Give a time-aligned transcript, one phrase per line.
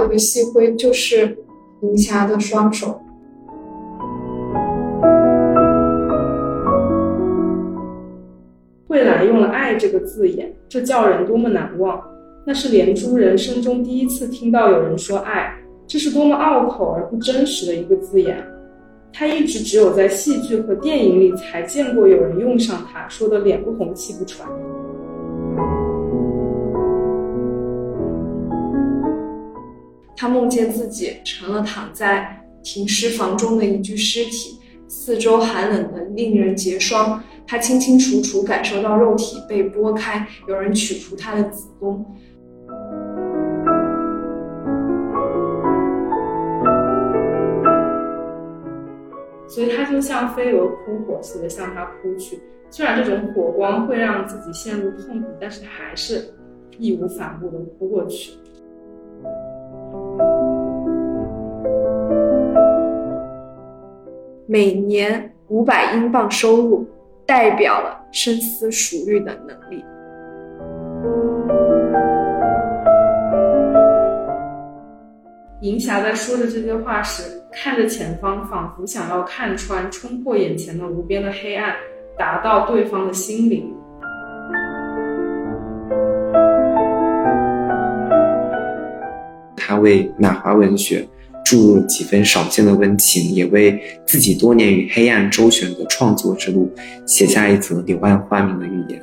[0.00, 1.36] 和比细灰就是
[1.80, 3.00] 银霞的双手。
[8.86, 12.00] 慧兰用了“爱”这个字眼，这叫人多么难忘！
[12.46, 15.52] 那是连珠人生中第一次听到有人说爱，
[15.86, 18.42] 这是多么拗口而不真实的一个字眼。
[19.12, 24.46] 他一直只有在戏剧和电影里才见过有人用上它，说的脸不红气不喘。
[30.16, 34.58] 他梦见自己成了躺在停尸房中的一具尸体，
[34.88, 37.22] 四周寒冷的令人结霜。
[37.46, 42.04] 他清清楚楚感受到肉体被剥开，有人取出他的子宫。
[49.46, 52.40] 所以他就像飞蛾扑火似的向他扑去。
[52.68, 56.34] 虽然这种火光会让自己陷入痛苦，但是他还是
[56.78, 58.32] 义无反顾的扑过去。
[64.48, 66.86] 每年五百英镑收入，
[67.26, 69.84] 代表了深思熟虑的能力。
[75.62, 81.74] 银霞在说着这些话时，看着前方，仿佛想要看穿、冲破眼前的无边的黑暗，
[82.16, 83.74] 达到对方的心灵。
[89.56, 91.04] 他为马华文学。
[91.46, 96.68] 注入几分少见的温情，也为自己多年与黑暗周旋的创作之路
[97.06, 99.00] 写下一则柳暗花明的预言。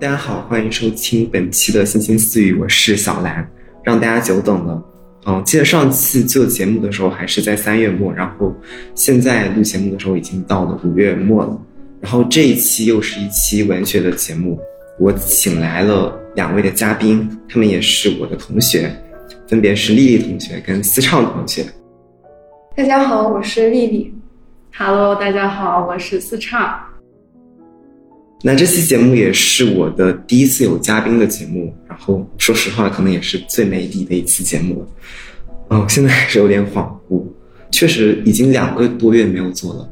[0.00, 3.46] 大家好，欢迎收听本期的星星私语，我是小兰，
[3.82, 4.93] 让大家久等了。
[5.26, 8.54] 嗯，记得上次做节目的时候还是在三月末，然后
[8.94, 11.58] 现在录节目的时候已经到了五月末了。
[12.00, 14.58] 然后这一期又是一期文学的节目，
[14.98, 18.94] 我请来了两位的嘉宾，他们也是我的同学，
[19.48, 21.64] 分别是丽丽同学跟思畅同学。
[22.76, 24.12] 大家好，我是丽丽。
[24.76, 26.78] Hello，大家好，我是思畅。
[28.42, 34.88] 那这期节目也是我的第一次有嘉宾的节目，然后说实话，可能也是最没底的一次节目了。
[35.70, 37.24] 嗯，现在还是有点恍惚，
[37.70, 39.88] 确实已经两个多月没有做了。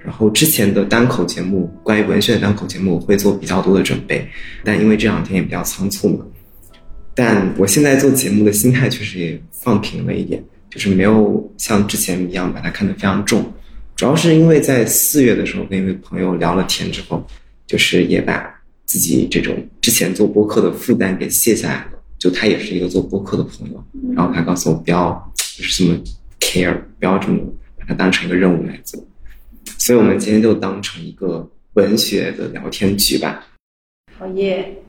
[0.00, 4.26] 然后之前的单口节目，关于文学的单口节目，我会做比较多的准备，
[4.64, 6.26] 但因为这两天也比较仓促嘛。
[7.14, 13.44] 但我现在做节目的心态确实也放平了一点，就是没有像之前一样把它看得非常重。
[13.94, 17.24] 主要是因为在四月的时候跟一位朋友聊了天之后。
[17.66, 18.53] 就是也把
[18.84, 21.90] 自己这种之前做播客的负担给卸下来了。
[22.18, 23.84] 就他也是一个做播客的朋友，
[24.14, 26.00] 然后他告诉我不要就是这么
[26.40, 27.38] care，不要这么
[27.78, 29.06] 把它当成一个任务来做。
[29.78, 33.46] 所以我们今天就当成一个文学的聊天局吧。
[34.18, 34.83] 好耶。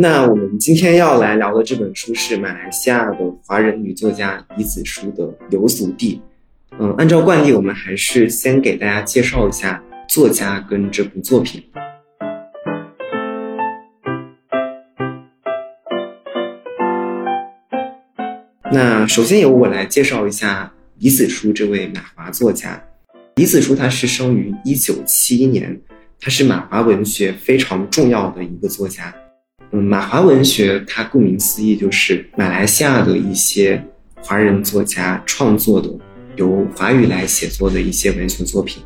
[0.00, 6.22] 那我们今天要来聊的这本书是马来西亚的华人女作家李子书的《流俗地》。
[6.78, 11.60] 嗯，按照惯例，我们还是先给大家介绍一下作家跟这部作品。
[18.70, 22.80] 那首先由我来介绍一下李子书这位马华作家。
[23.34, 25.76] 李子书他是生于一九七一年，
[26.20, 29.12] 他是马华文学非常重要的一个作家。
[29.70, 33.82] 嗯，马华文学它顾名思义就是马来西亚的一些
[34.22, 35.90] 华人作家创作的
[36.36, 38.82] 由华语来写作的一些文学作品。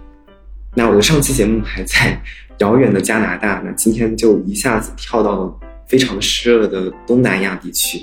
[0.74, 2.20] 那我的上期节目还在
[2.58, 5.54] 遥远的加拿大，那今天就一下子跳到了
[5.86, 8.00] 非常湿热的东南亚地区。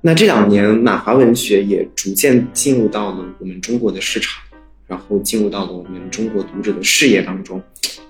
[0.00, 4.42] 那这两年马华文学也逐渐进入到了我们中国的市场，
[4.86, 7.62] 然后进入到了我们中国读者的视野当中，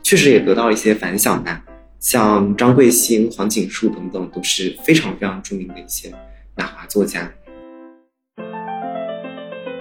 [0.02, 1.62] 确实也得到一些反响吧。
[2.06, 6.08] 像张桂兴、黄锦树等等都是非常非常著名的一些
[6.54, 7.28] 马华作家。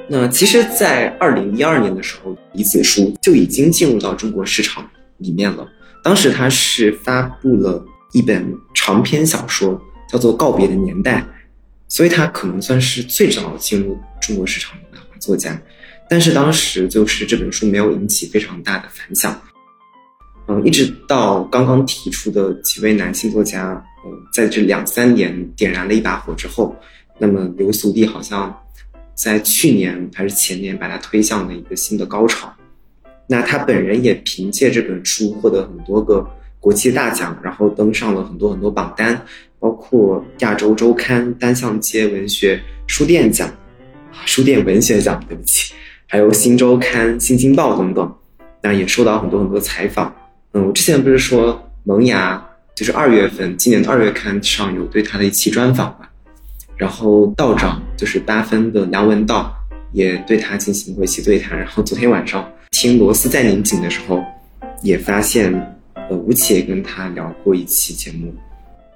[0.10, 5.68] 那其实，在二零一二年的时候，李子书就已经进入到中国市场里面了。
[6.04, 9.80] 当时他是发布了一本长篇小说，
[10.10, 11.20] 叫做《告别的年代》，
[11.88, 15.62] 所以他可能算是最早进入中国市场的马华作家。
[16.10, 19.40] 但是当时就是这本书没有引起非常大的反响。
[20.48, 26.76] 嗯，一直到刚刚提出的几位男性作家，嗯，在这两三年点燃了一把火之后，
[27.18, 28.56] 那么刘俗地好像
[29.16, 32.54] 在去年还是前年把他推向了一个新的高潮。
[33.28, 36.24] 那他本人也凭借这本书获得很多个
[36.60, 39.20] 国际大奖，然后登上了很多很多榜单，
[39.60, 43.52] 包括亚洲周刊单向街文学书店奖、
[44.26, 45.74] 书店文学奖，对不起，
[46.06, 48.16] 还有新周刊、新京报等等。
[48.62, 50.16] 那也受到很多很多采访。
[50.56, 52.42] 嗯，我之前不是说萌芽
[52.74, 56.08] 就是二月份，今年的二月刊上有对他的一期专访嘛？
[56.78, 59.54] 然后道长就是八分的梁文道
[59.92, 61.60] 也对他进行过一期对谈。
[61.60, 64.24] 然后昨天晚上听螺丝在拧紧的时候，
[64.82, 65.54] 也发现
[66.10, 68.34] 呃吴奇也跟他聊过一期节目。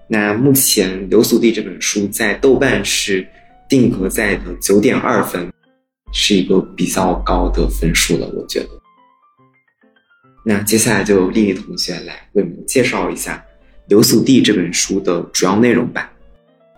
[0.07, 3.27] 那目前《流俗地》这本书在豆瓣是
[3.67, 5.51] 定格在的九点二分，
[6.13, 8.69] 是一个比较高的分数了，我觉得。
[10.49, 13.45] 那接下来就丽丽同学来为我们介绍一下
[13.87, 16.11] 《流俗地》这本书的主要内容吧。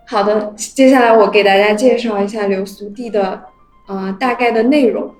[0.06, 3.42] 好的，接下来我给大家介绍一下《流俗地》的
[3.88, 5.10] 呃大概的内容。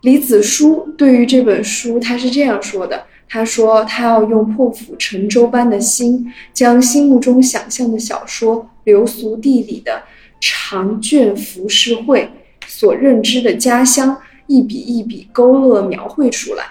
[0.00, 10.02] 李子书对于这本书他是这样说的：他说他要用破釜沉舟般的心，将心目中想象的小说《流俗地》里的
[10.40, 12.28] 长卷浮世绘
[12.66, 16.64] 所认知的家乡，一笔一笔勾勒描绘出来。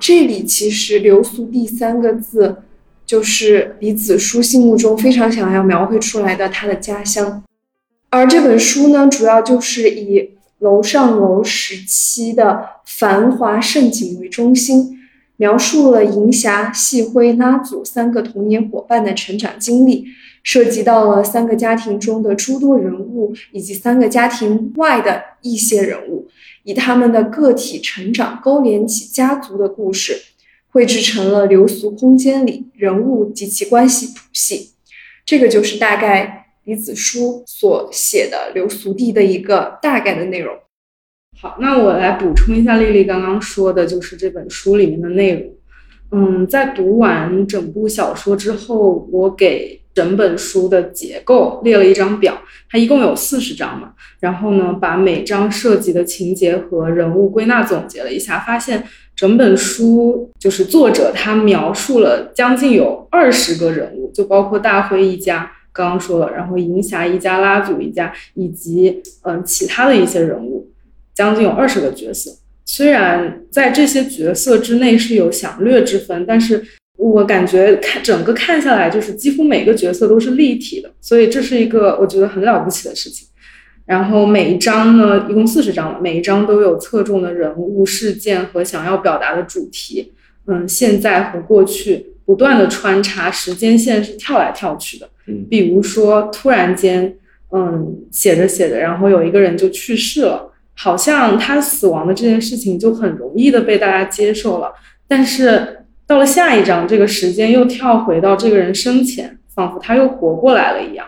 [0.00, 2.56] 这里其实“流俗地”三个字，
[3.06, 7.42] 就是李子书心目中非常想要描绘出来的他的家乡。
[8.10, 14.98] 而这本书呢，主要就是以楼上楼时期的繁华盛景为中心，
[15.36, 20.04] 描述了银霞、细辉、拉祖三个童年伙伴的成长经历，
[20.42, 26.21] 涉及到了三个家庭中的诸多人物，以及三个家庭外的一些人物。
[26.64, 30.16] 以他们的个体成长勾连起家族的故事，
[30.70, 34.70] 绘制成了流俗空间里人物及其关系谱系。
[35.26, 40.56] 这个就是大概李子书所写的《流俗地》的一个大概的内容。
[41.40, 45.52] 好，那我来补充一下丽丽刚刚说的，就是这本书里面的内容。
[46.12, 49.81] 嗯，在读完整部小说之后，我给。
[49.94, 52.40] 整本书的结构列了一张表，
[52.70, 53.92] 它一共有四十章嘛。
[54.20, 58.84] 然后呢，把每章涉及的情节和人物归纳总结了一下，发现
[59.14, 70.70] 整本书就是作者他描述了将近有二十个人物，就包括大辉一家，刚刚说了，然后银霞一家、拉祖一家，以及嗯其他的一些人物，
[71.14, 72.30] 将近有二十个角色。
[72.64, 76.64] 虽然在这些角色之内是有详略之分，但是。
[77.10, 83.26] 我感觉看整个看下来，就是几乎每个角色都是立体的，所以这是一个我觉得很了不起的事情。
[83.84, 90.12] 然后每一章呢，一共四十章，每一章都有侧重的人物、事件和想要表达的主题。
[90.46, 95.08] 嗯，现在和过去不断的穿插，时间线是跳来跳去的。
[95.26, 97.16] 嗯，比如说突然间，
[97.50, 104.72] 嗯，写着写着，然后有一个人就去世了，好像他死亡的这件事情就很容易的被大家接受了，
[105.08, 105.78] 但是。
[106.06, 111.06] 到了下一章，这个时间又跳回到这个人生前，仿佛他又活过来了一样。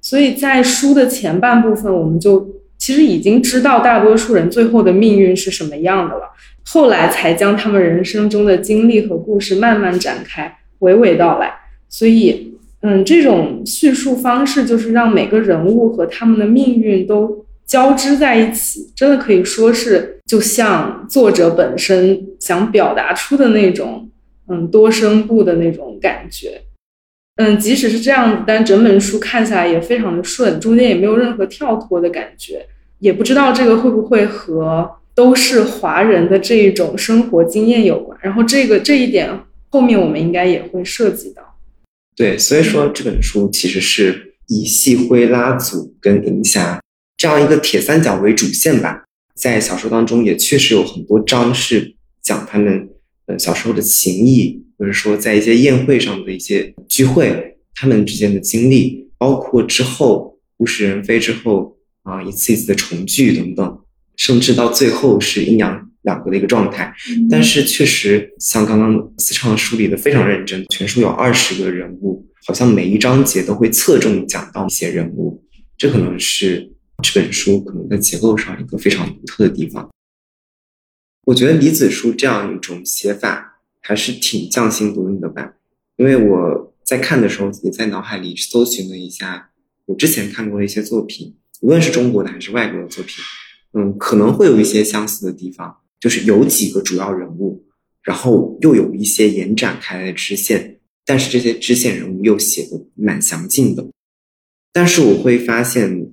[0.00, 2.48] 所以在书的前半部分，我们就
[2.78, 6.30] 其实已经知道大多数人最后的命运是什么样的了，
[6.64, 11.52] 后来才将他们人生中的经历和故事慢慢展开，娓娓道来。
[11.88, 24.08] 所以，嗯，这种叙述方式就是让每个人物和他们的命运都交织在一起，真的可以说是就像作者本身想表达出的那种。
[24.48, 26.62] 嗯，多声部的那种感觉，
[27.34, 32.64] 嗯，即使是这样子，但整本书看下来也非常的顺，中间也没有任何跳脱的感觉，
[33.00, 38.16] 也不知道这个会不会和都是华人的这一种生活经验有关。
[38.22, 39.28] 然后这个这一点
[39.70, 41.42] 后面我们应该也会涉及到。
[42.14, 46.80] 对，所以说这本书其实是以细灰拉祖跟银霞
[47.16, 49.02] 这样一个铁三角为主线吧，
[49.34, 52.88] 在小说当中也确实有很多章是讲他们。
[53.26, 63.78] 呃，小时候的情谊，或者说在一些宴会上的一些聚会，他们之间的经历，包括之后物是人非之后啊，一次一次的重聚等等，
[64.16, 66.94] 甚至到最后是阴阳两隔的一个状态。
[67.28, 75.42] 但是确实，像刚刚思畅梳理的非常认真，全书有二十个人物，好像每一章节都会侧重讲到一些人物，
[75.76, 79.90] 这可能是这本书可能在结构上一个非常独特的地方。
[81.26, 85.54] 我觉得李子书这样一种写法还是挺匠心独运的吧，
[85.96, 89.50] 因为我在看的时候也在脑海里搜寻了一下
[89.86, 93.24] 我之前看过的一些作品，无论是中国的还是外国的作品，
[93.72, 97.64] 嗯，可能会有一些相似的地方，就是有几个主要人物，
[98.02, 103.84] 然后又有一些延展开来的支线，但是这些支线人物又写的蛮详尽的，
[104.72, 106.08] 但是我会发现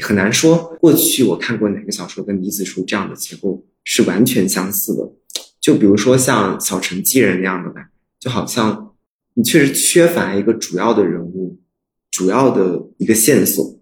[0.00, 3.64] 很难说过去我看过哪个小说跟李子书这样的结构。
[3.86, 5.12] 是完全相似的，
[5.60, 7.88] 就比如说像小城寄人那样的吧，
[8.18, 8.94] 就好像
[9.34, 11.58] 你确实缺乏一个主要的人物，
[12.10, 13.78] 主要的一个线索。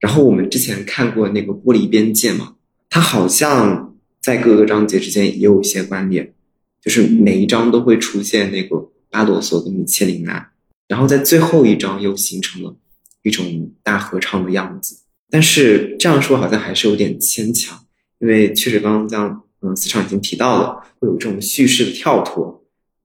[0.00, 2.56] 然后我们之前看过那个《玻璃边界》嘛，
[2.88, 6.34] 它好像在各个章节之间也有一些关联，
[6.82, 10.50] 就是每一章都会出现那个巴朵索跟米切琳娜，
[10.88, 12.76] 然后在最后一章又形成了
[13.22, 15.00] 一种大合唱的样子。
[15.28, 17.85] 但是这样说好像还是有点牵强，
[18.20, 22.64] 因为确实刚刚像嗯思畅已经提到了，会有这种叙事的跳脱。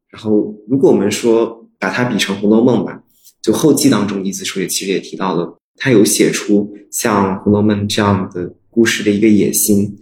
[0.10, 3.02] 然后如果我们说把它比成《红楼梦》吧，
[3.42, 5.58] 就后记当中，李子书也其实也提到了。
[5.78, 9.98] 他有写出像《红楼梦》这样的故事的一个野心，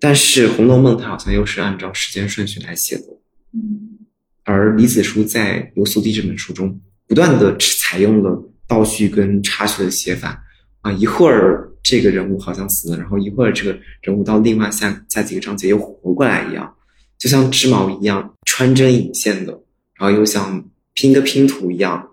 [0.00, 3.04] 但是《红楼梦》它好像又是按照时间顺序来写的。
[3.52, 3.98] 嗯，
[4.44, 10.42] 而李子书在《游苏地》这本书中，不断的采用了倒叙跟插叙的写法
[10.82, 16.74] 啊，一会儿这个人物好像死了，然后一会儿这个人物到另外下下几个章节又活过来一样，
[17.18, 19.52] 就像织毛一样穿针引线的，
[19.94, 22.06] 然后又像拼个拼图一样。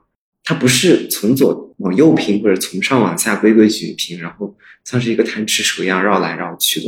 [0.44, 4.56] 它不是从左往右拼，或者从上往下规规矩矩拼，然后
[4.86, 6.88] 像是一个贪吃蛇一样绕来绕去的。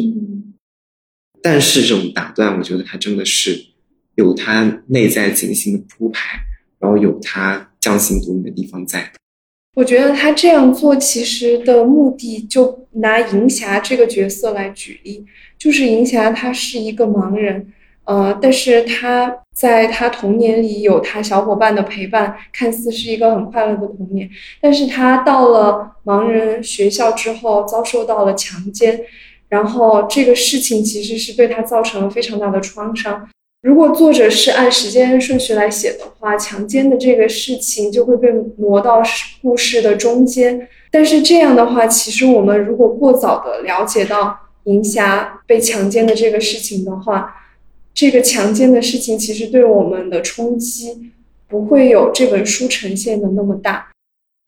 [1.42, 3.62] 但是这种打断，我觉得它真的是
[4.16, 6.40] 有它内在精心的铺排，
[6.80, 9.12] 然后有它匠心独运的地方在。
[9.80, 15.26] 我觉得他这样做其实的目的，就拿银霞这个角色来举例，
[15.58, 17.72] 就是银霞她是一个盲人。
[18.04, 24.30] 呃，但是他在他童年里有他小伙伴的陪伴，看似是一个很快乐的童年。
[24.60, 29.00] 但是他到了盲人学校之后，遭受到了强奸，
[29.48, 33.30] 然后这个事情其实是对他造成了非常大的创伤。
[33.62, 39.04] 如果作者是按时间顺序来写的话，强奸的这个事情就会被挪到
[39.42, 40.68] 故事的中间。
[40.90, 47.36] 但是这样的话，其实我们如果过早的了解到银霞被强奸的这个事情的话，
[47.94, 51.12] 这个强奸的事情其实对我们的冲击
[51.50, 53.90] 不会有这本书呈现的那么大。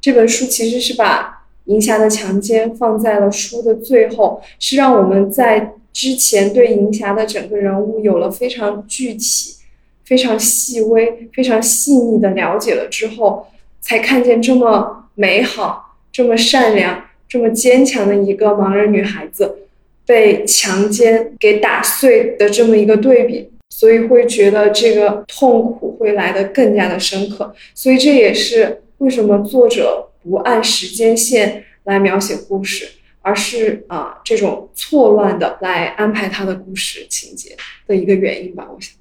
[0.02, 9.56] 这本书其实是把银霞的强奸放在了书的最后，是让我们在之前对银霞的整个人物有了非常具体、
[10.04, 13.48] 非常细微、非常细腻的了解了之后，
[13.80, 19.58] 才看见这么美好、这么善良、这么坚强的一个盲人女孩子。
[20.04, 27.54] 被强奸给打碎的这么一个对比，所以会觉得这个痛苦会来得更加的深刻。
[27.74, 32.90] 所以这也是为什么作者不按时间线来描写故事，
[33.22, 37.56] 而是啊这种错乱的来安排他的故事情节
[37.88, 38.68] 的一个原因吧。
[38.72, 38.96] 我想，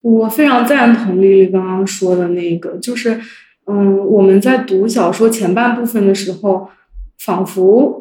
[0.00, 3.20] 我非常赞同丽丽刚刚说的那个，就是
[3.66, 6.70] 嗯，我们在读小说前半部分的时候，
[7.18, 8.00] 仿佛。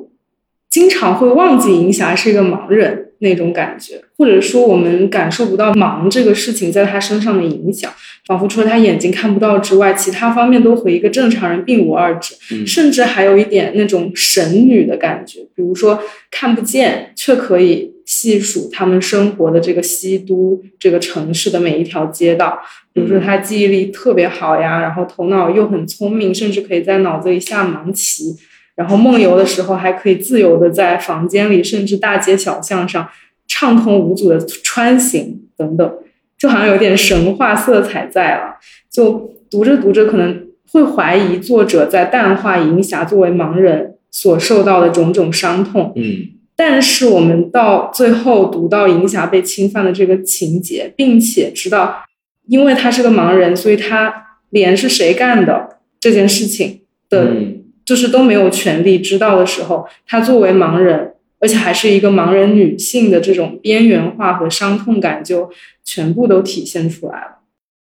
[0.69, 7.91] 经常会忘记银霞是一个盲人那种感觉，或者说我们感受不到忙这个事情在他身上的影响，
[8.25, 12.35] 仿佛除了他眼睛看不到之外，其他方面都和一个正常人并无二致，
[12.65, 15.41] 甚至还有一点那种神女的感觉。
[15.55, 22.59] 比如说看不见却可以细数他们生活的这个西都这个城市的每一条街道，
[22.91, 28.35] 比如说他记忆力特别好呀，然后头脑又很聪明，甚至可以在脑子里下盲棋。
[28.81, 33.07] 然后梦游的时候还可以自由的在房间里，甚至大街小巷上
[33.47, 35.93] 畅通无阻的穿行等等，
[36.35, 38.55] 就好像有点神话色彩在了。
[38.89, 45.93] 就读着读着可能会怀疑作者在淡化银霞作为盲人所受到的种种伤痛。
[45.95, 52.03] 嗯，但是我们到最后读到银霞被侵犯的这个情节，并且知道，
[52.47, 54.11] 因为他是个盲人，所以他
[54.49, 57.31] 连是谁干的这件事情的。
[57.85, 65.49] 就是都没有权利知道的时候，她作为盲人，而且还是一个盲人女性的这种边缘化和伤痛感就
[65.83, 67.39] 全部都体现出来了。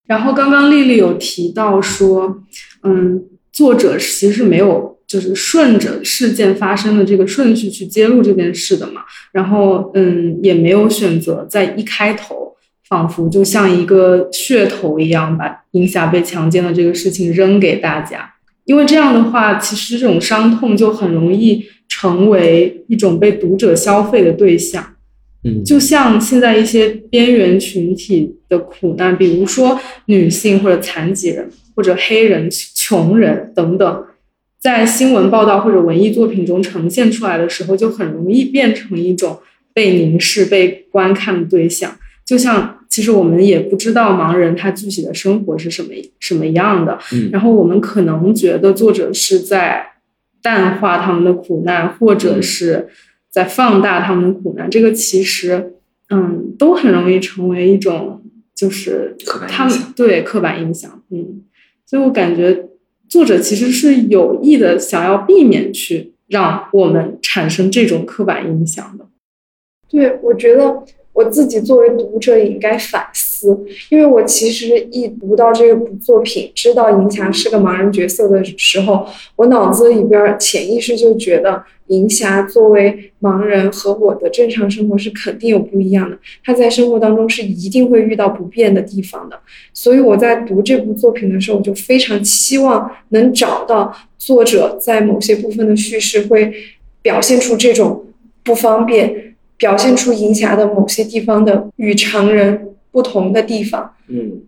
[0.07, 2.43] 然后刚刚丽丽有提到说，
[2.83, 9.01] 嗯，作者其实是没有就是顺着事件发生的这个顺序去揭露这件事的嘛。
[9.31, 12.55] 然后嗯，也没有选择在一开头，
[12.87, 18.33] 仿佛就像一个噱头一样，把英霞被强奸的这个事情扔给大家。
[18.69, 24.93] 因为这样的话，其实这种伤痛就很容易成为一种被读者消费的对象。
[25.43, 34.05] 嗯，就像现在一些边缘群体的苦难，比如说女性或者残疾人或者黑人、穷人等等，
[34.61, 39.39] 在新闻报道或者文艺作品中呈现出来的时候，就很容易变成一种
[39.73, 41.97] 被凝视、被观看的对象。
[42.23, 42.75] 就像。
[42.89, 46.97] 其实我们也不知道盲人他具体的生活是什么什么样的，
[47.31, 49.91] 然后我们可能觉得作者是在
[50.41, 52.89] 淡化他们的苦难，或者是
[53.29, 54.67] 在放大他们的苦难。
[54.69, 55.73] 这个其实，
[56.09, 58.23] 嗯，都很容易成为一种
[58.55, 59.15] 就是
[59.47, 61.03] 他们对刻板印象。
[61.11, 61.43] 嗯，
[61.85, 62.69] 所以我感觉
[63.07, 69.05] 作者其实是有意的想要避免去让我们产生这种刻板印象的。
[69.87, 70.83] 对，我觉得。
[71.19, 73.59] 我自己作为读者也应该反思，
[73.89, 89.37] 因为我其实一读到这部作品，知道银霞是个盲人角色的时候，我脑子里边潜意识就觉得银霞作为盲人和我的正常生活是肯定有不一样的，她在生活当中是一定会遇到不便的地方的。
[89.73, 96.53] 所以我在读这部作品的时候，我就非常期望能找到作者在某些部分的叙事会
[97.01, 98.05] 表现出这种
[98.41, 99.28] 不方便。
[99.59, 104.41] 表现出银霞的某些地方的与常人不同的地方，嗯，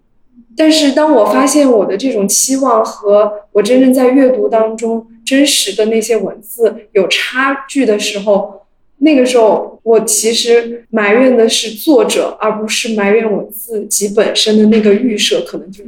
[0.55, 8.65] 但是当我发现我的这种期望和我真正在阅读当中真实的那些文字有差距的时候，
[8.99, 15.83] 那个时候我其实埋怨的是作者，而不是埋怨我自己本身的那个预设，可能就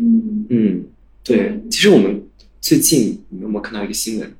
[0.50, 0.84] 嗯，
[1.24, 1.60] 对。
[1.72, 2.22] 其实我们
[2.60, 4.32] 最近你有没有看到一个新闻，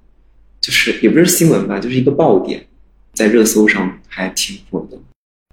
[0.60, 2.66] 就是也不是新闻吧，就是一个爆点。
[3.13, 4.98] 在热搜上还挺火的，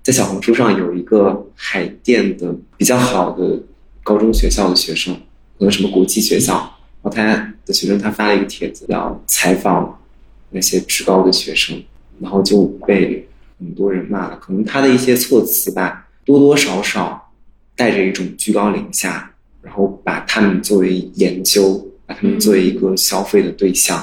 [0.02, 3.62] 在小红书上有一个海淀的比较好的
[4.02, 5.14] 高中学校的学生，
[5.58, 10.00] 可能什么国际学校，然后他的学生他发了一个帖子，要采访
[10.48, 11.80] 那些职高的学生，
[12.18, 14.36] 然后就被很多人骂了。
[14.38, 17.30] 可能他的一些措辞吧，多多少少
[17.76, 24.02] 带着一种居高临下，然后把他们作为研究，把他们作为一个消费的对象。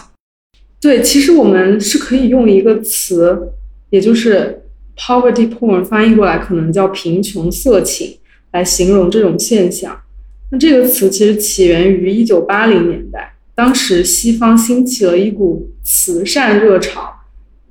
[0.79, 3.51] 对，其实我们是可以用一个词，
[3.89, 4.61] 也就是
[4.95, 8.17] poverty porn，翻译过来可能叫贫穷色情，
[8.51, 9.99] 来形容这种现象。
[10.51, 17.11] 那这个词其实起源于一九八零年代，当时西方兴起了一股慈善热潮，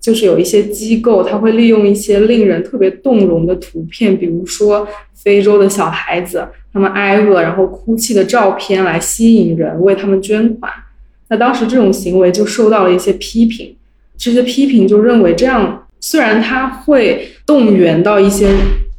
[0.01, 10.73] 就是有一些机构，它会利用一些令人特别动容的图片，比如说非洲的小孩子他们挨饿然后哭泣的照片，来吸引人为他们捐款。
[11.29, 13.75] 那当时这种行为就受到了一些批评，
[14.17, 18.49] 这些批评就认为这样虽然他会动员到一些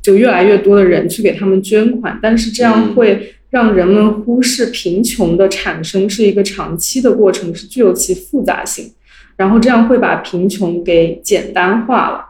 [0.01, 8.91] 就越来越多的人去给他们捐款，但是这样会让人们忽视贫穷的产生是一个长期的过程，是具有其复杂性，
[9.37, 12.25] 然后这样会把贫穷给简单化了。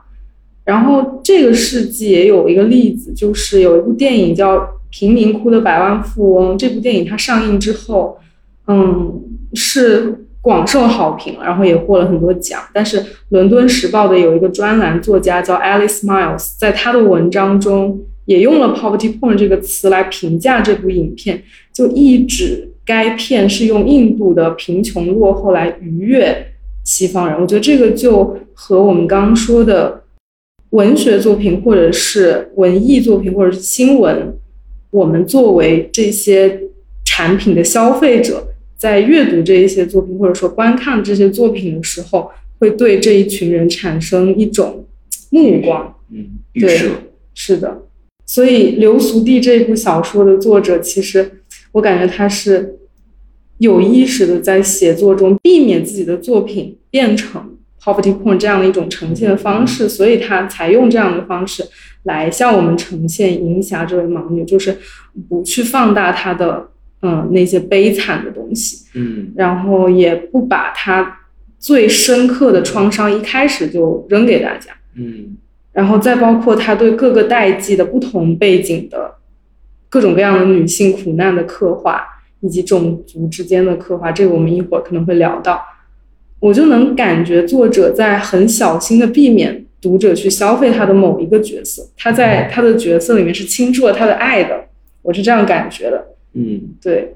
[0.64, 4.58] 然后这个世纪也有一个例子，就是有一部电影叫
[4.92, 8.20] 《贫民窟的百万富翁》，这部电影它上映之后，
[8.68, 9.24] 嗯。
[9.58, 12.62] 是广受好评，然后也获了很多奖。
[12.72, 21.44] 但是《伦敦时报》的有一个专栏作家叫 Alice Miles，在他的文章中也用了 “poverty porn” 这个词来评价这部影片，
[21.74, 26.54] 就意指该片是用印度的贫穷落后来愉悦
[26.86, 27.42] 西方人。
[27.42, 30.04] 我觉得这个就和我们刚刚说的
[30.70, 34.38] 文学作品，或者是文艺作品，或者是新闻，
[34.92, 36.62] 我们作为这些
[37.04, 38.48] 产品的消费者。
[38.78, 44.86] 在阅读这一些作品，或者说观看这些作品的时候，会对这一群人产生一种
[45.32, 45.96] 目光。
[46.12, 46.92] 嗯，对，
[47.34, 47.82] 是的。
[48.26, 52.78] 所以《流俗地》这部小说的作者，其实我感觉他是
[53.58, 61.64] 有意识的在写作中避免自己的作品变成 poverty porn 这样的一种呈现的方式，所以他才用这样的方式
[62.04, 64.78] 来向我们呈现银霞这位盲女，就是
[65.28, 66.70] 不去放大她的。
[67.02, 71.20] 嗯，那些悲惨的东西，嗯，然后也不把他
[71.60, 75.38] 最深刻的创伤一开始就扔给大家，嗯，
[75.74, 79.14] 然后再包括他对各个代际的不同背景的
[79.90, 82.04] 各种各样的女性苦难的刻画，
[82.42, 85.64] 以及种族之间的刻画，这个我们一会儿可能会聊到。
[86.40, 94.66] 我就能感觉作者在很小心的避免读者去消费他的某一个角色，他在他的角色里面是倾注了他的爱的，
[95.04, 96.06] 我是这样感觉的。
[96.40, 97.16] 嗯，对，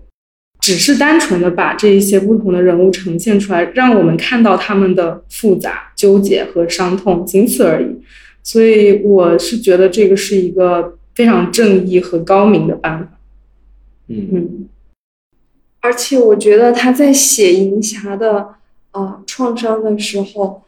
[0.60, 8.02] 只是单纯的把这一些不同的人物呈现出来，让我们看到他们的复杂、纠结和伤痛，仅此而已。
[8.42, 13.20] 所以我是觉得这个是一个非常正义和高明的办法。
[14.08, 14.70] 嗯嗯，
[15.82, 18.56] 而且我觉得他在写银霞的
[18.94, 20.64] 呃创伤的时候，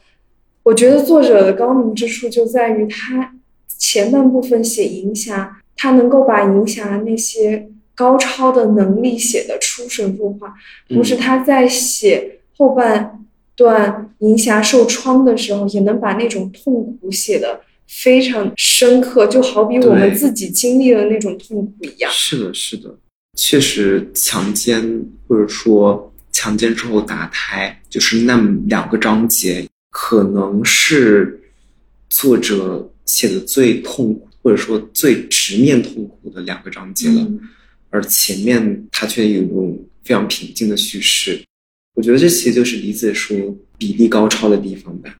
[0.61, 3.33] 我觉得作者的高明之处就在于他
[3.79, 7.69] 前半部分写银霞，他能够把银霞那些。
[7.95, 10.53] 高超的能力写的出神入化，
[10.89, 13.23] 同时他在写后半
[13.55, 22.11] 段银霞受创的时候，也能把那种痛苦写的非常深刻，就好比我们自己经历了那种痛苦一样。
[22.11, 22.97] 是的，是的，
[23.37, 31.39] 确实强奸或者说强奸之后打胎，就是那两个章节，可能是
[32.09, 37.27] 作者写的最痛苦或者说最直面痛苦的两个章节了。
[37.93, 41.39] 而前面他却有一种非常平静的叙事，
[41.93, 43.37] 我觉得这其实就是李子说
[43.77, 45.15] 比例高超的地方吧。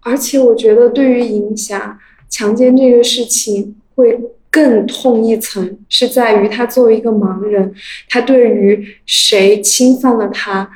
[0.00, 7.74] 而且我觉得，对于银霞强奸这个事情，会更痛一层，是在于他作为一个盲人，
[8.10, 10.70] 他对于谁侵犯了他，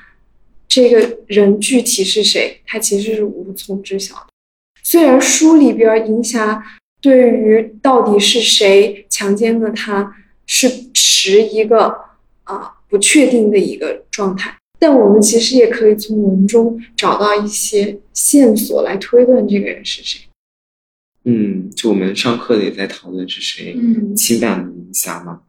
[0.67, 4.29] 这个人具体是谁，他其实是无从知晓的。
[4.83, 6.65] 虽然书里边银霞
[7.03, 11.95] 对于到底是谁强奸了他，是持一个
[12.45, 14.57] 啊不确定的一个状态。
[14.79, 20.21] 但我们其实也可以从文中找到一些线索来推断这个人是谁。
[21.25, 25.41] 嗯，就我们上课也在讨论是谁嗯情感的银霞嘛。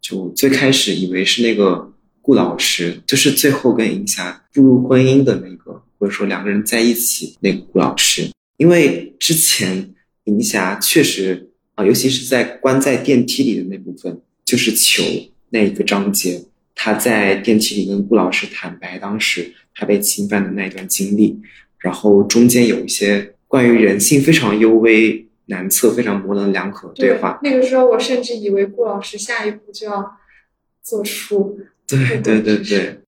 [0.00, 8.28] 就最开始以为是那个顾老师，就是最后跟银霞步入婚姻的那个，或者说两个人在一起那个顾老师。
[8.58, 15.02] 因为之前银霞确实啊，尤其是在关在电梯里的那部分，就是求
[15.50, 21.40] 那一个章节，他在电梯里跟顾老师坦白当时他被侵犯的那一段经历，
[21.78, 27.38] 然后中间有一些关于人性非常幽微难测、非常模棱两可的对话。
[27.42, 30.18] 那个时候我甚至以为顾老师下一步就要
[30.82, 32.98] 做出对对对对，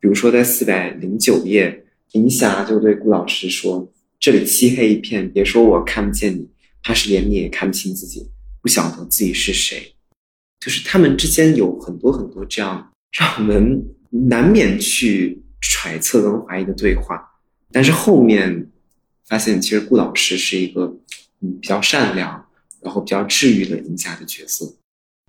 [0.00, 6.48] 比如说在四百零九页，林霞就对顾老师说：“这里漆黑一片，别说我看不见你，
[6.82, 8.28] 怕是连你也看不清自己，
[8.60, 9.94] 不晓得自己是谁。”
[10.60, 17.22] 就是他们之间有很多很多这样让我们难免去揣测跟怀疑的对话，
[17.70, 18.68] 但是后面
[19.26, 20.82] 发现，其实顾老师是一个
[21.40, 22.46] 嗯比较善良，
[22.80, 24.74] 然后比较治愈了银霞的角色。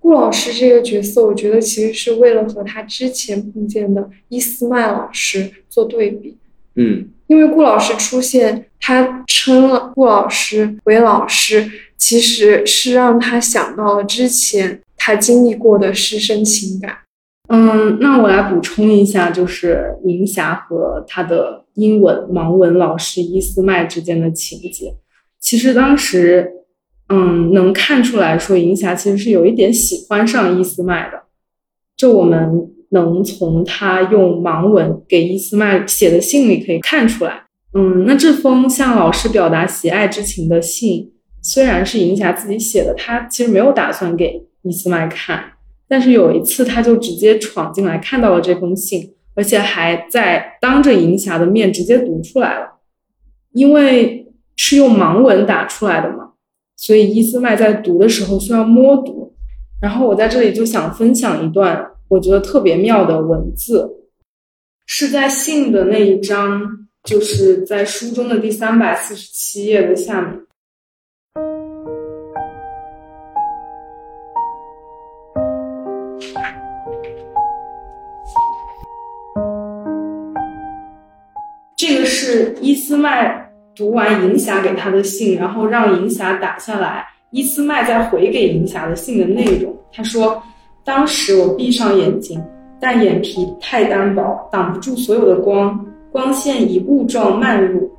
[0.00, 6.36] 顾老师这个角色，我觉得其实是为了和他之前碰见的伊斯曼老师做对比。
[6.76, 16.94] 嗯因为顾老师出现，他称了顾老师为老师，其实是让他想到了之前他经历过的师生情感。
[17.48, 24.94] 嗯，那我来补充一下，就是银霞和他的英文盲文老师伊斯麦之间的情节。
[25.40, 26.52] 其实当时，
[27.08, 31.22] 嗯，能看出来说银霞其实是有一点喜欢上伊斯麦的。
[31.96, 37.46] 就我们能从他用盲文给伊斯麦写的信里可以看出来。
[37.72, 41.10] 嗯，那这封向老师表达喜爱之情的信，
[41.42, 45.52] 虽然是银霞自己写的，他其实没有打算给伊斯麦看。
[45.88, 52.78] 但是有一次，他就直接闯进来，看到了这封信，而且还在当着银霞的面直接读出来了。
[53.52, 56.30] 因为是用盲文打出来的嘛，
[56.76, 59.34] 所以伊斯麦在读的时候需要摸读。
[59.80, 63.90] 然后我在这里就想分享一段我觉得特别妙的文字，
[64.86, 70.38] 是在信的那一章，就是在书中的第三百四十七页的下面。
[82.20, 89.74] 是伊斯麦读完银霞给他的信，然后让银霞打下来，伊斯麦再回给银霞的信的内容。
[89.90, 90.40] 他说
[90.84, 92.38] ：“当时我闭上眼睛，
[92.78, 97.90] 但眼皮太单薄，挡不住所有的光，光线以雾状漫入。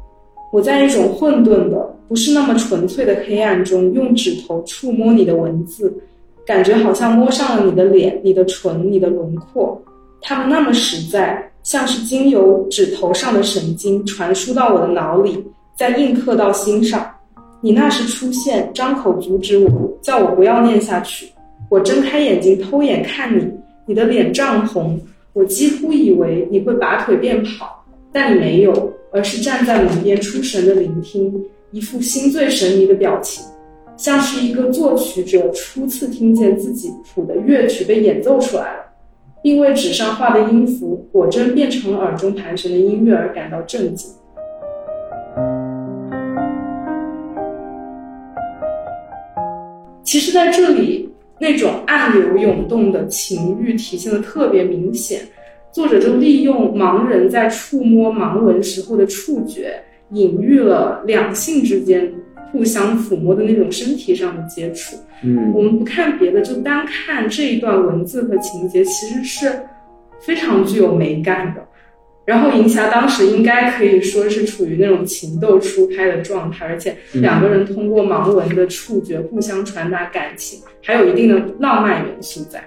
[0.54, 5.92] 我在一种混沌的、不是那么纯粹的黑暗中，用指头触摸你的文字，
[6.46, 9.82] 感觉好像摸上了你的脸、你的唇、你的轮廓，
[10.22, 15.44] 它们那么实在。”像是经由指头上的神经传输到我的脑里，
[15.76, 17.10] 再印刻到心上。
[17.62, 21.28] 你那时出现，张口阻止我，叫我不要念下去。
[21.70, 23.48] 我睁开眼睛偷眼看你，
[23.86, 25.00] 你的脸涨红，
[25.34, 31.32] 我几乎以为你会拔腿便跑，但你没有，而是站在门边出神的聆听，
[31.70, 33.46] 一副心醉神迷的表情，
[33.96, 38.91] 像是一个作曲者初次听见自己谱的乐曲被演奏出来了。
[39.44, 44.10] 并为纸上画的音符果真变成了耳中盘旋的音乐而感到震惊。
[50.04, 55.22] 其实，在这里，那种暗流涌动的情欲体现的特别明显。
[55.72, 62.12] 作者就利用盲人在触摸盲文时候的触觉，隐喻了两性之间
[62.52, 64.96] 互相抚摸的那种身体上的接触。
[65.24, 69.60] 嗯我们不看别的，就单看这一段文字和情节，其实是
[70.20, 71.66] 非常具有美感的。
[72.24, 82.64] 然后银霞当时应该可以说是处于那种情窦初开的状态，而且两个人通过盲文的触觉互相传达感情，还有一定的浪漫元素在。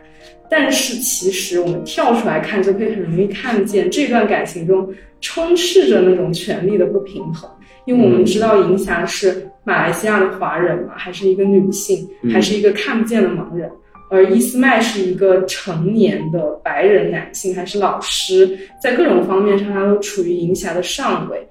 [0.51, 7.49] 但是其实我们跳出来看，就可以很容易看见这段感情中充斥着那种权力的不平衡。
[7.87, 13.71] 因为我们知道银霞是马来西亚的华人嘛，还是一个女性，还是一个看不见的盲人。
[14.11, 21.45] 而伊斯麦是一个成年的白人男性，还是老师，在各种方面上他都处于银霞的上位。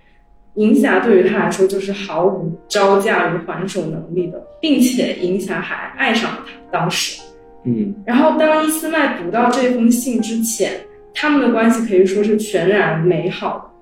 [0.55, 6.51] 银霞对于他来说就是毫无招架与还手能力的，并且银霞还爱上了他。
[6.71, 7.19] 当时，
[7.65, 10.71] 嗯，然后当伊斯麦读到这封信之前，
[11.11, 13.72] 他们的关系可以说是全然美好的。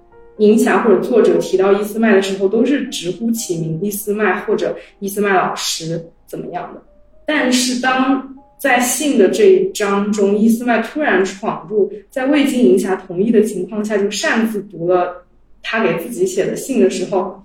[0.42, 6.82] 银霞或者作者提到伊斯麦的时候，都是直呼其名伊斯麦或者伊斯麦老师怎么样的。
[7.28, 15.24] 但是当在信的这一章中，伊斯麦突然闯入，在未经银霞同意的情况下，就擅自读了。
[15.64, 17.40] 他给自己写的信的时候，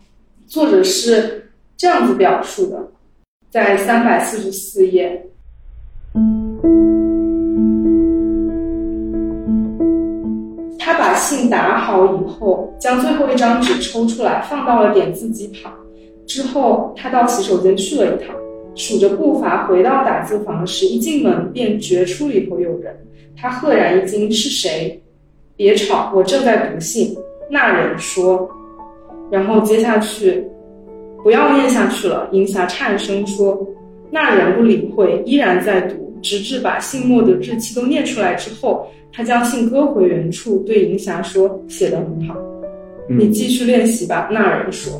[0.46, 2.82] 作者是这样子表述的，
[3.50, 5.22] 在三百四十四页，
[11.16, 15.72] 信打好以后，将最后一张纸抽出来，放到了点字机旁。
[16.26, 18.36] 之后，他到洗手间去了一趟，
[18.76, 22.96] 数着步伐回到打字房时，一进门便觉出里头有人。
[23.36, 25.02] 他赫然一惊：“是谁
[25.56, 27.16] ？”“别吵，我正在读信。”
[27.50, 28.48] 那人说，
[29.30, 30.44] 然后接下去，
[31.22, 32.28] 不要念下去了。
[32.32, 33.56] 银霞颤声说，
[34.10, 42.36] 那人不理会，依然在读，直至把信末的日期都念出来之后，他将信搁回原处，对银霞说：“写得很好，
[43.08, 44.92] 你继续练习吧。”那人说，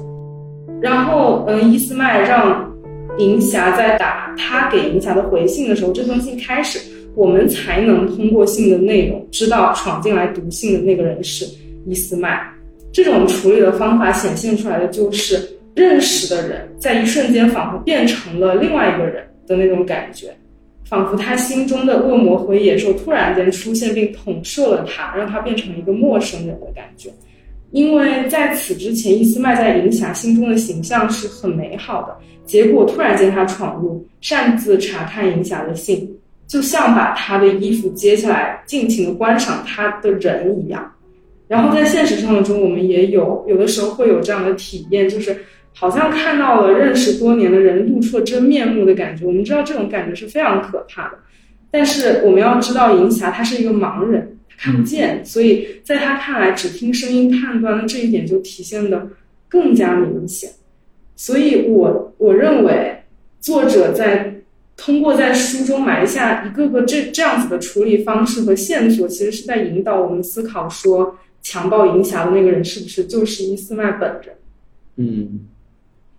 [0.80, 2.72] 然后，嗯，伊斯麦让
[3.18, 6.78] 银霞在打他给银霞的回信的时候，这封信开始，
[7.14, 11.46] 我们才能通过信的内容知道闯进来读信的那个人是。
[11.88, 12.42] 伊斯麦，
[12.90, 15.38] 这种处理的方法显现出来的就是
[15.74, 20.34] 认识的人在一瞬间仿佛变成了另外一个人的那种感觉，
[20.88, 27.10] 仿佛他心中的恶魔和野兽突然间出现并统摄了他，让他变成一个陌生人的感觉。
[27.72, 36.08] 因为在此之前，伊斯麦在银霞心中的形象是很美好的，结果突然间他闯入，擅自查看银霞的信，
[36.46, 40.90] 就像把他的衣服揭下来，尽情的观赏他的人一样。
[41.48, 45.36] 然后在现实生活中，我们也有有的时候会有这样的体验，就是
[45.78, 49.26] 好像看到了认识多年的人露出了真面目的感觉。
[49.26, 51.18] 我们知道这种感觉是非常可怕的，
[51.70, 59.06] 但是我们要知道，银霞他是一个盲人，他看不见，所以在他看来，只听声音判断的这一点就体现的
[59.48, 60.50] 更加明显。
[61.14, 63.02] 所以我我认为，
[63.38, 64.34] 作者在
[64.78, 71.18] 通过在书中埋下一个个这这样子的处理方式和线索，其实是在引导我们思考说。
[71.42, 74.34] 强暴银霞的那个人是不是就是伊斯麦本人？
[74.96, 75.42] 嗯，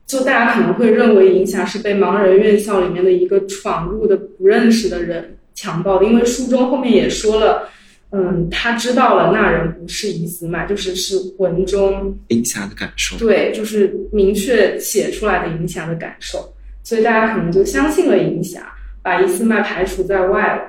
[0.08, 7.68] 就大家可能会认为银霞是被盲人院校里面的一个闯入的不认识的人强暴的，因为书中后面也说了，
[8.12, 18.72] 嗯，他知道了那人不是伊斯麦，就是是文中银霞的感受，对，就是明确写出来的银霞的感受，所以大家可能就相信了银霞，
[19.04, 20.62] 把伊斯麦排除在外了。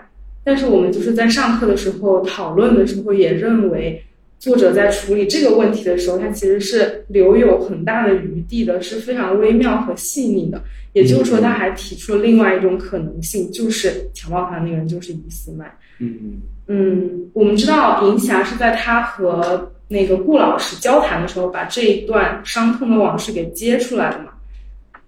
[0.43, 4.03] 但是我们就是在上课的时候讨论的时候也认为。
[4.39, 10.63] 作者在处理这个问题的时候，他其实是留有很大的余地的，是非常微妙和细腻的。
[10.93, 15.77] 也就是说，他还提出了另外一种可能性，就是强暴他的那个人就是伊斯麦。
[15.99, 24.31] 嗯嗯，我们知道银霞是在他和那个顾老师交谈的时候，把这一段伤痛的往事给揭出来的嘛。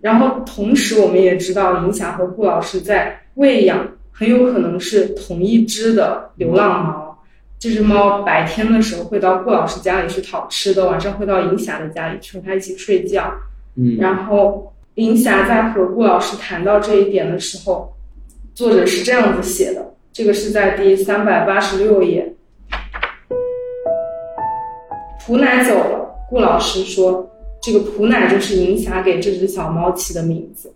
[0.00, 7.09] 然后同时，我们也知道银霞和顾老师在喂养，很有可能是同一只的流浪猫。
[7.60, 13.30] 这只猫白天的时候会到顾老师家里去讨吃的，晚上会到银霞的家里去和他一起睡觉。
[13.76, 17.92] 嗯，然后银霞在和顾老师谈到这一点的时候，
[18.54, 22.34] 作者是这样子写的，这个是在第三百八十六页。
[25.26, 30.74] 普奶走了，顾老师说，这个普奶就是银霞给这只小猫起的名字。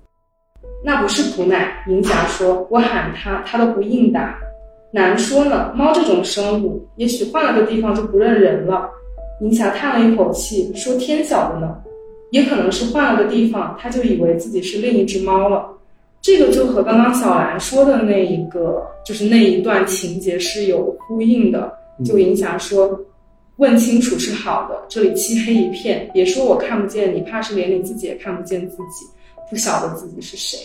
[0.85, 4.39] 那不是普奶，银霞说，我喊它，它都不应答。
[4.95, 8.89] 难说呢，猫这种生物，也许换了个地方就不认人了。
[9.41, 11.77] 银霞叹了一口气，说：“天晓得呢，
[12.31, 15.69] 也可能是换了个地方，它就以为自己是另一只猫了。”
[16.23, 21.73] 这个就和刚刚小兰说的那一个，就是那一段情节是有呼应的。
[22.05, 22.97] 就银霞说
[23.59, 29.05] ：“问清楚是好的，这里漆黑一片，别说我看不见你，怕是连你自己也看不见自己，
[29.51, 30.57] 不晓得自己是谁。”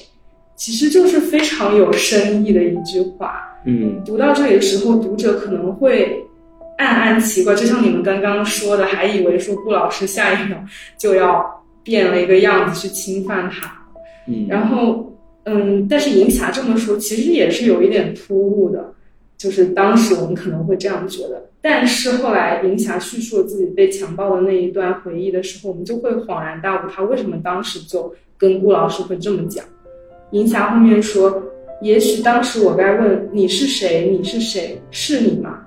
[0.55, 3.48] 其实就是非常有深意的一句话。
[3.65, 6.17] 嗯，读到这里的时候，读者可能会
[6.77, 10.57] 暗暗奇怪，就像你们刚刚说的，还以为说顾老师下一秒
[10.97, 11.45] 就要
[11.83, 13.69] 变了一个样子去侵犯他。
[14.27, 18.93] 嗯，然后，嗯，但是银霞这么说，其实也是有一点突兀的，
[19.37, 21.43] 就是当时我们可能会这样觉得。
[21.61, 29.65] 但是后来银霞叙述了自己被强暴的那一段回忆的时候，我们就会恍然大悟，她为什么当时就跟顾老师会这么讲。
[30.31, 31.43] 银霞后面说。
[31.81, 34.09] 也许当时我该问你是谁？
[34.11, 34.81] 你是谁？
[34.91, 35.59] 是你吗？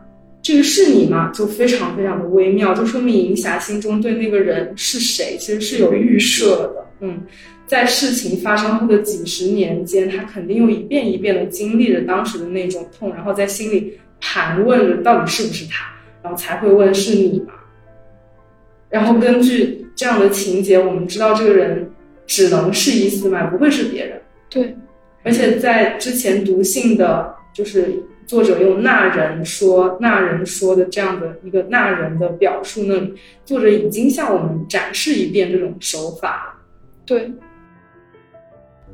[0.42, 1.30] 这个是你吗？
[1.32, 6.86] 就非常非常的微妙，就说明银霞心中对那个人是谁其实是有预设的。
[7.00, 7.20] 嗯，
[7.66, 15.86] 在事情发生后的几十年间，他肯定又一遍一遍的经历着当时的那种痛，然后在心里盘问着到底是不是他，
[16.22, 17.54] 然后才会问是你吗？
[18.90, 21.88] 然后根据这样的情节，我们知道这个人
[22.26, 24.20] 只能是伊斯曼，不会是别人。
[24.50, 24.76] 对，
[25.22, 36.58] 而且在之前读信的，就是作者用那人说那人说的这样的一个那人的表述那里，作者已经向我们展示一遍这种手法。
[37.04, 37.30] 对。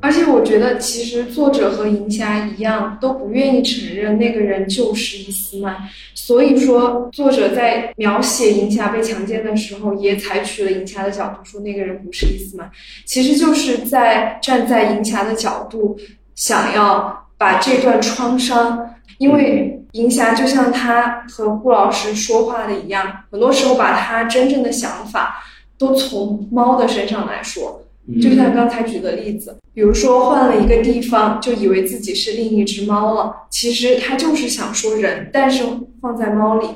[0.00, 5.76] 而且我觉得，其实作者和银霞一样，都不愿意承认那个人就是伊斯曼。
[6.14, 12.70] 所以说，作者在描写银霞被强奸的时候，也采取了银霞的角度，说那个人不是伊斯曼。
[13.04, 15.98] 其实就是在站在银霞的角度，
[16.36, 25.42] 想要把这段创伤，因为银霞就像他和顾老师说话的一样，很多时候把他真正的想法
[25.76, 27.82] 都从猫的身上来说。
[28.22, 33.34] 就像刚才举的例子，比如说换了一个地方，就以为自己是另一只猫了。
[33.50, 35.62] 其实他就是想说人，但是
[36.00, 36.66] 放在猫里。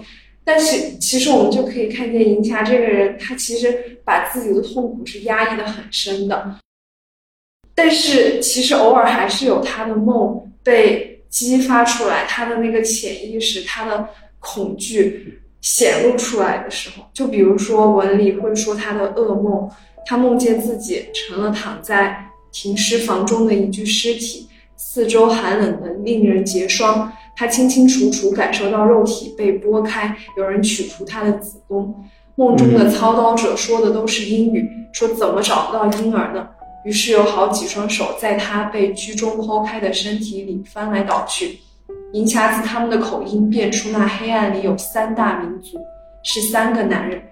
[0.44, 6.56] 但是其实我们就可以看见银霞这个人，他其实把自己的痛苦是压抑的很深的。
[7.74, 14.06] 但是其实偶尔还是有他的梦被激发出来，他的那个潜意识，他的
[14.38, 19.66] 恐惧显露出来的时候，就比如说文里会说他的噩梦。
[20.04, 22.16] 他梦见自己成了躺在
[22.50, 27.10] 停尸房中的一具尸体，四周寒冷的令人结霜。
[27.34, 31.94] 他清清楚楚感受到肉体被剥开，有人取出他的子宫。
[32.34, 36.46] 梦中的操刀者说的都是英语，说怎么找不到婴儿呢？
[36.84, 41.58] 于是有好几双手在他被居中剖开的身体里翻来倒去。
[42.12, 45.78] 银匣子他们的口音辨出那黑暗里有三大民族，
[46.24, 47.22] 是三个男人。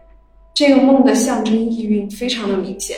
[0.53, 2.97] 这个梦的象征意蕴非常的明显，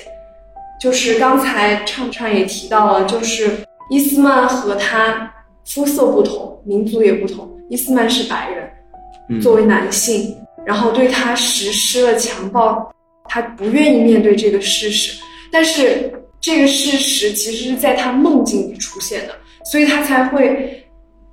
[0.81, 3.51] 就是刚才畅畅也提到了，就是
[3.89, 5.33] 伊斯曼和他
[5.65, 7.49] 肤色不同，民族也不同。
[7.69, 10.35] 伊斯曼是白人，作为男性，
[10.65, 12.93] 然后对他实施了强暴，
[13.27, 19.35] 他不愿意面对这个事实，但是这个事实其实是在他梦境里出现的，
[19.65, 20.85] 所以他才会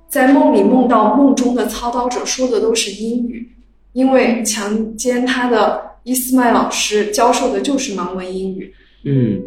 [0.08, 3.50] 在梦里梦到梦中的操刀者说的都是英语，
[3.94, 5.89] 因为强奸他的。
[6.02, 9.40] 伊斯麦老师教授的就是盲文英语，嗯，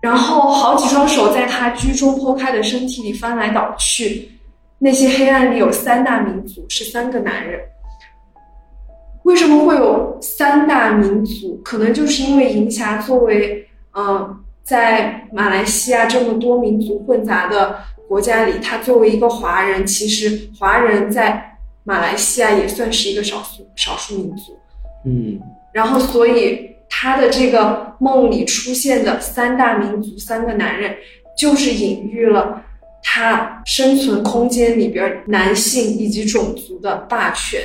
[0.00, 4.30] 然后好几双手在他居中剖开的身体里翻来倒去，
[4.78, 7.60] 那些黑暗里有三大民族，是三个男人。
[9.24, 11.60] 为什么会有三大民族？
[11.64, 24.58] 可能就是因为银霞作为，呃，在马来西亚这么多民族混杂的国家里，他作为一个华人，其实华人在马来西亚也算是一个少数少数民族。
[25.04, 25.40] 嗯，
[25.72, 30.94] 然后所以他的这个梦里出现的三大民族、三个男人，
[31.36, 32.62] 就是隐喻了
[33.02, 37.60] 他生存空间里边男性以及种族的霸权。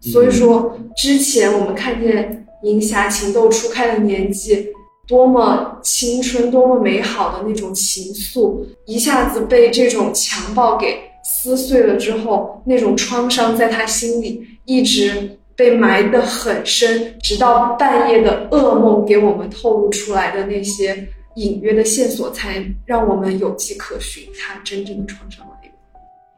[0.00, 4.68] 所以说，之前我们看见银霞情窦初开的年纪，
[5.08, 15.36] 多么青春、多么美好的那种情愫，一下子被这种强暴给撕碎了之后，那种创伤在他心里一直。
[15.60, 25.72] 被埋得很深，直到半夜的噩梦给我们透露出来的那些隐约的线索，才让我们有迹可循他真正的创伤来源。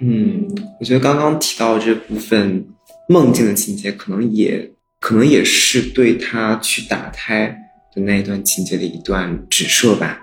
[0.00, 0.44] 嗯，
[0.80, 2.66] 我觉得刚刚提到这部分
[3.08, 7.46] 梦境的情节，可能也可能也是对他去打胎
[7.94, 10.20] 的那一段情节的一段指涉吧。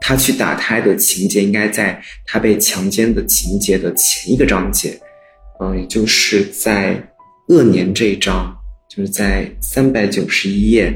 [0.00, 5.00] 他去打胎的情节应该在他被强奸的情节的前一个章节，
[5.60, 7.00] 嗯，也就是在。
[7.52, 8.50] 恶年这一章
[8.88, 10.90] 就是在三百九十一页，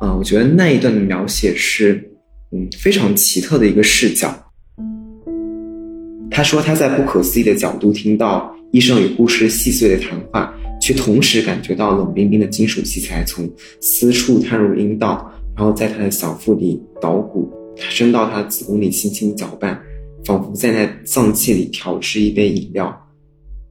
[0.00, 2.10] 啊，我觉得那一段的描写是，
[2.50, 4.36] 嗯，非常奇特的一个视角。
[6.28, 10.52] 他说他在不可思议的角度听到医生与护士细碎的谈话，
[10.82, 13.48] 却同时感觉到冷冰冰的金属器材从
[13.80, 19.80] 私处探入阴道，然后在他的小腹里捣鼓，他伸到他的子宫里轻轻搅拌，
[20.24, 23.06] 仿佛在那脏器里调制一杯饮料。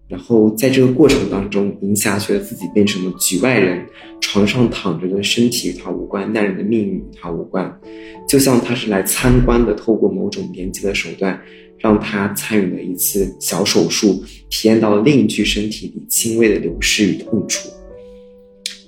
[0.09, 3.85] 然后在这个过程当中，银霞觉得自己变成了局外人，
[4.19, 7.79] 床上躺着的身体与她无关，那人的命运与她无关，
[8.27, 11.39] 就像他是来参观的，透过某种连接的手段，
[11.77, 17.69] 让他参与了一次小手术，体验到另一具身体里轻微的流失与痛楚。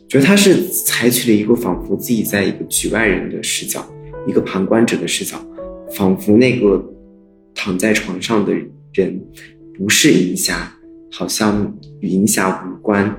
[0.10, 3.88] 觉得他是采取了一个仿佛自己在一个局外人的视角，
[4.28, 5.38] 一个旁观者的视角，
[5.96, 6.84] 仿佛那个。
[7.54, 8.54] 躺在床上的
[8.94, 9.22] 人
[9.78, 10.74] 不是银霞，
[11.12, 13.16] 好像与银霞无关。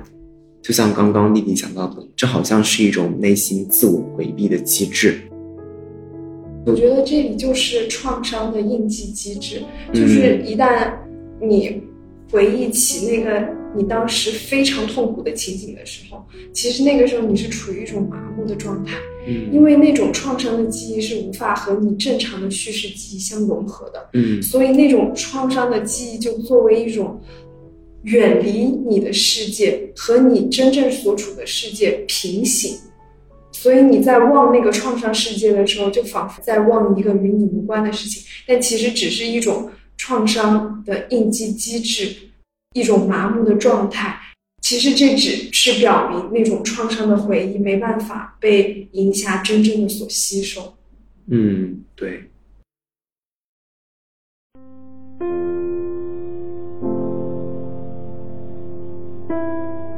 [0.61, 5.19] 就像刚刚丽丽讲到的，这好像是一种内心自我回避的机制。
[6.65, 9.61] 我觉得这里就是创伤的应激机制，
[9.93, 10.93] 就是一旦
[11.41, 11.81] 你
[12.31, 16.23] 回忆起那个你当时非常痛苦的情景的时候，
[16.53, 18.93] 其实那个时候你是处于一种麻木的状态，
[19.27, 27.19] 嗯因为那种创伤的记忆是无法和你正常的叙事记忆相融合的，嗯所以那种创伤的记忆就作为一种
[28.03, 32.77] 远离你的世界和你真正所处的世界平行。
[33.51, 42.13] 所以你在望那个创伤世界的时候，就仿佛在望一个与你无关的事情，但其实只是一种创伤的应激机制，
[42.73, 44.19] 一种麻木的状态。
[44.61, 50.73] 其实这只是表明那种创伤的回忆没办法被银霞真正的所吸收。
[51.27, 52.23] 嗯，对。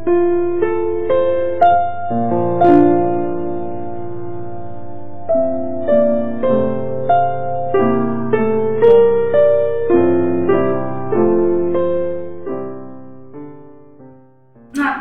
[0.08, 0.12] 那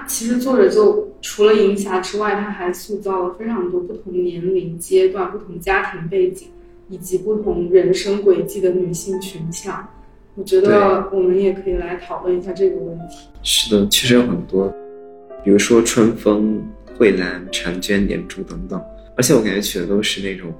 [0.06, 6.48] 其实作者就除了银霞之外，他还塑造了非常多不同年龄阶段、不同家庭背景
[6.88, 9.86] 以及不同人生轨迹的女性群像。
[10.36, 13.28] 我觉得我们也可以来讨论一下这个问题。
[13.42, 14.72] 是的，其实有很多，
[15.44, 16.60] 比如说春风、
[16.98, 18.82] 蕙兰、婵娟、莲珠等等，
[19.16, 20.52] 而且我感觉取的都是那种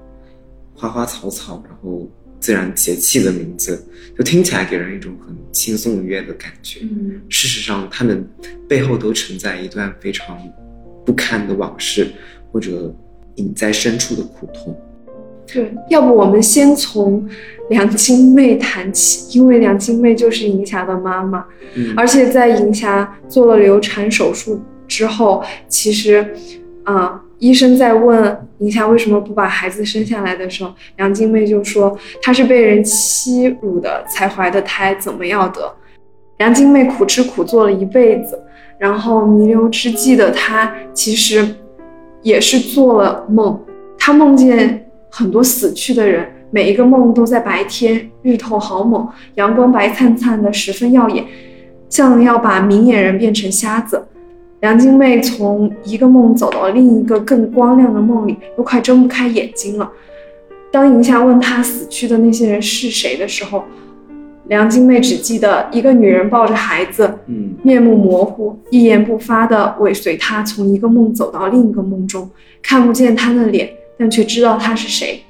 [0.74, 2.06] 花花草草，然后
[2.38, 3.82] 自然节气的名字，
[4.16, 6.80] 就听起来给人一种很轻松愉悦的感觉。
[6.82, 8.28] 嗯，事实上，他们
[8.68, 10.38] 背后都承载一段非常
[11.06, 12.06] 不堪的往事，
[12.52, 12.94] 或者
[13.36, 14.78] 隐在深处的苦痛。
[15.46, 17.26] 对，要不我们先从
[17.70, 26.34] 梁金妹谈起，因为梁金妹就是银霞的妈妈，嗯而且在银霞做了流产手术之后，其实，
[26.84, 35.72] 啊、医生在问银霞为什么不把孩子生下来的时候，梁金妹就说她是被人欺辱的才怀的胎，怎么要得？
[36.38, 38.42] 梁金妹苦吃苦做了一辈子，
[38.78, 41.46] 然后弥留之际的她其实
[42.22, 43.60] 也是做了梦，
[43.98, 51.24] 她梦见很多死去的人，每一个梦都在白天，日头好猛，阳光白灿灿的，十分耀眼，
[51.88, 54.04] 像要把明眼人变成瞎子。
[54.64, 59.92] 梁金妹从一个梦走到另一个更光亮的梦里，都快睁不开眼睛了。
[60.72, 63.62] 当银霞问她死去的那些人是谁的时候，
[64.46, 72.30] 梁金妹只记得一个女人抱着孩子，嗯面目模糊，一言不发的尾随她从一个梦走到另一个梦中，
[72.62, 75.20] 看不见她的脸，但却知道她是谁。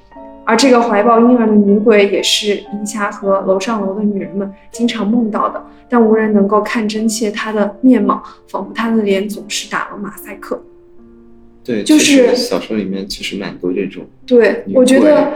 [0.45, 10.61] 而这个怀抱婴儿的女鬼，也是银霞和楼上楼的女人们经常梦到的，但无人能够看真切她的面貌，仿佛她的脸总是打了马赛克。
[11.63, 14.03] 对，就是小说里面其实蛮多这种。
[14.27, 15.33] 对，我觉得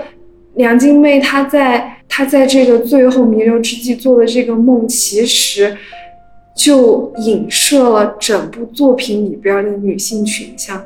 [0.53, 5.75] 梁金妹她在她在这个最后弥留之际做的这个梦，其实
[6.55, 10.79] 就影射了整部作品里边的女性群像。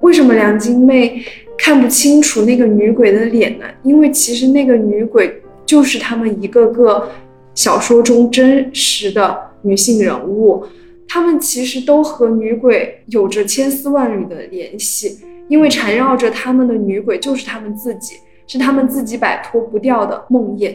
[0.00, 1.22] 为什么梁金妹
[1.56, 3.64] 看不清楚那个女鬼的脸呢？
[3.82, 7.08] 因为其实那个女鬼就是他们一个个
[7.54, 10.64] 小说中真实的女性人物，
[11.08, 15.18] 她们其实都和女鬼有着千丝万缕的联系。
[15.46, 18.14] 因为缠绕着他们的女鬼就是他们自己，
[18.46, 20.74] 是他们自己摆脱不掉的梦魇，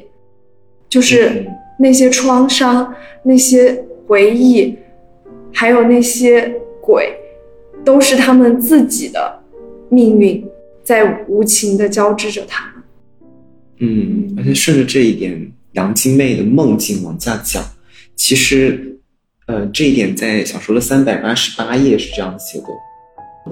[0.88, 1.48] 就是
[1.80, 4.78] 那些创伤、那些回忆，
[5.52, 7.12] 还有那些鬼，
[7.84, 9.40] 都是他们自己的
[9.90, 10.48] 命运
[10.90, 12.84] 在无情的交织着他们。
[13.78, 17.64] 嗯，而且顺着这一点，杨金妹的梦境往下讲，
[18.16, 19.00] 其实，
[19.46, 22.68] 呃，这一点在小说的三百八十八页是这样写的：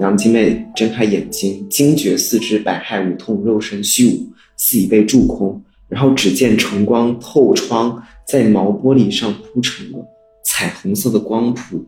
[0.00, 5.62] 杨金妹睁开眼睛，惊觉四肢百骸无痛，肉身虚无，似已被蛀空。
[5.88, 10.04] 然后只见晨光透窗，在毛玻璃上铺成了
[10.44, 11.86] 彩虹色的光谱。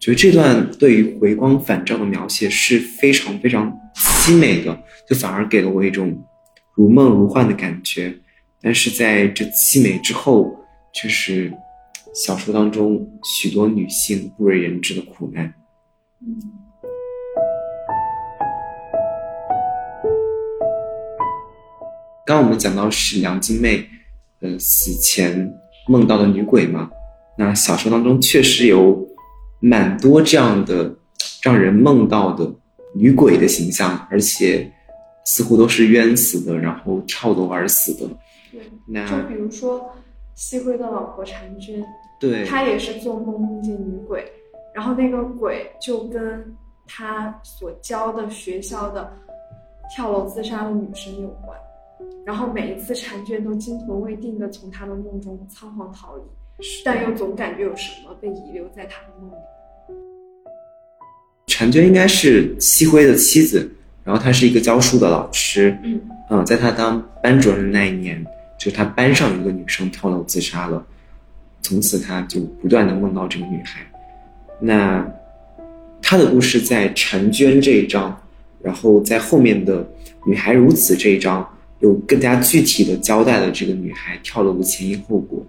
[0.00, 6.18] 觉得这段对于回光返照的描写是非常非常凄美的，就反而给了我一种
[6.74, 8.14] 如梦如幻的感觉。
[8.62, 10.50] 但是在这凄美之后，
[10.94, 11.52] 却是
[12.14, 15.52] 小说当中许多女性不为人知的苦难。
[22.24, 23.86] 刚刚我们讲到是梁金妹，
[24.40, 25.52] 呃，死前
[25.88, 26.90] 梦到的女鬼嘛。
[27.36, 29.06] 那小说当中确实有
[29.60, 30.92] 蛮多这样的
[31.42, 32.50] 让人梦到的
[32.94, 34.70] 女鬼的形象，而且
[35.24, 38.06] 似乎都是冤死的，然后跳楼而死的。
[38.50, 39.88] 对，那就比如说
[40.34, 41.84] 西辉的老婆婵娟，
[42.18, 44.24] 对，她也是做梦梦见女鬼，
[44.74, 46.56] 然后那个鬼就跟
[46.86, 49.12] 她所教的学校的
[49.94, 51.56] 跳楼自杀的女生有关，
[52.24, 56.22] 然后每一次婵娟都惊魂未定的从他的梦中仓皇逃离，
[56.84, 59.34] 但又总感觉有什么被遗留在他的梦里。
[61.46, 63.70] 婵娟应该是西辉的妻子，
[64.04, 65.76] 然后她是一个教书的老师。
[65.82, 66.00] 嗯
[66.30, 68.24] 嗯，在她当班主任的那一年，
[68.58, 70.84] 就是她班上有一个女生跳楼自杀了，
[71.60, 73.80] 从此她就不断的梦到这个女孩。
[74.60, 75.06] 那
[76.00, 78.16] 她的故事在婵娟这一章，
[78.62, 79.86] 然后在后面的
[80.24, 81.46] 女孩如此这一章，
[81.80, 85.44] 又更加具体的交代了这个女孩跳楼的前因后果。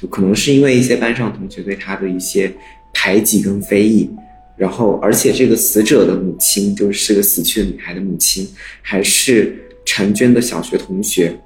[0.00, 2.50] 就可能是因为一些班上同学对他的一些
[2.94, 4.08] 排挤跟非议，
[4.56, 8.48] 然后而且这个死者的母亲就是个死去的女孩的母亲，
[8.80, 11.38] 还是婵娟的小学同学，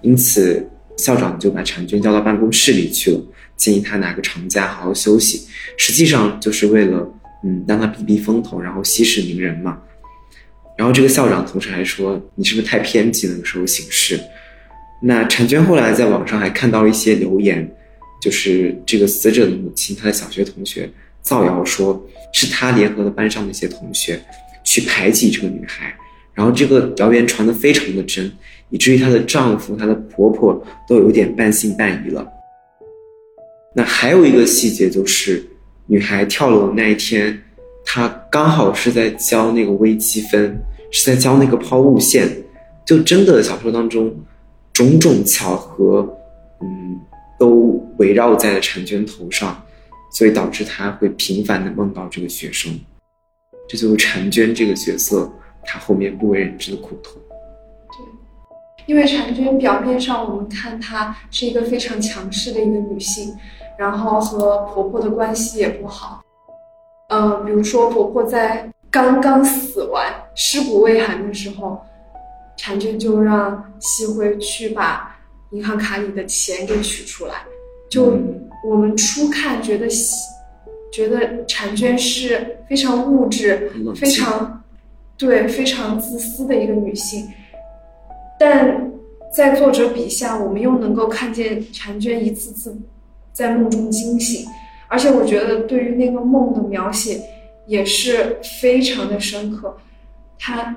[0.00, 3.20] 因此校长就把婵娟叫到办公室里去了，
[3.56, 5.46] 建议她拿个长假好好休息，
[5.76, 7.06] 实际上就是为了
[7.44, 9.78] 嗯让她避避风头，然后息事宁人嘛。
[10.78, 14.18] 然后这个校长同时还说你是不是太偏激了，有时候行事。
[15.02, 17.70] 那婵娟后来在网上还看到一些留言。
[18.20, 20.90] 就是这个死者的母亲，她的小学同学
[21.22, 24.20] 造谣说，是她联合了班上的一些同学，
[24.64, 25.94] 去排挤这个女孩，
[26.34, 28.30] 然后这个谣言传得非常的真，
[28.70, 32.26] 以至于她的丈夫、她的婆婆都有点半信半疑了。
[33.74, 35.46] 那还有一个细节就是，
[35.86, 37.40] 女孩跳楼那一天，
[37.84, 40.60] 她刚好是在交那个微积分，
[40.90, 42.28] 是在交那个抛物线，
[42.84, 44.12] 就真的小说当中，
[44.72, 46.18] 种种巧合，
[46.60, 46.98] 嗯。
[47.38, 49.62] 都围绕在了婵娟头上，
[50.10, 52.72] 所以导致她会频繁的梦到这个学生，
[53.68, 55.30] 这就是婵娟这个角色
[55.64, 57.14] 她后面不为人知的苦痛。
[57.90, 63.32] 对，因为婵娟表面上我们看她是一个非常强势的一个女性，
[63.78, 66.20] 然后和婆婆的关系也不好，
[67.10, 71.80] 嗯，比如说婆婆在刚刚死完、尸骨未寒的时候，
[72.58, 75.14] 婵娟就让西辉去把。
[75.50, 77.34] 银行卡里的钱给取出来，
[77.88, 78.18] 就
[78.64, 79.88] 我们初看觉得，
[80.92, 84.62] 觉得婵娟是非常物质、非常
[85.16, 87.26] 对非常自私的一个女性，
[88.38, 88.92] 但
[89.34, 92.76] 在作者笔下，我们又能够看见婵娟一次次
[93.32, 94.46] 在梦中惊醒，
[94.88, 97.20] 而且我觉得对于那个梦的描写
[97.66, 99.74] 也是非常的深刻，
[100.38, 100.76] 她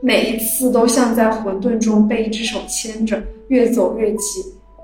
[0.00, 3.20] 每一次都像在混沌中被一只手牵着。
[3.50, 4.40] 越走越急，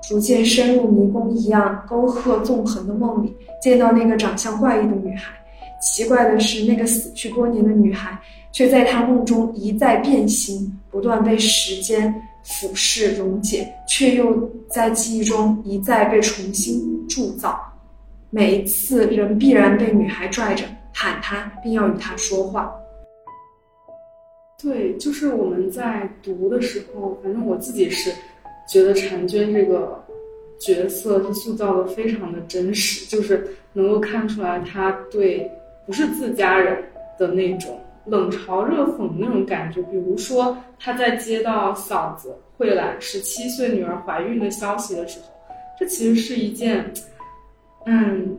[0.09, 5.33] 逐渐深入迷宫一样沟壑纵横的梦里，见到那个长相怪异的女孩。
[5.81, 8.19] 奇怪的是，那个死去多年的女孩，
[8.51, 12.13] 却在他梦中一再变形，不断被时间
[12.43, 17.57] 腐蚀溶解，却又在记忆中一再被重新铸造。
[18.29, 22.69] 每一次，人必然被女孩拽着喊她，并要与她说话。
[24.61, 28.11] 对，就是我们在读的时候，反正我自己是。
[28.67, 30.03] 觉得婵娟这个
[30.59, 35.49] 角色，她塑造的非常的真实，就是能够看出来她对
[35.85, 36.83] 不是自家人
[37.17, 39.81] 的那种冷嘲热讽的那种感觉。
[39.83, 45.27] 比如说，她在接到嫂子慧兰十七岁女儿怀孕的消息的时候，
[45.79, 46.83] 这其实是一件，
[47.85, 48.37] 嗯，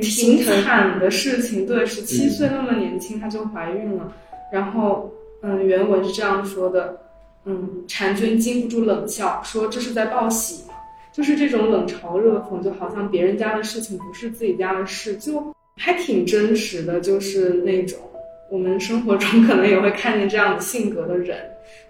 [0.00, 1.66] 挺惨的事情。
[1.66, 4.12] 对，十七岁那么年轻，她就怀孕了。
[4.50, 6.98] 然后，嗯，原文是这样说的。
[7.44, 10.74] 嗯，婵娟禁不住冷笑，说：“这是在报喜吗？”
[11.12, 15.44] 就是这种冷嘲热讽，就好像别人家的事情不是自己家的事，就
[15.76, 17.00] 还挺真实的。
[17.00, 17.98] 就是那种
[18.50, 21.38] 我们生活中可能也会看见这样的性格的人，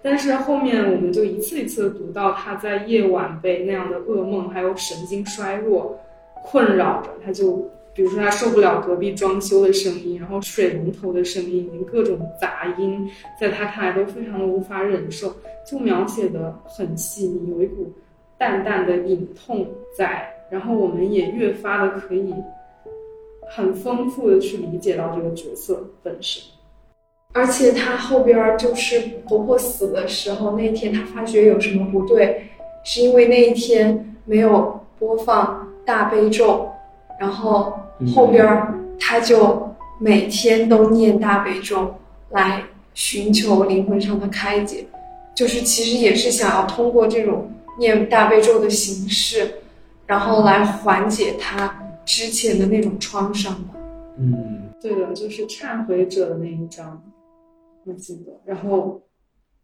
[0.01, 5.97] 但是后面我们就一次一次的读到他在夜晚被那样的噩梦还有神经衰弱
[6.43, 7.69] 困扰着，他就。
[7.95, 13.07] 比如说，他受不了隔壁装修的声音，然后水龙头的声音，各种杂音，
[13.39, 15.31] 在他看来都非常的无法忍受，
[15.63, 17.93] 就描写的很细腻，有一股
[18.35, 22.33] 淡淡的隐痛在，然后我们也越发的可以
[23.51, 26.41] 很丰富的去理解到这个角色本身。
[27.33, 32.43] 而且他后边就是婆婆死的时候那天，他发觉有什么不对，
[32.83, 36.67] 是因为那一天没有播放大悲咒，
[37.19, 37.71] 然后。
[38.11, 41.93] 后边儿，他就每天都念大悲咒
[42.29, 44.85] 来寻求灵魂上的开解，
[45.35, 49.51] 就是其实也是想要通过这种念大悲咒的形式，
[50.05, 53.75] 然后来缓解他之前的那种创伤吧。
[54.17, 57.01] 嗯，对的，就是忏悔者的那一章，
[57.85, 58.31] 我记得。
[58.45, 59.01] 然后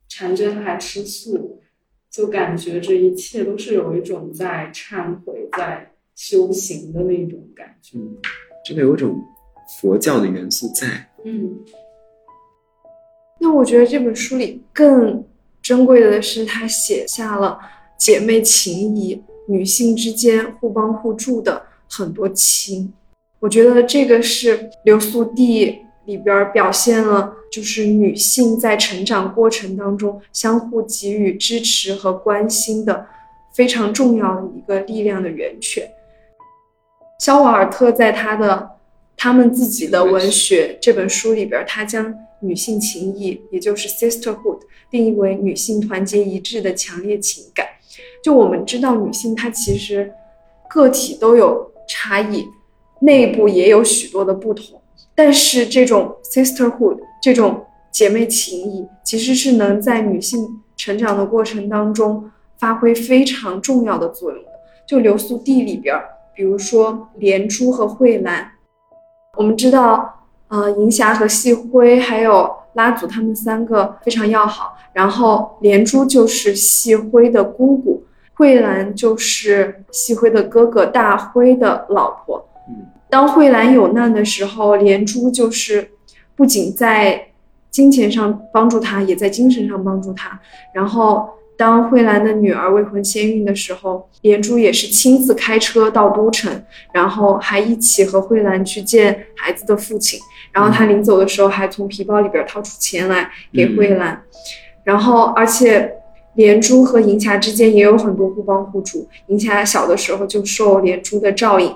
[0.08, 1.62] 禅真还吃素，
[2.10, 7.98] 就感觉这一切都是有一种在忏悔、在修行的那种感觉。
[7.98, 8.18] 嗯，
[8.66, 9.24] 真的有一种
[9.80, 11.10] 佛教的元素在。
[11.24, 11.58] 嗯，
[13.40, 15.26] 那我觉得这本书里更
[15.62, 17.58] 珍贵的是，他写下了
[17.98, 22.92] 姐妹情谊、女性之间互帮互助的很多情。
[23.40, 33.08] 我觉得这个是流苏地里边表现了，就是女性在成长过程当中相互给予支持和关心的
[33.54, 35.90] 非常重要的一个力量的源泉。
[37.20, 38.72] 肖瓦尔特在他的
[39.16, 44.60] 他们自己的文学这本书里边，他将女性情谊，也就是 sisterhood，
[44.90, 47.68] 定义为女性团结一致的强烈情感。
[48.24, 50.12] 就我们知道，女性她其实
[50.70, 52.46] 个体都有差异。
[53.02, 54.82] 内部也有许多的不同，
[55.16, 64.50] 但是这种 sisterhood 这种姐妹情谊，其实是能在女性成长的过程当中发挥非常重要的作用的。
[64.86, 65.96] 就流苏地里边，
[66.40, 68.50] 比如说连珠和慧兰，
[69.36, 82.48] 我们知道，呃，银霞和细辉还有拉祖他们三个非常要好，然后连珠就是细辉的姑姑，慧兰就是细辉的哥哥大辉的老婆。
[83.10, 85.92] 当慧兰有难的时候，连珠就是
[86.38, 87.22] 不仅在
[87.70, 90.40] 金钱上帮助她，也在精神上帮助她。
[90.74, 96.49] 然后，当慧兰的女儿未婚先孕的时候，连珠也是亲自开车到都城，
[96.93, 100.18] 然后还一起和慧兰去见孩子的父亲。
[100.53, 104.24] 然后他临走的时候，还从皮包里边掏出钱来给慧兰。
[104.86, 105.91] 然后，而且
[106.36, 109.05] 连珠和银霞之间也有很多互帮互助。
[109.28, 111.76] 银霞小的时候就受连珠的照应。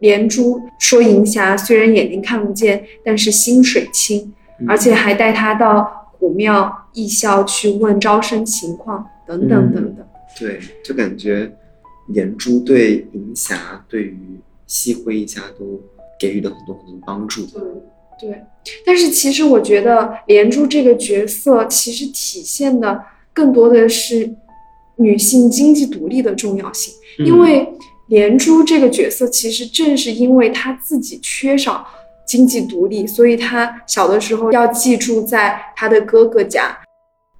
[0.00, 4.34] 连珠说：“银霞虽然眼睛看不见，但是心水清，
[4.66, 10.06] 而且还带她到古庙艺校去问招生情况，等等等等。”
[10.38, 11.50] 对，就感觉
[12.08, 15.80] 连珠对银霞、对于西辉一家都
[16.20, 17.44] 给予了很多很多帮助。
[17.46, 17.62] 对
[18.20, 18.42] 对，
[18.86, 23.02] 但是其实我觉得连珠这个角色其实体现的
[23.32, 24.30] 更多的是
[24.96, 27.66] 女性经济独立的重要性，因为。
[28.10, 31.86] 连珠这个角色，其实正是因为她自己缺少
[32.30, 36.78] 经济独立，所以她小的时候要寄住在她的哥哥家。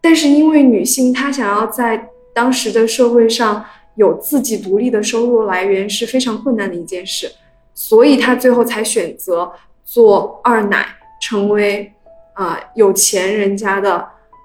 [0.00, 3.64] 但是因为女性她想要在当时的社会上
[3.94, 7.30] 有自己独立的收入来源是非常困难的一件事，
[7.72, 9.52] 所以她最后才选择
[9.84, 10.84] 做二奶，
[11.22, 11.92] 成为
[12.32, 13.94] 啊有钱人家的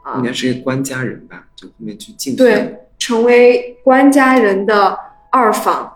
[0.04, 4.96] 啊，应该是一个官家人吧，就后面去进对，成为官家人的
[5.32, 5.92] 二房。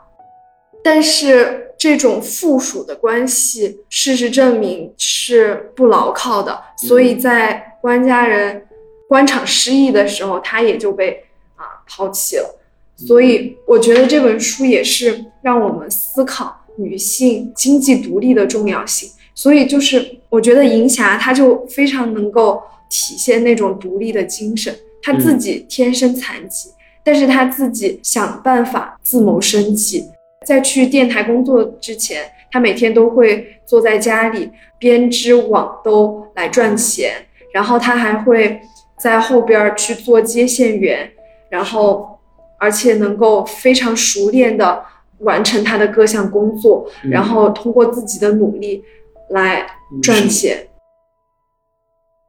[0.83, 6.61] 但是这种附属的关系，事实证明是不牢靠的。
[6.77, 8.67] 所以在官家人
[9.07, 11.23] 官场失意的时候，他也就被
[11.55, 12.59] 啊抛弃了。
[12.97, 19.09] 所以我觉得这本书也是让我们思考女性经济独立的重要性。
[19.34, 24.75] 所以就是我觉得银霞她就非常能够体现那种独立的精神。
[25.01, 26.71] 她自己天生残疾，
[27.05, 30.03] 但是她自己想办法自谋生计。
[30.49, 37.13] 在去电台工作之前，他每天都会坐在家里编织网兜来赚钱，
[37.53, 38.59] 然后他还会
[38.97, 41.07] 在后边去做接线员，
[41.51, 42.19] 然后
[42.57, 44.83] 而且能够非常熟练的
[45.19, 48.83] 完成他的各项工作，然后通过自己的努力
[49.29, 49.67] 来
[50.01, 50.65] 赚钱。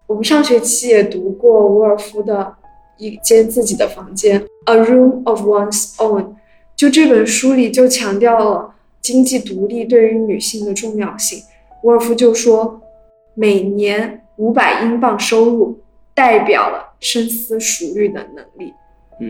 [0.06, 2.54] 我们上学期也读过伍尔夫的
[2.98, 6.34] 一间自己的房间，A Room of One's Own。
[6.80, 11.38] 就这本书里就强调了经济独立对于女性的重要性。
[11.82, 12.80] 沃尔夫就说，
[13.34, 15.78] 每年五百英镑收入
[16.14, 18.72] 代表了深思熟虑的能力。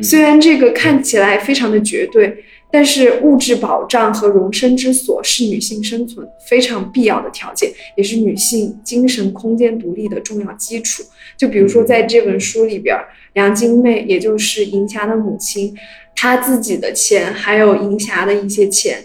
[0.01, 11.03] 虽然这个看起来非常的绝对，但是物质保障和容身之所是女性生存非常必要的条件，也是女性精神空间独立的重要基础。
[11.37, 12.97] 就比如说在这本书里边，
[13.33, 15.75] 梁金妹也就是银霞的母亲。
[16.15, 18.99] 她自己的钱，还有银霞的一些钱，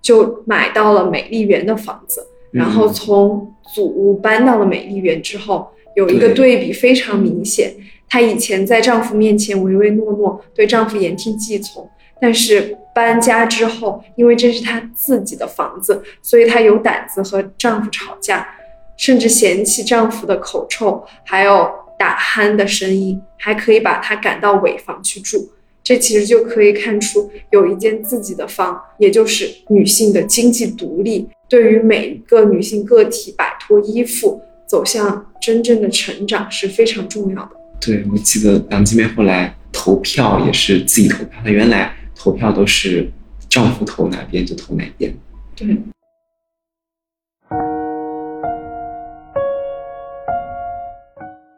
[0.00, 2.26] 就买到了美丽园的房子。
[2.50, 7.74] 然后从祖屋搬到了美丽园之后，有一个对比非常明显。
[8.08, 11.86] 她以前在丈夫面前唯唯诺诺，对丈夫言听计从，
[12.24, 18.48] 但是搬家之后，因为这是她自己的房子，所以她有胆子和丈夫吵架，
[18.96, 25.50] 甚至嫌弃丈夫的口臭，还有打鼾的声音，还可以把她赶到尾房去住。
[25.82, 37.50] 这其实就可以看出，有一间自己的房，也就是女性的经济独立，对于每一个女性个体摆脱依附，走向真正的成长是非常重要的。
[37.78, 41.92] 对，我记得梁金梅后来投票也是自己投票，她原来
[42.24, 43.06] 投票都是
[43.50, 45.14] 丈夫投哪边就投哪边。
[45.54, 45.76] 对。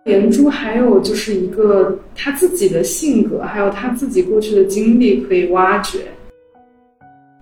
[0.04, 6.08] 连珠还有就是一个他自己的性格，还有他自己过去的经历可以挖掘。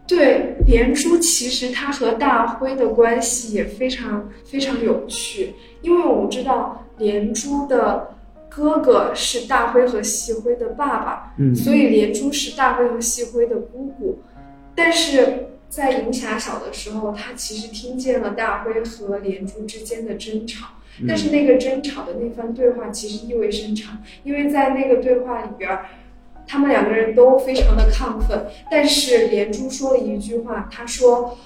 [0.07, 8.07] 对，连珠其实他和大辉的关系也非常非常有趣，因为我们知道连珠的
[8.55, 14.19] 哥哥是大辉和细辉的爸爸，嗯，所以连珠是大辉和细辉的姑姑。
[14.77, 20.69] 但是在银霞小的时候，她其实听见了大辉和连珠之间的争吵。
[21.09, 25.77] 但是那个争吵的那番对话其实意味深长，因为在那个对话里边，
[26.47, 28.47] 他们两个人都非常的亢奋。
[28.71, 31.37] 但是连珠说了一句话，她说：“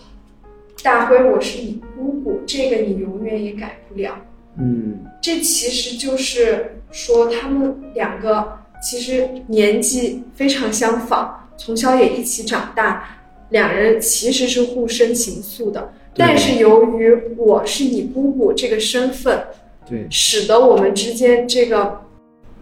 [0.85, 4.21] 大辉，我是你姑姑，这个你永远也改不了。”
[4.61, 13.05] 嗯，这其实就是说他们两个其实年纪非常相仿，从小也一起长大，
[13.51, 15.93] 两人其实是互生情愫的。
[16.15, 19.41] 但是由于我是你姑姑这个身份，
[19.89, 22.01] 对，使得我们之间这个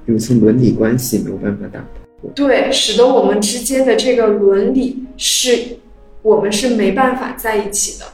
[0.04, 1.80] 有一层伦理关系没有办法打
[2.20, 2.30] 破。
[2.34, 5.78] 对，使得我们之间的这个伦理是，
[6.20, 8.04] 我们是没办法在一起的。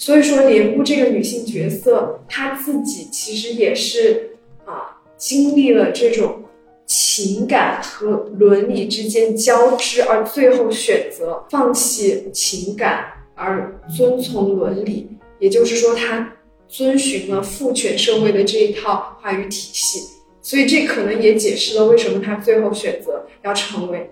[0.00, 4.30] 所以说，莲雾这个女性角色，她自己其实也是
[4.64, 6.42] 啊，经历了这种
[6.86, 13.12] 情感和伦理之间交织，而最后选择放弃情感。
[13.34, 15.06] 而遵从伦理，
[15.38, 16.32] 也就是说，他
[16.66, 20.00] 遵循了父权社会的这一套话语体系，
[20.40, 24.10] 所以这可能也解释了为什么他最后选择要成为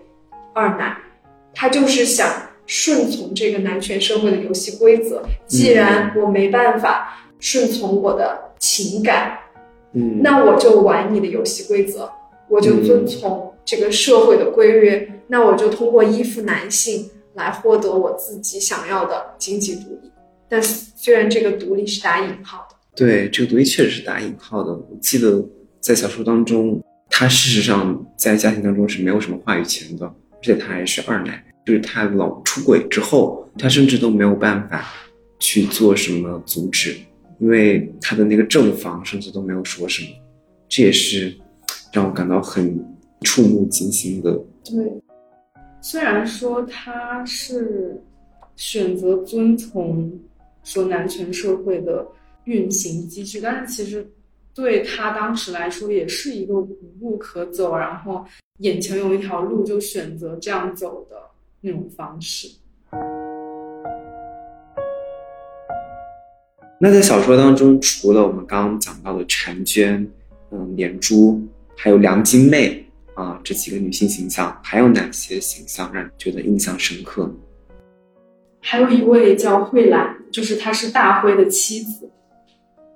[0.53, 0.97] 二奶，
[1.55, 5.21] 他就是想顺从这个男权社会的游戏规则。
[5.49, 9.37] 既然我没办法顺从我的情感，
[9.95, 12.09] 嗯，那我就玩你的游戏规则，
[12.49, 17.11] 我就遵从这个社会的规约，那我就通过依附男性。
[17.35, 20.11] 来获得我自己想要的经济独立，
[20.49, 24.73] 但虽然这个独立是打引号的，对这个独立确实是打引号的。
[24.73, 25.41] 我记得
[25.79, 34.87] 在小说当中，他事实上在家庭当中是没有什么话语权的，而且他还是二奶，就是他老出轨之后，他甚至都没有办法
[35.39, 36.97] 去做什么阻止，
[37.41, 40.09] 因为他的那个正房甚至都没有说什么，
[40.67, 41.31] 这也是
[41.93, 42.75] 让我感到很
[43.21, 44.33] 触目惊心的。
[44.65, 44.91] 对。
[45.83, 48.03] 虽然说他是
[48.57, 50.11] 选择遵从
[50.65, 52.07] 说男权社会的
[52.45, 54.11] 运行机制，但是其实
[54.55, 58.25] 对他当时来说也是一个无路可走，然后
[58.61, 61.17] 眼前有一条路就选择这样走的
[61.61, 62.49] 那种方式。
[66.81, 70.09] 那在小说当中，除了我们刚刚讲到的婵娟、
[70.51, 71.41] 嗯连珠，
[71.77, 72.85] 还有梁金妹。
[73.15, 77.29] 啊，这几个女性形象还有哪些形象让你觉得印象深刻？
[78.61, 82.09] 还有一位叫慧兰，就是她是大辉的妻子。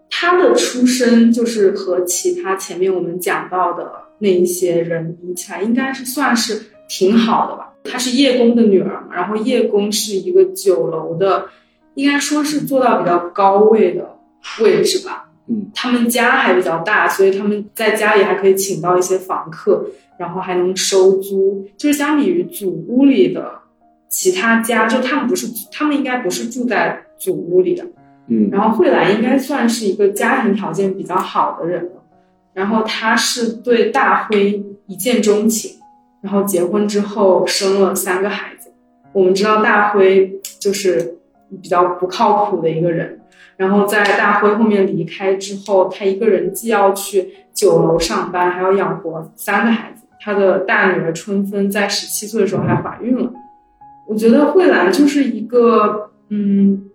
[0.08, 7.71] 她的出身就是和其他前面我们讲到的那一些人比起来，应该是算是挺好的吧。
[7.84, 11.46] 她是叶公的女儿嘛，然后叶公是一个酒楼的，
[11.94, 14.16] 应该说是做到比较高位的
[14.60, 15.28] 位置吧。
[15.48, 19.84] 嗯，他们家还比较大，所以他们在家里还可以请到一些房客。
[20.18, 23.50] 然后还能收租，就是相比于祖屋里的
[24.08, 27.84] 其他家，就他们不是，他们应该不是住在祖屋里的。
[28.28, 32.04] 嗯，然后慧兰应该算是一个家庭条件比较好的人了。
[32.52, 35.72] 然后他是对大辉一见钟情，
[36.22, 38.70] 然后结婚之后生了三个孩子。
[39.12, 41.18] 我们知道大辉就是
[41.60, 43.20] 比较不靠谱的一个人。
[43.58, 50.04] 然后在大辉后面离开之后，他一个人既要去酒楼上班，还要养活三个孩子。
[50.20, 53.32] 他的大女儿春芬在十七岁的时候还怀孕了，
[54.08, 56.88] 我觉得慧兰就是一个嗯，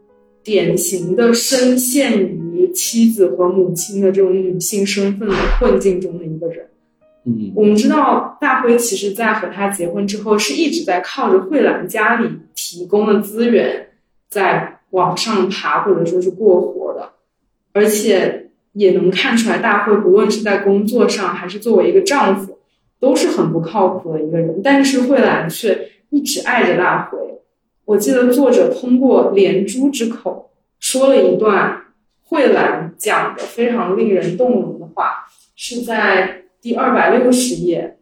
[0.44, 6.37] 典型的深陷于妻子和母亲的这种女性身份的困境中的一。
[7.28, 13.90] 嗯，我们知道大辉其实在和他结婚之后是一直在靠着慧兰家里提供的资源
[14.30, 17.12] 在往上爬或者说是过活的，
[17.74, 22.58] 而且也能看出来大辉不论是在工作上还是作为一个丈夫。
[23.00, 27.20] 都是很不靠谱的一个人，但是慧兰却一直爱着大辉。
[27.86, 30.50] 我记得作者通过连珠之口
[30.80, 31.80] 说了一段
[32.24, 37.98] 慧兰讲的非常令人动容的话，是在第二百六十页。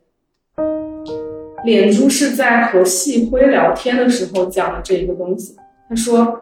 [1.64, 5.56] 莲珠是在和细辉聊天的时候讲的这一个东西。
[5.88, 6.42] 他说：“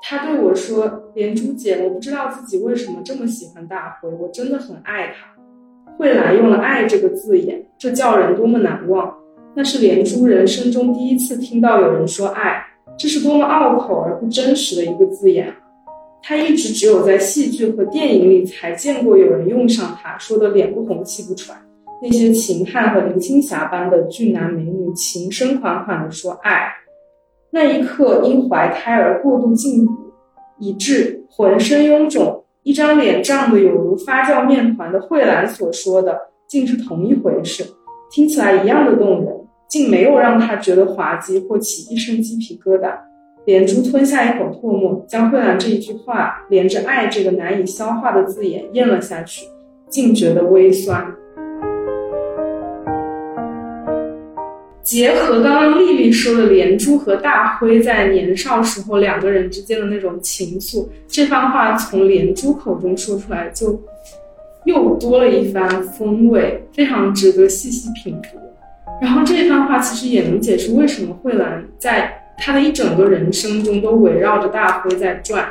[0.00, 5.26] 他对我说，莲珠姐，我不知道自己为什么这么喜欢大辉，我真的很爱他。”
[5.98, 9.12] 慧兰用了“爱”这个字眼，这叫人多么难忘！
[9.52, 12.64] 那是连珠人生中第一次听到有人说“爱”，
[12.96, 15.52] 这是多么拗口而不真实的一个字眼。
[16.26, 21.54] 他一直只有在戏剧和电影里才见过有人用上它，说的脸不红气不喘。
[22.00, 26.72] 那些秦汉和林青霞般的俊男美女，情深款款的说爱，
[27.50, 29.92] 那一刻因怀胎而过度进补，
[30.58, 32.42] 以致浑身臃肿。
[32.62, 36.18] 一张脸胀得有如发酵面团的慧兰所说的，
[36.48, 37.62] 竟是同一回事，
[38.10, 39.30] 听起来一样的动人，
[39.68, 42.98] 竟没有让他觉得滑稽或起一身鸡皮疙瘩。
[43.46, 49.46] 连珠吞下一口唾沫，将慧兰这一句话连着“爱”这个难以消化的字眼咽了下去，
[49.90, 51.04] 竟觉得微酸。
[54.82, 63.78] 结合刚刚丽丽说的连珠和大辉在年少时候两个人之间的那种情愫，这番话从连珠口中说出来，就
[64.64, 68.38] 又多了一番风味，非常值得细细品读。
[69.02, 75.48] 然后这番话其实也能解释为什么慧兰在她的一整个人生中都围绕着大辉在转，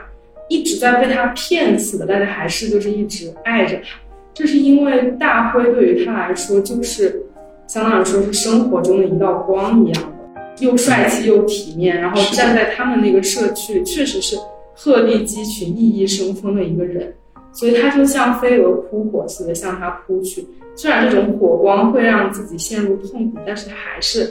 [0.49, 3.99] 一直在被他骗死的，但是还是就是一直爱着他。
[4.33, 7.21] 这是因为大辉对于他来说就是。
[7.65, 14.37] 相当于说是生活中的一道光一样的，又帅气又体面，然后站在他们那个社区，确实是
[14.75, 17.11] 鹤立鸡群、熠熠生风的一个人，
[17.53, 20.45] 所以他就像飞蛾扑火似的向他扑去。
[20.75, 24.29] 虽然这种火光会让自己陷入痛苦，但是他还是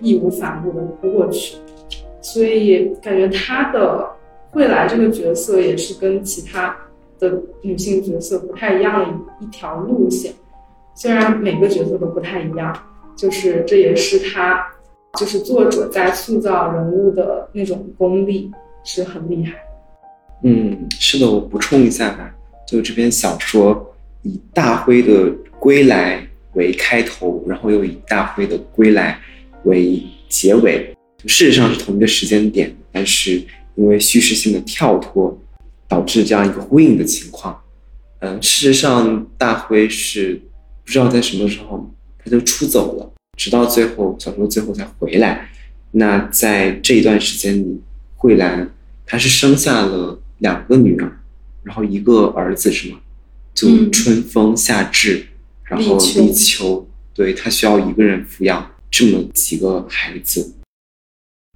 [0.00, 1.56] 义无反顾的扑过去。
[2.22, 4.08] 所以感觉他的
[4.52, 6.76] 未来这个角色也是跟其他
[7.18, 9.06] 的女性角色不太一样的
[9.40, 10.32] 一条路线。
[10.94, 12.76] 虽然每个角色都不太一样，
[13.16, 14.62] 就是这也是他，
[15.18, 18.50] 就是作者在塑造人物的那种功力
[18.84, 19.54] 是很厉害。
[20.42, 22.30] 嗯，是的，我补充一下吧，
[22.66, 26.22] 就这篇小说以大辉的归来
[26.54, 29.18] 为开头，然后又以大辉的归来
[29.64, 30.94] 为结尾，
[31.26, 33.42] 事实上是同一个时间点，但是
[33.74, 35.38] 因为叙事性的跳脱，
[35.88, 37.60] 导致这样一个呼应的情况。
[38.20, 40.40] 嗯，事实上大辉是。
[40.82, 45.48] 不知道在什么时候他就出走了，直到最后小说最后才回来。
[45.92, 47.80] 那在这一段时间里，
[48.16, 48.68] 慧兰
[49.06, 51.20] 她是生下了两个女儿，
[51.62, 52.98] 然后一个儿子是吗？
[53.54, 55.26] 就春风、夏至，
[55.62, 60.54] 然后立秋，对她需要一个人抚养这么几个孩子。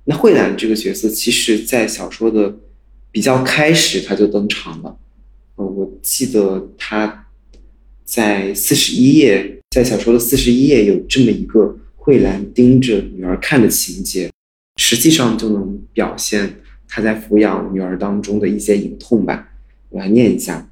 [0.04, 2.56] 那慧兰这个角色，其实在小说的
[3.10, 4.98] 比较开始他就登场了。
[5.56, 7.22] 呃，我记得他。
[8.06, 14.30] 在四十一页，在小说的四十一页有这么一个慧兰盯着女儿看的情节，
[14.76, 19.48] 实际上就能表现她在抚养女儿当中的一些隐痛吧。
[19.88, 20.68] 我来念一下：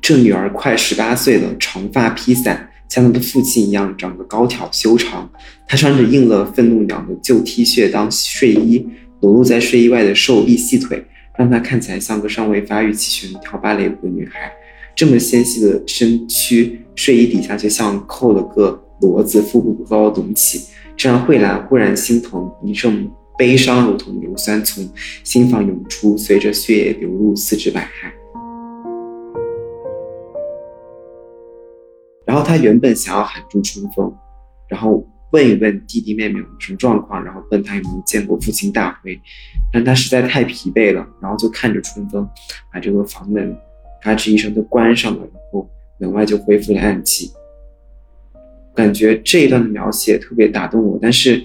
[0.00, 5.26] 这女儿快十八岁了，长发披散，像他的父亲一样长得高挑修长。
[5.66, 8.86] 他穿着印了愤怒鸟的旧 T 恤当睡衣，
[9.20, 11.02] 裸露在睡衣外的瘦臂细腿。
[11.38, 14.52] 让她看起来像个尚未发育齐全、跳芭蕾舞的女孩，
[14.94, 20.60] 这么纤细的身躯，睡衣底下却像扣了个骡子，腹部高高隆起，
[20.94, 24.86] 这让慧兰忽然心疼，一阵悲伤如同硫酸从
[25.24, 28.21] 心房涌出，随着血液流入四肢百骸。
[32.42, 34.12] 后她原本想要喊住春风，
[34.68, 35.06] 然后。
[35.32, 39.18] 问一问弟弟妹妹有什么状况，然后问他有没有见过父亲大辉，
[39.72, 42.28] 但他实在太疲惫了，然后就看着春风，
[42.70, 43.56] 把这个房门
[44.02, 45.66] 嘎吱一声就关上了，然后
[45.96, 47.30] 门外就恢复了暗寂。
[48.74, 51.42] 感觉这一段的描写特别打动我，但是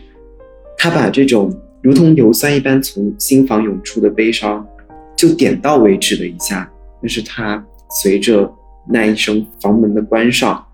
[0.78, 4.68] 他把这种如同硫酸一般从心房涌出的悲伤，
[5.16, 6.70] 就点到为止了一下，
[7.02, 7.66] 但是他
[8.02, 8.54] 随着
[8.90, 10.67] 那一声房门的关上，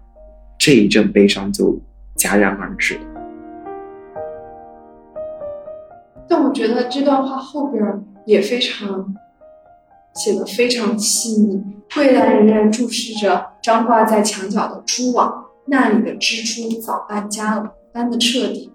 [0.64, 1.78] 这一阵悲伤就。
[2.16, 2.99] 戛然而止。
[6.30, 7.84] 但我觉得这段话后边
[8.26, 9.14] 也非常
[10.14, 11.61] 写的非常细腻。
[11.93, 18.72] 桂兰仍然注视着张挂在墙角的蛛网，那里的蜘蛛早搬家了，搬得彻底，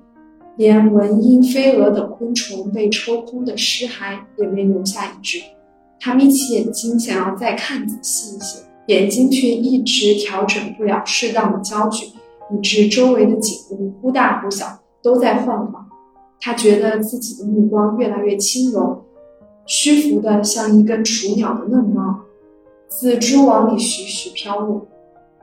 [0.57, 5.39] 连蚊蝇、飞蛾等昆虫被抽空的尸骸也没留下一只。
[6.01, 8.59] 他眯起眼睛，想要再看仔细一些，
[8.89, 12.09] 眼睛却一直调整不了适当的焦距。
[12.51, 14.67] 以致周围的景物忽大忽小，
[15.03, 15.87] 都在晃晃。
[16.41, 19.05] 他觉得自己的目光越来越轻柔，
[19.67, 22.21] 虚浮的像一根雏鸟的嫩毛，
[22.89, 24.87] 自蛛网里徐徐飘落。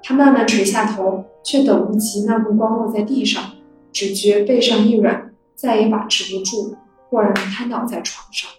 [0.02, 3.44] 他慢慢垂下头，却等不及那目光落在地上，
[3.92, 6.76] 只觉背上一软，再也把持不住，
[7.10, 8.50] 豁然瘫倒在床上。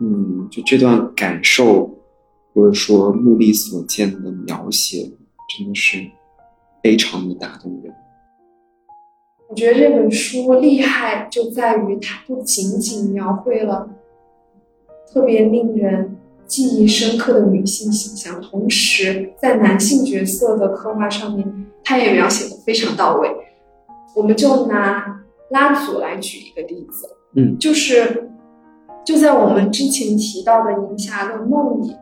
[0.00, 1.95] 嗯，就这段感受，
[2.56, 5.02] 或者说目力所见的描写，
[5.46, 5.98] 真的是
[6.82, 7.94] 非常的打动人。
[9.50, 13.86] 我觉得这本书厉害就在于它不仅仅描绘了
[15.12, 23.30] 特别令人记忆深刻的女性形象，同时在男性角色的刻画上面，它也描写的非常到位。
[24.14, 28.30] 我们就拿拉祖来举一个例子，嗯，就是
[29.04, 31.94] 就在我们之前提到的《银霞的梦》里，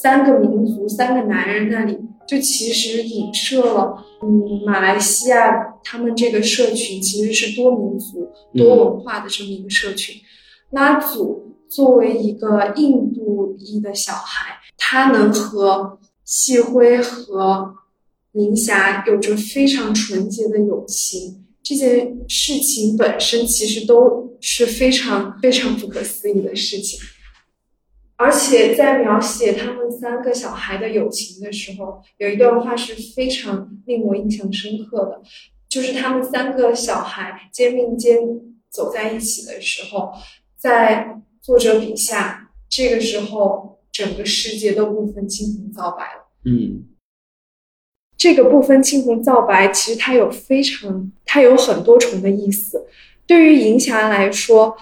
[0.00, 10.14] 三个民族、三个男人那里，就其实影射了，嗯，马来西亚他们这个社群其实是多民族、多文化的这么一个社群。
[10.70, 17.74] 拉祖作为一个印度裔的小孩，他能和细辉和
[18.32, 27.00] 明霞有着非常纯洁的友情，这件事情本身其实都是非常非常不可思议的事情。
[28.18, 35.22] 而且在描写他们三个小孩的友情的时候，有一段话是非常令我印象深刻的，
[35.68, 38.18] 就是他们三个小孩肩并肩
[38.68, 40.12] 走在一起的时候，
[40.56, 46.28] 在作者笔下，这个时候整个世界都不分青红皂白了。
[46.44, 46.84] 嗯
[48.16, 52.84] 这个不分青红皂白，其实它有非常，它有很多重的意思。
[53.28, 54.76] 对于银霞来说，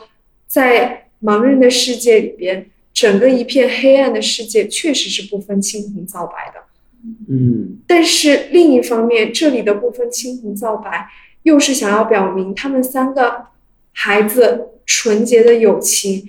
[0.46, 6.60] 在盲人的世界里边，整个一片黑暗的世界确实是不分青红皂白的。
[7.28, 7.76] 嗯。
[7.86, 11.06] 但是另一方面，这里的不分青红皂白，
[11.42, 13.48] 又是想要表明他们三个
[13.92, 16.24] 孩子纯洁的友情，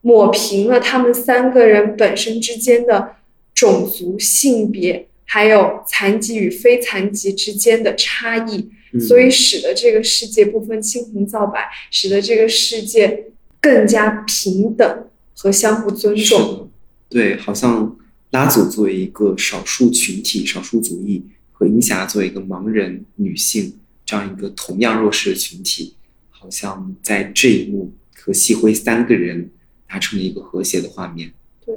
[0.00, 3.16] 抹平了他们三个人本身之间的
[3.52, 13.24] 种族、性别，还有残疾与非残疾之间的差异，嗯，所以使得这个世界不分青红皂白，使得这个世界
[13.60, 15.05] 更加平等
[15.36, 16.70] 和相互尊重。
[17.08, 17.96] 对，好像
[18.30, 21.22] 拉祖作为一个少数群体、少数族裔，
[21.52, 23.74] 和英霞作为一个盲人女性
[24.04, 25.94] 这样一个同样弱势的群体，
[26.30, 29.50] 好像在这一幕和细辉三个人
[29.88, 31.32] 达成了一个和谐的画面。
[31.64, 31.74] 对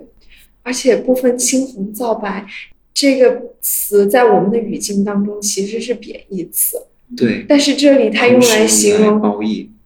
[0.64, 2.48] 而且不分青红皂白
[2.94, 6.76] 这个词在我们的语境当中其实是贬义词，
[7.16, 9.22] 对，但是这里它用来形容。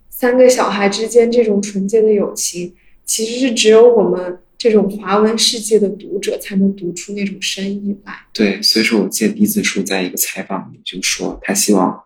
[0.10, 2.74] 三个小孩之间这种纯洁的友情，
[3.06, 8.26] 其实是只有我们这种华文世界的读者才能读出那种深意来。
[8.34, 12.04] 对，所以说我记得笛子叔在一个采访里就说，他希望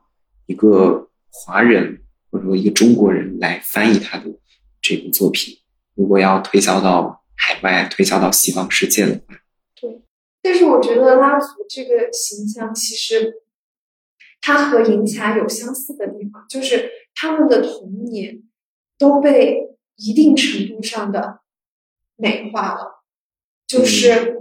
[0.47, 4.25] 一个华人或者说一个中国人来翻译他的
[4.81, 5.57] 这部作品，
[5.95, 9.35] 如果要推销到海外、推销到西方世界的话，
[9.79, 10.01] 对
[10.41, 13.33] 但是我觉得拉祖这个形象其实，
[14.41, 18.41] 他和银霞有相似的地方，就是他们的童年
[18.97, 21.41] 都被一定程度上的
[22.15, 23.03] 美化了，
[23.67, 24.37] 就是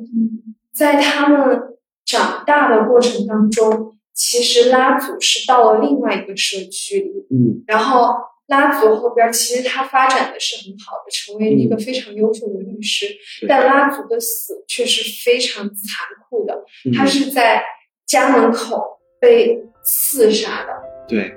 [0.73, 7.65] 在他们长大的过程当中，其实拉祖是到了另外一个社区里，嗯。
[7.67, 8.15] 然后
[8.47, 13.07] 拉祖后边其实他发展的是很好的，成为了一个非常优秀的律师。
[13.41, 16.93] 对但拉祖的死却是非常残酷的，嗯。
[16.93, 17.65] 他是在
[18.07, 20.73] 家门口被刺杀的。
[21.09, 21.35] 对，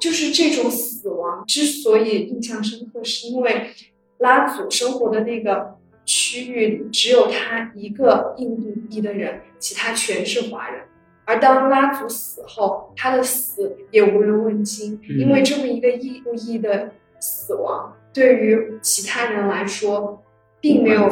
[0.00, 3.70] 就是这种死亡之所以印象深刻，是因为
[4.18, 10.82] 拉祖生活的那个区域里只有他一个印度裔的人，其他全是华人。
[11.24, 16.90] 而当拉祖死后，他的死也无人问津，嗯因为这么一个印度裔的
[17.20, 20.22] 死亡，对于其他人来说，
[20.60, 21.08] 并没有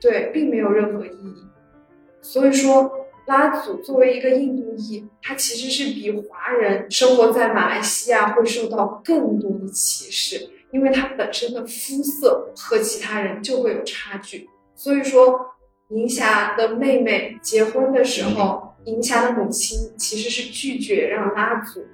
[0.00, 1.44] 对，并没有任何意义。
[2.22, 14.48] 所以说，拉祖作为一个印度裔，他其实是比华人生活在马来西亚会受到更多的歧视，因为他本身的肤色和其他人就会有差距。
[14.76, 15.40] 所以说，
[15.88, 21.84] 银霞的妹妹结婚的时候，银霞的母亲其实是拒绝让拉祖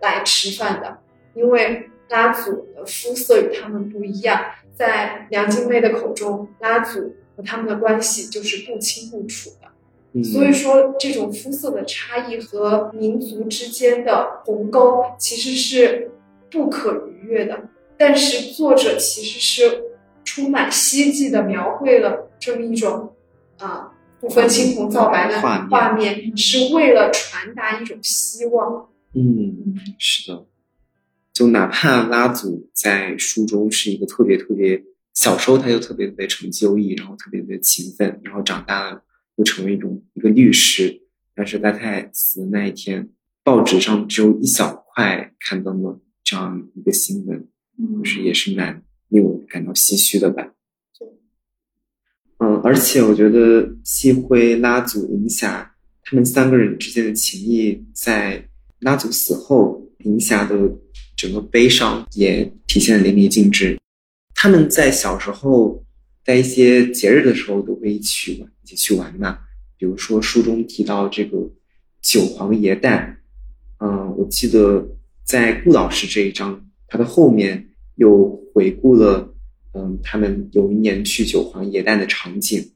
[0.00, 0.98] 来吃饭的，
[1.34, 4.42] 因为拉祖的肤色与他们不一样。
[4.74, 9.68] 在梁静妹的口中，拉祖和他们的关系就是不清不楚的。
[10.18, 16.10] 嗯所以说，这种肤色的差异和民族之间的鸿沟其实是
[16.50, 17.68] 不可逾越的。
[17.96, 19.82] 但是作者其实是
[20.24, 23.12] 充满希冀的描绘了这么一种
[23.58, 28.88] 啊不分青红皂白的画面画面，是为了传达一种希望。
[29.14, 30.46] 嗯，是的，
[31.32, 34.82] 就哪怕拉祖在书中是一个特别特别
[35.14, 39.02] 小时候他就特别特别成绩优异，然后特别特别勤奋，然后长大了
[39.38, 41.00] 又成为一种一个律师，
[41.34, 43.08] 但是在他死的那一天，
[43.42, 50.52] 报纸上只有一小块刊登了这样一个新闻，嗯就是也是蛮令我感到唏嘘的吧。
[52.40, 58.48] 嗯，而且我觉得细辉、拉祖、银霞他们三个人之间的情谊，在
[58.80, 60.56] 拉祖死后，银霞的
[61.16, 63.78] 整个悲伤也体现的淋漓尽致。
[64.34, 65.84] 他们在小时候，
[66.24, 69.38] 在一些节日的时候都会一起玩，一起去玩嘛。
[69.76, 71.38] 比如说书中提到这个
[72.02, 73.18] 九皇爷诞，
[73.78, 74.86] 嗯，我记得
[75.24, 79.34] 在顾老师这一章，他的后面又回顾了。
[79.74, 82.72] 嗯，他们有一年去九皇爷诞的场景，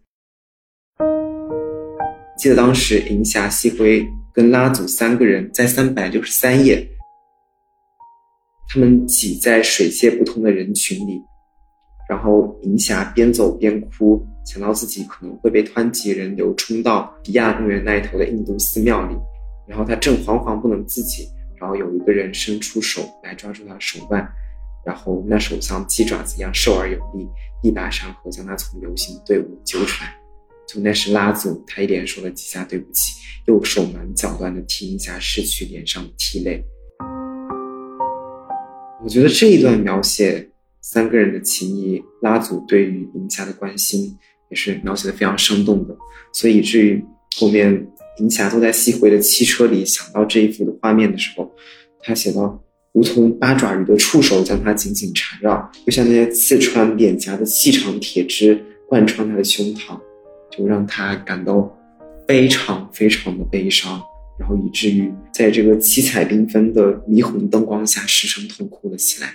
[2.38, 6.86] 记得当时银霞、西辉跟拉祖三个人在三百六十三页，
[8.68, 11.18] 他们挤在水泄不通的人群里，
[12.12, 19.14] 然后银霞边走边哭，想到自己可能会被湍急人流冲到迪亚公园那一头的印度寺庙里，
[19.66, 21.26] 然后她正惶惶不能自己，
[21.58, 24.30] 然后有一个人伸出手来抓住她的手腕。
[24.84, 27.26] 然后那手像鸡爪子一样瘦而有力，
[27.62, 30.14] 一把上河将她从游行队伍揪出来。
[30.68, 33.14] 就那时拉祖，他一连说了几下对不起，
[33.46, 36.62] 又手忙脚乱地替银霞拭去脸上的涕泪。
[39.02, 40.51] 我觉得这一段描写
[40.83, 44.14] 三个人的情谊，拉祖对于林霞的关心，
[44.51, 45.97] 也是描写的非常生动的。
[46.35, 47.03] 所以以至于
[47.37, 47.87] 后面
[48.18, 51.51] 林霞坐在西回的汽车里，想到这一幅的画面的时候，
[52.03, 52.62] 他写到。
[52.95, 59.99] 如同八爪鱼的触手将它紧紧缠绕，就像那些刺穿脸颊的细长铁枝贯穿他的胸膛，
[60.51, 61.74] 就让他感到
[62.28, 63.99] 非常非常的悲伤，
[64.39, 69.35] 然后以至于在这个七彩缤纷的霓虹灯光下失声痛哭了起来。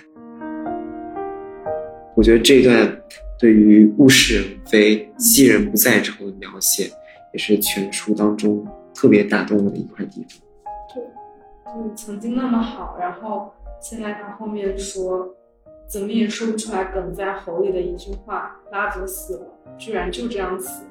[2.18, 3.00] 我觉得这段
[3.38, 6.90] 对于物是人非、昔人不在之后的描写，
[7.32, 10.40] 也是全书当中特别打动我的一块地方。
[10.92, 15.32] 就，曾经那么好，然后现在他后面说，
[15.86, 19.46] 怎么也说不出来，哽在喉里的一句话：拉祖死了，
[19.78, 20.82] 居然就这样死。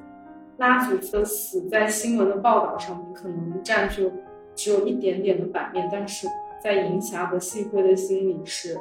[0.56, 4.10] 拉祖的死在新闻的报道上面可能占据
[4.54, 6.26] 只有一点点的版面，但是
[6.64, 8.78] 在银霞和细辉的心里是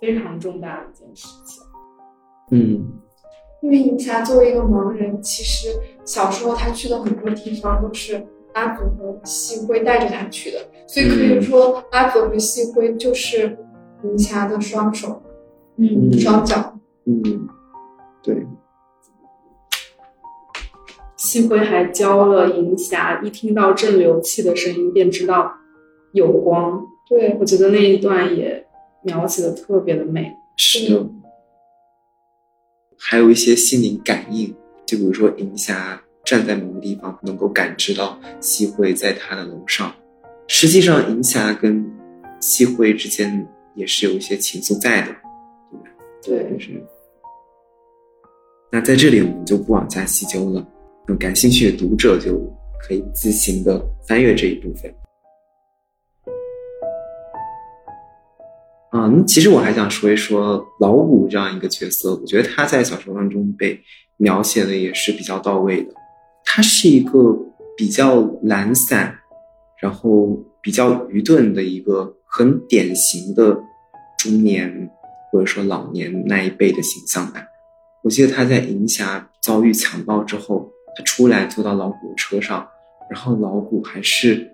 [0.00, 1.65] 非常重大的一件事情。
[2.50, 2.92] 嗯，
[3.62, 5.68] 因为银霞作为一个盲人，其实
[6.04, 8.26] 小时候他去的很多地方都是。
[8.56, 13.54] 阿祖和细辉带着他去的，所以可以说阿祖和细辉就是
[14.02, 15.20] 银霞的双手，
[15.76, 17.46] 嗯，双脚，嗯，
[18.22, 18.46] 对。
[21.18, 25.52] 细辉还教了银霞，一听到镇流器的声音便知道
[26.12, 26.82] 有光。
[27.06, 28.66] 对，我觉得那一段也
[29.02, 30.34] 描写的特别的美。
[30.56, 31.06] 是的，
[33.08, 34.52] 还有一些心灵感应，
[34.84, 36.02] 就比如说银霞。
[36.24, 39.94] 站在某个地方，能够感知到西辉在他的楼上。
[40.48, 41.88] 实际上，银霞跟
[42.40, 43.46] 西辉之间
[43.76, 45.14] 也是有一些情愫在的，
[46.24, 46.48] 对吧？
[46.48, 46.84] 对，是。
[48.72, 50.66] 那在这里我们就不往下细究了，
[51.06, 52.36] 那感兴趣的读者就
[52.80, 54.92] 可以自行的翻阅这一部分。
[58.96, 63.78] 啊，那其实我还想说一说老五这样一个角色，我觉得他在小说当中被
[64.16, 65.92] 描写的也是比较到位的。
[66.44, 67.36] 他是一个
[67.76, 69.18] 比较懒散，
[69.82, 73.58] 然后比较愚钝的一个很典型的
[74.18, 74.88] 中年
[75.30, 77.44] 或者说老年那一辈的形象吧。
[78.02, 82.66] 我记得他在银霞遭遇强暴之后，他出来坐到老虎车上，
[83.10, 84.52] 然后老虎还是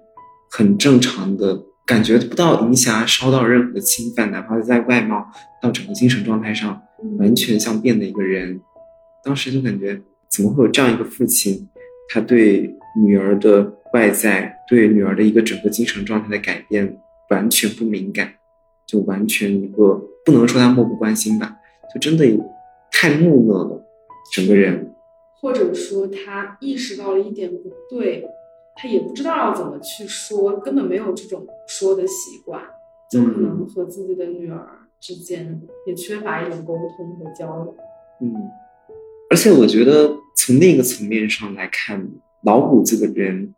[0.51, 5.27] 很正常的，感觉不到银霞受到任何的侵犯，哪怕是在外貌
[5.61, 6.83] 到整个精神状态上，
[7.19, 8.61] 完全像变了一个人。
[9.25, 11.69] 当时就感觉怎么会有这样一个父亲？
[12.09, 16.99] 他对女儿的外在，对女儿的一个整个精神状态的改变
[17.31, 18.35] 完全不敏感，
[18.87, 21.57] 就完全一个不能说他漠不关心吧，
[21.93, 22.27] 就真的
[22.91, 23.85] 太木讷了，
[24.35, 24.93] 整个人，
[25.41, 28.29] 或者说他意识到了一点不对，
[28.83, 32.61] 他也不知道要怎么去说，根本没有这种说的习惯，
[33.09, 34.67] 就可能和自己的女儿
[35.01, 37.77] 之间也缺乏一种沟通和交流。
[38.21, 38.35] 嗯，
[39.31, 40.17] 而且我觉得。
[40.35, 42.09] 从另一个层面上来看，
[42.45, 43.55] 老虎这个人，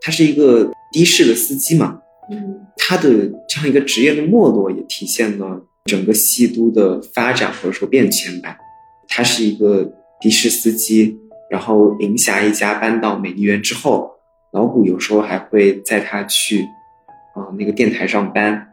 [0.00, 2.00] 他是一个的士的司机嘛，
[2.30, 8.56] 嗯，他的这样一个职业的没落，也体现了整个西都的发展或者说变迁吧。
[9.08, 9.92] 他是一个
[10.22, 11.18] 的士司机，
[11.50, 14.12] 然后林霞一家搬到美丽园之后，
[14.52, 16.62] 老谷有时候还会载他去
[17.34, 18.68] 啊那个电台上班，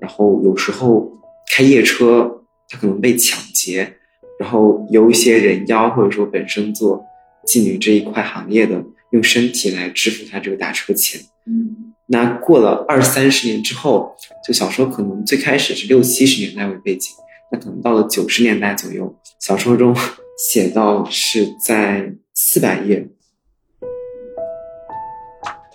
[0.00, 1.12] 然后有时候
[1.52, 3.94] 开夜车，他可能被抢劫。
[4.38, 7.02] 然后由一些人妖或者说本身做
[7.48, 11.18] 妓女这一块行业的，用身体来支付他这个打车钱。
[11.46, 14.14] 嗯，那过了二三十年之后，
[14.46, 17.14] 就小说可能最开始是六七十年代为背景，
[17.50, 19.96] 那可能到了九十年代左右，小说中
[20.38, 23.08] 写到是在四百页。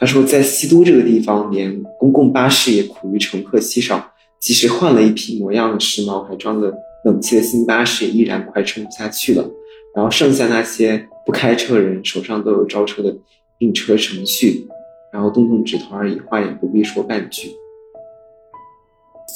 [0.01, 6.73] 他说，在西都这个地方，连公共巴士也苦于乘客稀少，即使换了一批模样的、时髦还装着
[7.05, 9.47] 冷气的新巴士，也依然快撑不下去了。
[9.95, 13.15] 然后剩下那些不开车的人，手上都有招车的
[13.59, 14.65] 订车程序，
[15.13, 17.51] 然后动动指头而已，话也不必说半句。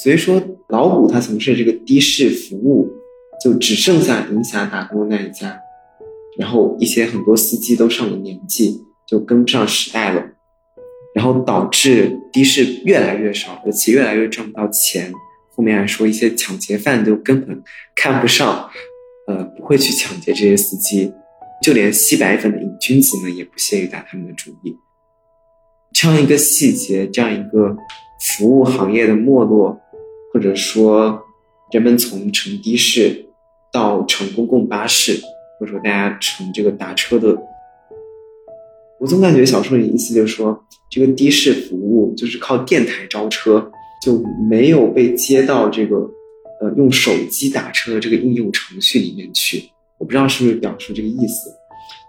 [0.02, 2.90] 所以说，老谷他从事这个的士服务，
[3.44, 5.60] 就只剩下银霞打工的那一家，
[6.36, 10.32] 然后一些很多司机都上了年纪，就跟不上时代了。
[11.16, 15.10] 然后导致的士越来越少，而且越来越赚不到钱。
[15.54, 17.62] 后面还说一些抢劫犯都根本
[17.94, 18.68] 看不上，
[19.26, 21.10] 呃，不会去抢劫这些司机，
[21.62, 24.76] 就连吸白粉的瘾君子们也不屑于打他们的主意。
[25.94, 27.74] 这样一个细节，这样一个
[28.20, 29.80] 服务行业的没落，
[30.34, 31.24] 或者说
[31.72, 33.30] 人们从乘的士
[33.72, 35.18] 到乘公共巴士，
[35.58, 37.34] 或者说大家乘这个打车的。
[38.98, 43.70] 我总感觉小说里意思就是说，这个的士服务就是靠电台招车，
[44.02, 45.96] 就没有被接到这个，
[46.60, 49.70] 呃，用手机打车的这个应用程序里面去。
[49.98, 51.50] 我不知道是不是表述这个意思，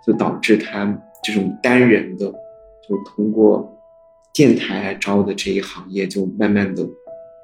[0.06, 3.78] 就导致他这种单人的，就通过
[4.34, 6.88] 电台来招的这一行业，就慢慢的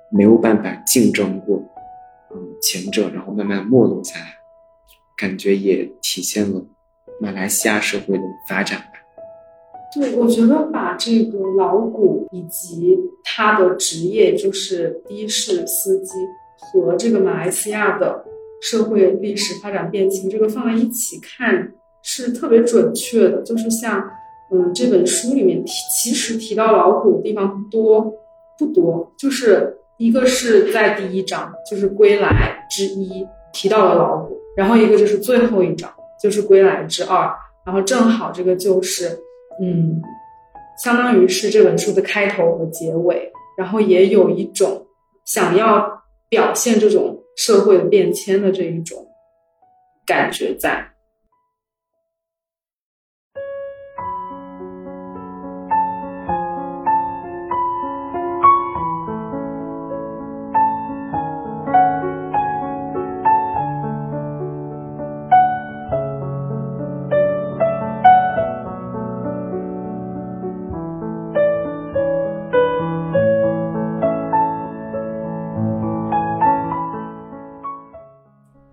[0.10, 1.62] 没有办法竞争过，
[2.34, 4.38] 嗯，前者，然后慢慢没落下来。
[5.18, 6.66] 感觉也体现了
[7.20, 8.82] 马来西亚社会的发展。
[9.96, 16.14] 对，我觉得把这个老谷以及他的职业就是的士司机
[16.58, 18.24] 和这个马来西亚的
[18.62, 21.72] 社会历史发展变迁这个放在一起看
[22.02, 23.42] 是特别准确的。
[23.44, 24.04] 就是像
[24.52, 28.12] 嗯这本书里面提，其实提到老谷的地方不多
[28.58, 35.92] 不多，就是一个是在第一章，就是归来之一提到了老谷，然后一个就是最后一章，
[36.22, 37.32] 就是归来之二，
[37.64, 39.20] 然后正好这个就是。
[39.62, 40.02] 嗯，
[40.78, 44.86] 相当于是这本书的开头和结尾，然后也有一种
[45.26, 49.08] 想要表现这种社会的变迁的这一种
[50.06, 50.93] 感觉在。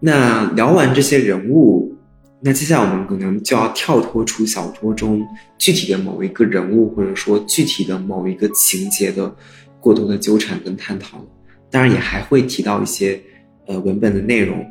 [0.01, 1.95] 那聊完这些人物，
[2.41, 5.23] 那接下来我们可能就要跳脱出小说中
[5.59, 9.31] 具体的某一个人物，或者说具体的某一个情节的
[9.79, 11.23] 过多的纠缠跟探讨。
[11.71, 13.21] 当然，也还会提到一些
[13.67, 14.67] 呃文本的内容，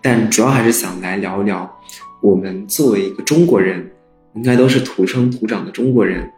[0.00, 1.68] 但主要还是想来聊一聊
[2.22, 3.84] 我们作为一个中国人，
[4.34, 6.30] 应该都是土生土长的中国人，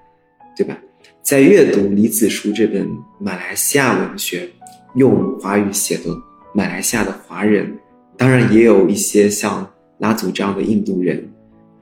[0.57, 0.77] 对吧？
[1.23, 2.89] 在阅读李子书这本
[3.21, 4.49] 马来西亚文学，
[4.95, 6.05] 用华语写的
[6.55, 7.71] 马来西亚的华人。
[8.21, 9.67] 当然，也有一些像
[9.97, 11.27] 拉祖这样的印度人，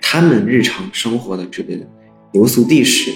[0.00, 1.76] 他们日常生活的这个
[2.30, 3.10] 流俗地史，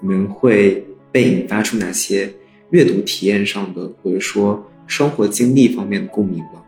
[0.00, 2.28] 你们会被引发出哪些
[2.70, 6.60] 阅读体验上的，或者说生活经历方面的共鸣吗？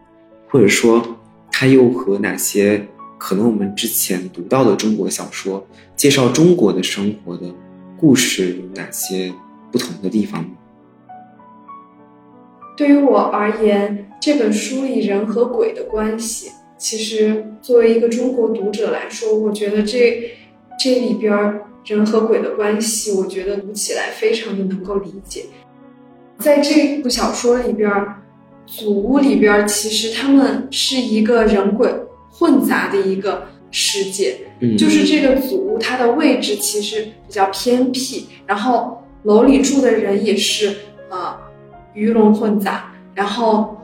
[0.48, 1.04] 或者说，
[1.50, 2.86] 它又和哪些
[3.18, 7.52] 可能我们之前读到的中国小说介绍中国的生活的
[7.98, 9.34] 故事有哪些
[9.72, 10.48] 不同的地方？
[12.80, 20.30] 对于我而言，这本书里人和鬼的关系，其实作为一个中国读者来说，我觉得这
[20.82, 25.44] 这里边人和鬼的关系，我觉得读起来非常的能够理解。
[26.38, 27.92] 在这部小说里边，
[28.64, 31.86] 祖屋里边其实他们是一个人鬼
[32.30, 34.38] 混杂的一个世界，
[34.78, 40.74] 就是这个祖屋它的位置其实比较偏僻，然后楼里住的人也是
[41.10, 41.38] 呃。
[41.94, 43.76] 鱼龙混杂，然后，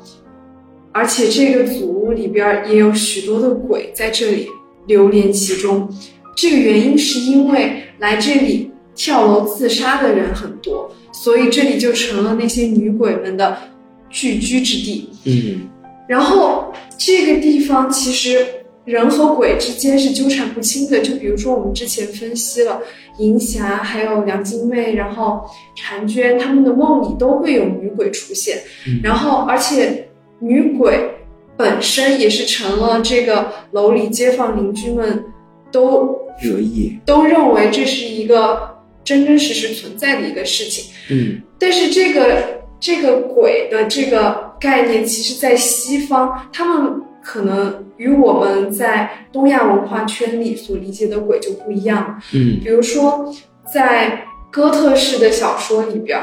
[0.93, 4.49] 而且这个祖屋里边也有许多的鬼在这里
[4.87, 5.89] 流连其中。
[6.35, 13.57] 这个原因是因为来这里跳楼自杀的人很多，所以这里就成了那些女鬼们的
[14.11, 15.11] 聚居之地。
[15.25, 15.69] 嗯，
[16.07, 18.47] 然后这个地方其实。
[18.87, 22.81] 人和鬼之间是纠缠不清的，就比如说我们之前分析了
[23.19, 25.45] 银霞，还有梁金妹，然后
[25.77, 28.59] 婵娟，他们的梦里都会有女鬼出现，
[29.03, 30.09] 然后而且
[30.39, 31.01] 女鬼
[31.57, 35.25] 本身也是成了这个楼里街坊邻居们
[35.73, 38.71] 都热议，都认为这是一个
[39.03, 40.85] 真真实实存在的一个事情。
[41.11, 52.23] 嗯，但是这个这个鬼的这个概念，其实在西方，他们可能与我们在东亚文化圈里所理解的鬼就不一样。
[52.33, 53.35] 嗯比如说，
[53.75, 56.17] 在哥特式的小说里边，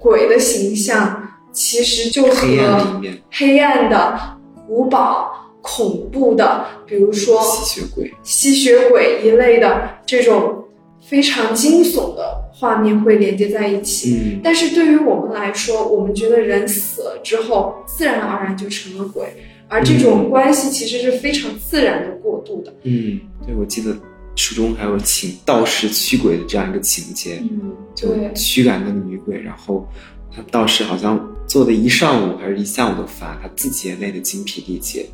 [0.00, 1.22] 鬼的形象
[1.52, 4.18] 其实就和黑暗的、
[4.66, 5.30] 古堡、
[5.62, 10.64] 恐怖的，比如说吸血鬼，吸血鬼一类的这种
[11.00, 14.18] 非常惊悚的画面会连接在一起。
[14.20, 19.32] 嗯但是对于我们来说，我们觉得人死了之后，自然而然就成了鬼，
[19.68, 22.74] 而这种关系其实是非常自然的过渡的。
[22.84, 23.96] 嗯，对，我记得
[24.34, 29.86] 书中还有请道士驱鬼的这样一个情节，嗯，就对，驱赶那个女鬼，然后
[30.34, 35.06] 他道士好像做的一上午还是一下午的法，他自己也累得精疲力竭。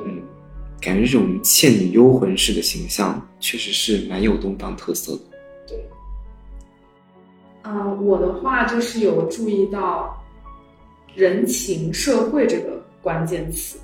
[0.00, 0.20] 嗯，
[0.80, 5.20] 感觉这种倩女幽魂式的形象确实是蛮有东方特色的。
[5.68, 5.78] 对，
[7.62, 10.14] 嗯，我的话就是有注意到
[11.14, 13.78] 人情社会这个关键词，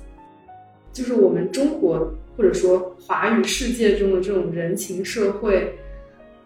[0.91, 5.71] 就是我们中国或者说华语世界中的这种人情社会，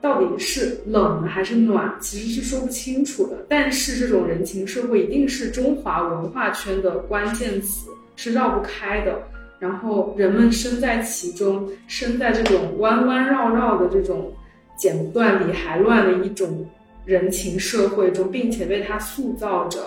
[0.01, 3.45] 到底是冷还是暖，其实是说不清楚的。
[3.47, 9.17] 但是这种人情社会一定是中华文化圈的关键词，是绕不开的。
[9.57, 14.31] 然后人们身在其中，身在这种弯弯绕绕的这种
[14.77, 16.63] 剪不断理还乱的一种
[17.05, 19.79] 人情社会中，并且被它塑造着。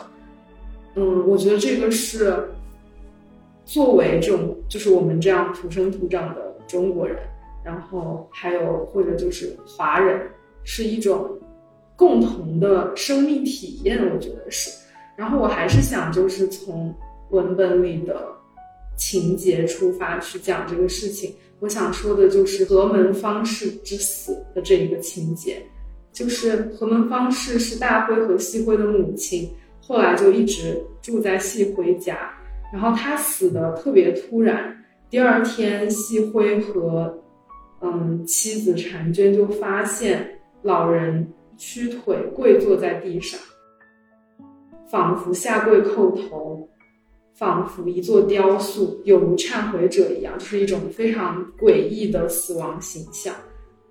[0.95, 2.49] 嗯，我觉得这个是
[3.69, 7.19] 作为这种就是我们这样土生土长的中国人，
[7.63, 10.19] 然后还有或者就是华人，
[10.65, 11.39] 是一种
[11.95, 14.71] 共同的生命体验，我觉得是。
[15.17, 16.95] 然后我还是想就是从
[17.29, 18.29] 文本里的
[18.97, 21.35] 情节出发去讲这个事情。
[21.61, 25.63] 我想说的就是何门方士之死的这一个情节，
[26.11, 29.47] 就是何门方士是大辉和细辉的母亲，
[29.79, 32.33] 后来就一直住在细辉家。
[32.73, 34.77] 然后他死的特别突然，
[35.09, 37.19] 第二天细辉和
[37.81, 43.41] 嗯妻子婵娟就发现老人屈腿跪坐在地上，
[44.91, 46.69] 仿佛下跪叩头，
[47.35, 53.35] 仿佛一座雕塑，有如忏悔者一样，就是一种非常诡异的死亡形象。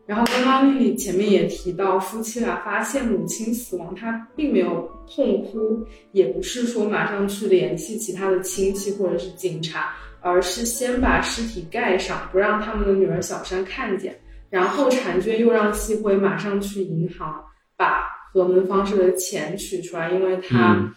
[0.08, 14.18] 然后刚刚丽丽前面也提到，夫妻俩发现母亲死亡，他并没有痛哭，也不是说马上去联系其他的亲戚或者是警察，而是先把尸体盖上，不让他们的女儿小山看见。
[14.50, 17.44] 然后婵娟又让细辉马上去银行
[17.76, 20.94] 把河门方式的钱取出来，因为他、嗯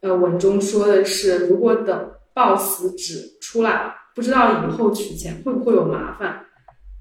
[0.00, 6.42] 呃文中说的是，如果等报死纸出来，不知道以后取钱会不会有麻烦。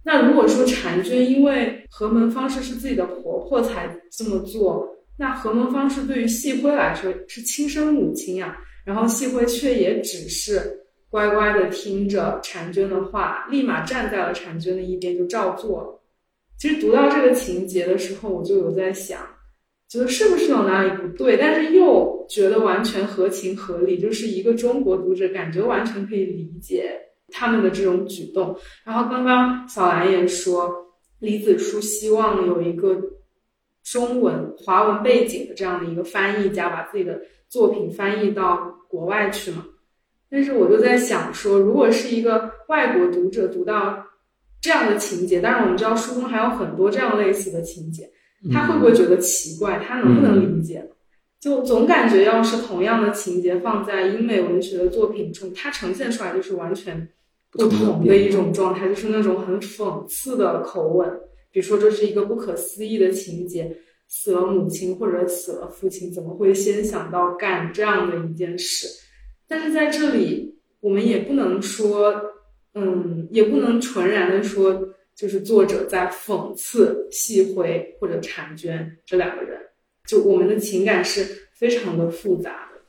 [0.08, 4.88] 那如果说婵娟因为何门方式是自己的婆婆才这么做，
[5.18, 8.56] 那何门方式对于细辉来说是亲生母亲呀、
[8.86, 10.62] 然后细辉却也只是
[11.10, 16.00] 乖乖的听着婵娟的话，立马站在了婵娟的一边就照做。
[16.60, 19.20] 其实读到这个情节的时候，我就有在想，
[19.90, 26.96] 觉得是不是有哪里不对，但是又觉得完全合情合理，就是一个中国读者感觉完全可以理解
[27.32, 28.58] 他们的这种举动。
[28.84, 30.72] 然后刚刚小兰也说，
[31.20, 32.96] 李子书希望有一个
[33.84, 37.20] 中文华文背景的这样的一个翻译家，把自己的
[37.50, 38.58] 作品翻译到
[38.90, 39.66] 国外去嘛。
[40.30, 44.04] 但是我就在想说，如果是一个外国读者读到
[44.60, 48.10] 这样的情节，当然我们知道书中还有很多这样类似的情节，
[48.52, 49.80] 他会不会觉得奇怪？
[49.80, 50.84] 他能不能理解？
[51.46, 57.08] 就总感觉，要是同样的情节放在英美文学的作品中，它呈现出来就是完全
[57.52, 61.08] 不同的一种状态，就是那种很讽刺的口吻。
[61.52, 63.78] 比如说，这是一个不可思议的情节，
[64.08, 68.88] 死了母亲或者死了父亲，怎么会先想到干这样的一件事？
[69.48, 72.12] 但是在这里，我们也不能说，
[72.74, 74.82] 嗯，也不能纯然的说，
[75.16, 79.60] 就是作者在讽刺细辉或者婵娟这两个人。
[80.08, 81.26] 就我们的情感是
[81.58, 82.82] 非常的复杂的。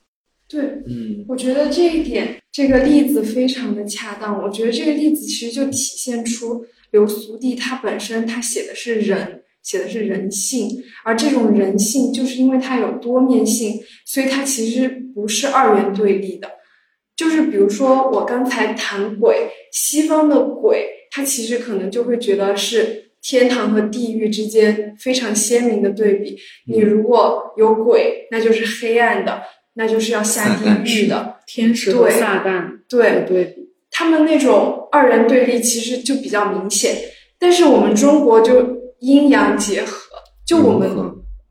[0.48, 4.42] 对，嗯我觉得这一点，这个例子非常的恰当。
[4.42, 10.68] 我觉得这个例子其实就体现出刘苏娣他本身他写的是人，写的是人性，
[11.04, 16.48] 而这种人性就是因为它有多面性，所以它其实不是二元对立的。
[17.16, 26.38] 就是比如说我刚才谈鬼，西方的鬼，他其实可能就会觉得是天堂和地狱之间非常鲜明的对比。
[26.68, 29.42] 你如果有鬼，那就是黑暗的，
[29.74, 31.34] 那就是要下地狱的。
[31.44, 36.96] 天使和对撒旦的对，对比，他们那种二元对立其实就比较明显，
[37.36, 39.96] 但是我们中国就阴阳结合，
[40.46, 40.88] 就我们、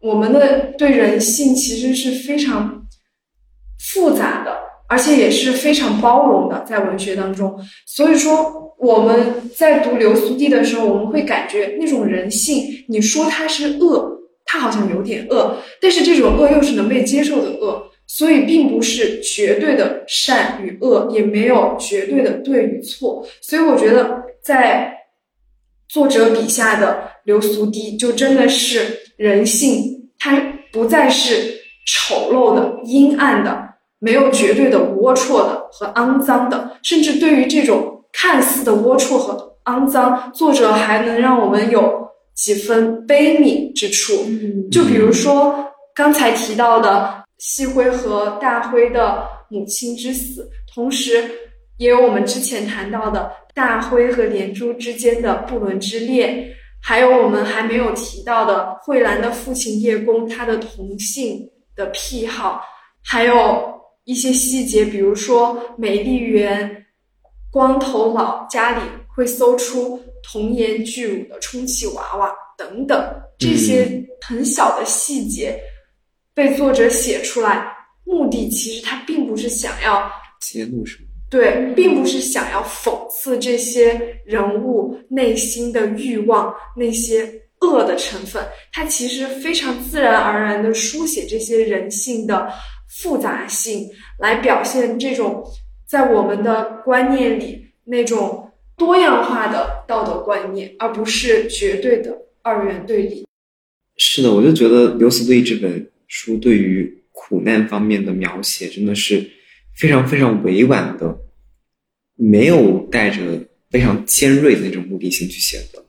[0.02, 2.86] 我们的对人性其实是非常
[3.80, 4.56] 复杂的，
[4.88, 7.60] 而且也是非常包容的，在文学当中。
[7.86, 23.26] 所以说，我们在读刘苏地的时候，我们会感觉那种人性，你说他是恶，他好像有点恶，但是这种恶又是能被接受的恶，所以并不是绝对的善与恶，也没有绝对的对与错。
[23.42, 24.94] 所以我觉得，在
[25.88, 30.40] 作者笔下的刘苏地，就真的是人性，它
[30.72, 31.56] 不再是
[31.88, 33.64] 丑陋的、阴暗的。
[33.98, 44.14] 没有绝对的龌龊的和肮脏的，甚至对于这种看似的龌龊和肮脏，作者还能让我们有几分悲悯之处。
[44.72, 45.54] 就比如说
[45.94, 51.30] 刚才提到的细辉和大辉的母亲之死，同时
[51.78, 56.48] 也有我们之前谈到的大辉和连珠之间的不伦之恋，
[56.82, 61.40] 还有我们还没有提到的慧兰的父亲叶公他的同性
[61.76, 62.62] 的癖好，
[63.04, 63.74] 还有。
[64.08, 66.85] 一些细节，比如说美丽园
[67.56, 73.02] 光头佬家里会搜出童颜巨乳的充气娃娃等等，
[73.40, 75.58] 这些很小的细节
[76.34, 77.66] 被作者写出来，
[78.04, 80.12] 目的其实他并不是想要
[80.42, 87.26] 揭露什么，对，并不是想要讽刺这些人物内心的欲望，那些
[87.62, 92.52] 恶的成分，他其实非常自然而然的书写这些人性的。
[92.88, 95.44] 复杂性来表现这种
[95.88, 103.26] 在我们的观念里那种多样化的道德观念，而不是绝对的二元对立。
[103.98, 109.30] 是的，我就觉得刘慈对这本书对于苦难方面的描写真的是
[109.76, 111.18] 非常非常委婉的，
[112.16, 113.22] 没有带着
[113.70, 115.86] 非常尖锐的那种目的性去写的。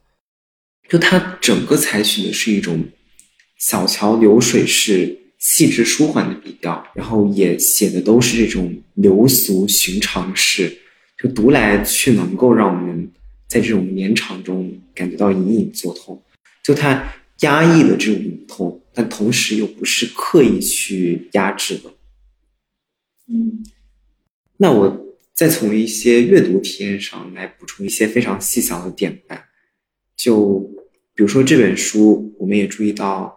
[0.88, 2.84] 就他整个采取的是一种
[3.56, 5.18] 小桥流水式。
[5.38, 10.78] 细致舒缓的笔调，然后也写的都是这种流俗寻常事，
[11.18, 13.10] 就读来却能够让我们
[13.46, 16.22] 在这种绵长中感觉到隐隐作痛。
[16.64, 21.90] 就他压抑的这种痛，但同时又不是刻意去压制的。
[23.28, 23.62] 嗯，
[24.56, 29.44] 那我再从一些阅读体验上来补充一些非常细小的点吧。
[30.16, 30.58] 就
[31.14, 33.35] 比如说这本书，我们也注意到。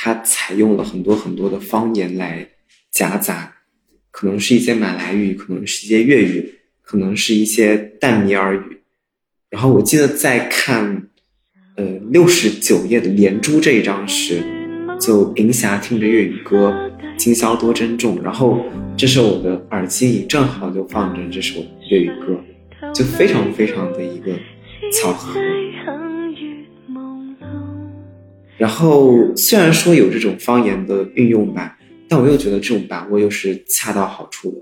[0.00, 2.48] 它采用了很多很多的方言来
[2.92, 3.52] 夹杂，
[4.12, 8.80] 可能是一些马来语，可能是一些粤语，可能是一些淡米尔语。
[9.50, 11.08] 然后我记得在看，
[11.74, 14.40] 呃，六十九页的连珠这一章时，
[15.00, 16.72] 就银霞听着粤语歌，
[17.16, 18.22] 今宵多珍重。
[18.22, 18.64] 然后
[18.96, 21.60] 这时候我的耳机里正好就放着这首
[21.90, 22.40] 粤语歌，
[22.94, 24.32] 就非常非常的一个
[24.92, 25.40] 巧合。
[28.58, 31.78] 然后虽然说有这种方言的运用吧，
[32.08, 34.56] 但我又觉得这种把握又是恰到好处的。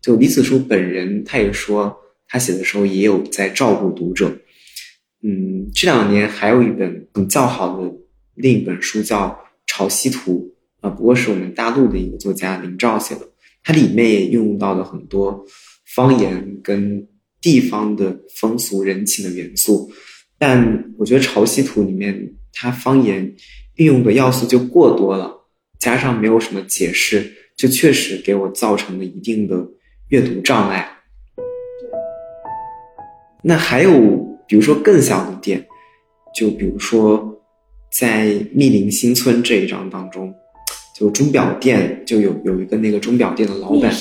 [0.00, 1.94] 就李子书本人，他也说
[2.26, 4.34] 他写的时候也有在照顾读者。
[5.22, 7.92] 嗯，这两年还有一本很较好的
[8.36, 9.28] 另一本书叫
[9.66, 10.54] 《潮汐图》
[10.86, 13.28] 啊，不过是我们大陆的一个作家林兆写的，
[13.62, 15.44] 它里面也运用到了很多
[15.94, 17.06] 方言跟
[17.42, 19.90] 地方的风俗人情的元素，
[20.38, 22.32] 但我觉得《潮汐图》里面。
[22.58, 23.36] 它方言
[23.74, 25.30] 运用的要素就过多了，
[25.78, 29.62] 加上没有什么解释，就确实给我造成了一定的
[30.08, 30.90] 阅读障碍。
[33.42, 33.92] 那还有，
[34.48, 35.66] 比如说更小的点，
[36.34, 37.42] 就比如说
[37.92, 40.34] 在密林新村这一章当中，
[40.98, 43.94] 就钟表店就有有一个那个钟表店的老板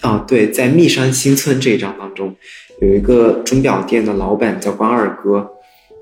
[0.00, 2.34] 啊，对，在密山新村这一章当中，
[2.80, 5.48] 有一个钟表店的老板叫关二哥，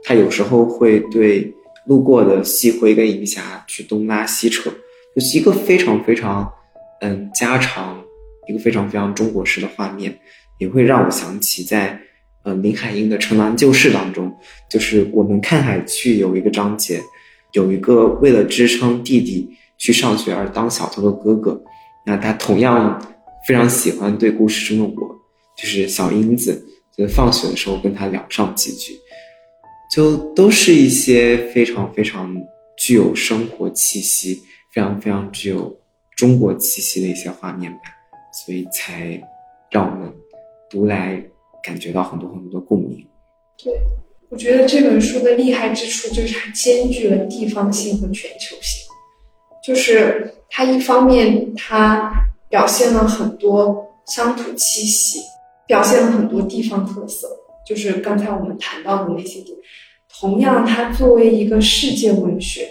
[0.05, 1.53] 他有时候会对。
[1.87, 4.71] 路过的细辉跟银霞去东拉西扯，
[5.15, 6.53] 就是一个非常非常，
[7.01, 8.03] 嗯，家常，
[8.49, 10.19] 一个非常非常中国式的画面，
[10.59, 12.01] 也会让我想起在，
[12.43, 14.35] 呃，林海音的《城南旧事》当中，
[14.69, 17.01] 就是我们看海去有一个章节，
[17.53, 19.49] 有一个为了支撑弟弟
[19.79, 21.63] 去上学而当小偷的哥哥，
[22.05, 23.01] 那他同样
[23.47, 25.17] 非常喜欢对故事中的我，
[25.57, 28.99] 就是小英子，就放学的时候跟他聊上几句。
[29.97, 32.37] 就都是一些非常非常
[32.77, 35.75] 具有生活气息、非常非常具有
[36.15, 37.81] 中国气息的一些画面吧，
[38.45, 39.19] 所以才
[39.71, 40.13] 让我们
[40.69, 41.19] 读来
[41.63, 43.07] 感觉到很多很多的共鸣。
[43.57, 43.73] 对，
[44.29, 48.87] 我觉得这本书的厉害之处就是它兼具了地方性和全球性，
[49.65, 52.13] 就是它一方面它
[52.51, 55.21] 表现了很多乡土气息，
[55.67, 57.27] 表现了很多地方特色。
[57.67, 59.57] 就是刚才我们谈到的那些点，
[60.21, 62.67] 同样，它作为一个世界文学，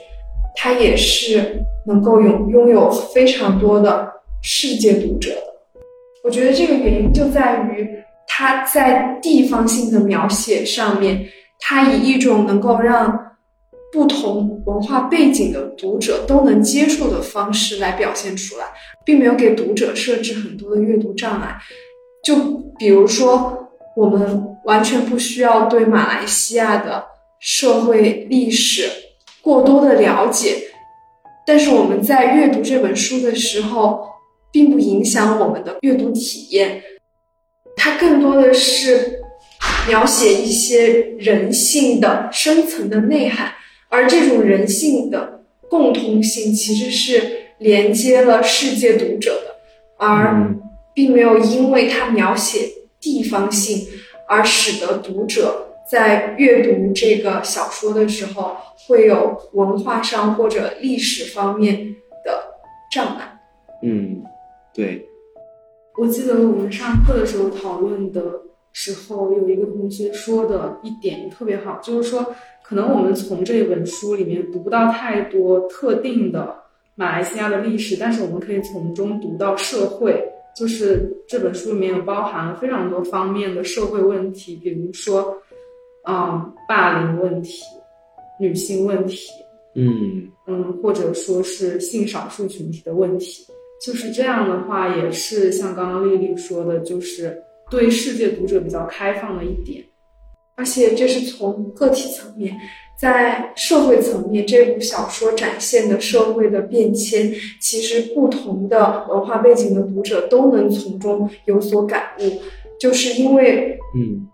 [0.55, 4.09] 它也是能够拥拥有非常多的
[4.41, 5.81] 世界读者的。
[6.23, 7.87] 我觉得这个原因就在于
[8.27, 11.23] 它在地方性的描写上面，
[11.59, 13.15] 它以一种能够让
[13.93, 18.65] 不同文化背景的读者都能接受的方式来表现出来，
[19.05, 21.55] 并没有给读者设置很多的阅读障碍。
[22.23, 22.35] 就
[22.79, 27.05] 比如说，我们完全不需要对马来西亚的
[27.39, 28.89] 社会历史
[29.41, 30.55] 过多的了解，
[31.45, 34.13] 但是我们在阅读这本书的时候。
[34.55, 36.81] 并不影响我们的阅读体验，
[37.75, 39.19] 它更多的是
[39.85, 40.87] 描写一些
[41.19, 43.53] 人性的深层的内涵，
[43.89, 49.55] 而这种人性的共通性其实是连接了世界读者的，
[49.97, 50.55] 而
[50.93, 52.59] 并没有因为它描写
[53.01, 53.85] 地方性
[54.29, 58.55] 而使得读者在阅读这个小说的时候
[58.87, 61.75] 会有文化上或者历史方面
[62.23, 62.43] 的
[62.91, 63.39] 障碍。
[63.81, 64.23] 嗯。
[64.73, 65.07] 对，
[65.97, 68.21] 我记得我们上课的时候讨论的
[68.73, 76.53] 时候，有一个同学说的一点特别好，就是说，可能我们从这本书里面读不到太多特定的
[76.95, 80.21] 马来西亚的历史，但是我们可以从中读到社会，
[80.53, 85.37] 就是这本书里面有包含了非常多方面的社会问题，比如说，
[86.07, 87.63] 嗯，霸凌问题、
[88.39, 89.31] 女性问题，
[89.75, 93.45] 嗯嗯，或者说是性少数群体的问题。
[93.85, 97.37] 就是这样的话，也是像刚刚丽丽说的，就是
[97.69, 99.83] 对世界读者比较开放的一点，
[100.55, 102.55] 而且这是从个体层面，
[102.97, 112.41] 在社会层面，这部小说展现的社会的变迁，其实不同的文化背景的读者都能从中有所感悟，
[112.79, 114.25] 就是因为，嗯，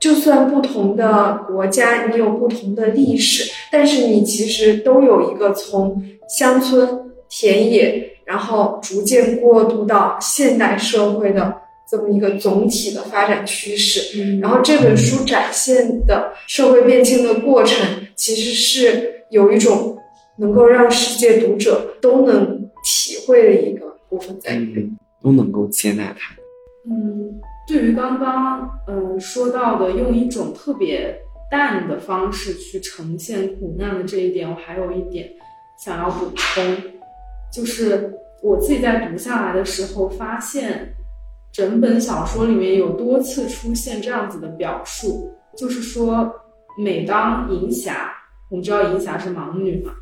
[0.00, 8.14] 就算不同的国家，你有不同的历史，但是你其实都有一个从乡村田野。
[8.28, 14.38] 然后逐渐过渡到现代社会的这么一个总体的发展趋势。
[14.38, 19.96] 然后这本书展现的社会变迁的过程，其实是有一种
[20.36, 26.36] 能够让世界读者都能体会的一个部分在里面，都能够接纳它。
[26.84, 31.14] 嗯，对于刚刚嗯说到的用一种特别
[31.50, 35.28] 淡的方式去呈现苦难的这一点，我还有一点
[35.78, 36.76] 想要补充。
[37.52, 38.12] 就是
[38.42, 40.94] 我自己在读下来的时候，发现
[41.52, 46.30] 整本小说里面有多次出现这样子的表述，就是说，
[46.78, 48.12] 每当银霞，
[48.50, 49.92] 我们知道银霞是盲女嘛，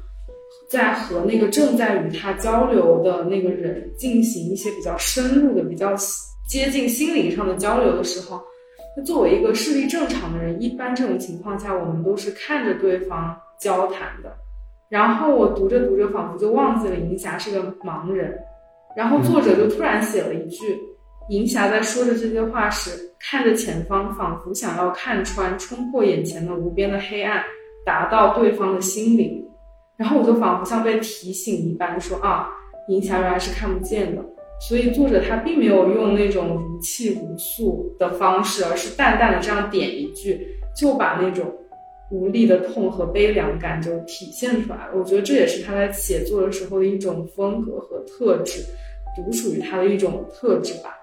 [0.69, 5.97] 在和那个正在与她交流的那个人进行一些比较深入的、比较
[6.47, 8.41] 接近心灵上的交流的时候，
[8.97, 14.33] 那作为一个视力正常的人，一般这种情况下，我们都是看着对方交谈的。
[14.89, 18.39] 然后我读着读着，仿佛就忘记了银霞是个盲人。
[18.97, 20.79] 然后作者就突然写了一句
[21.29, 27.43] ：“银霞在说着这些话时，看着前方，仿佛想要看穿、冲破眼前的无边的黑暗，
[27.85, 29.45] 达到对方的心灵。”
[29.99, 32.49] 然后我就仿佛像被提醒一般，说：“啊，
[32.89, 34.23] 银霞原来是看不见的。”
[34.61, 41.45] 所以作者他并没有用那种如泣如诉的方式，而是淡淡的这样点一句，就把那种。
[42.09, 44.93] 无力的痛和悲凉感就体现出来了。
[44.95, 48.63] 我觉得这也是他在写作的时候的一种风格和特质，
[49.17, 50.97] 独属于他的一种特质吧。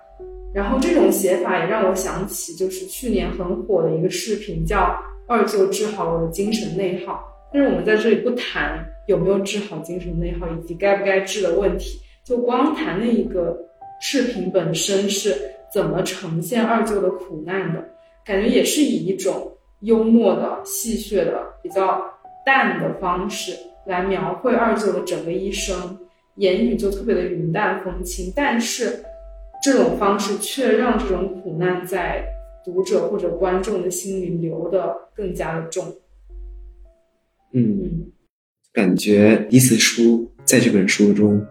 [0.53, 4.77] 然后这种写法也让我想起，就是去年很火的一个视频，叫
[5.27, 7.15] 《二舅治好我的精神内耗》。
[7.53, 13.57] 但是我们在这里不谈有没有治好精神内耗，以及该不该治的问题，就光谈那一个
[13.99, 15.35] 视频本身是
[15.73, 17.83] 怎么呈现二舅的苦难的，
[18.25, 19.49] 感觉也是以一种。
[19.83, 22.01] 幽默的、戏谑的、比较
[22.45, 23.51] 淡的方式
[23.85, 25.75] 来描绘二舅的整个一生，
[26.35, 29.03] 言语就特别的云淡风轻，但是
[29.61, 32.25] 这种方式却让这种苦难在
[32.63, 35.83] 读者或者观众的心里留得更加的重。
[37.51, 38.09] 嗯，
[38.71, 41.45] 感觉第一次书在这本书中，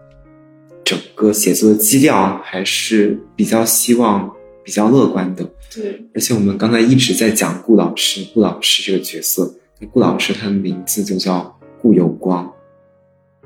[0.83, 4.31] 整个写作的基调还是比较希望。
[4.65, 5.43] 比较乐观的，
[5.75, 9.53] 对，而且我们刚才一直在讲顾老师，顾老师这个角色，
[9.91, 12.49] 顾老师他的名字就叫顾有光。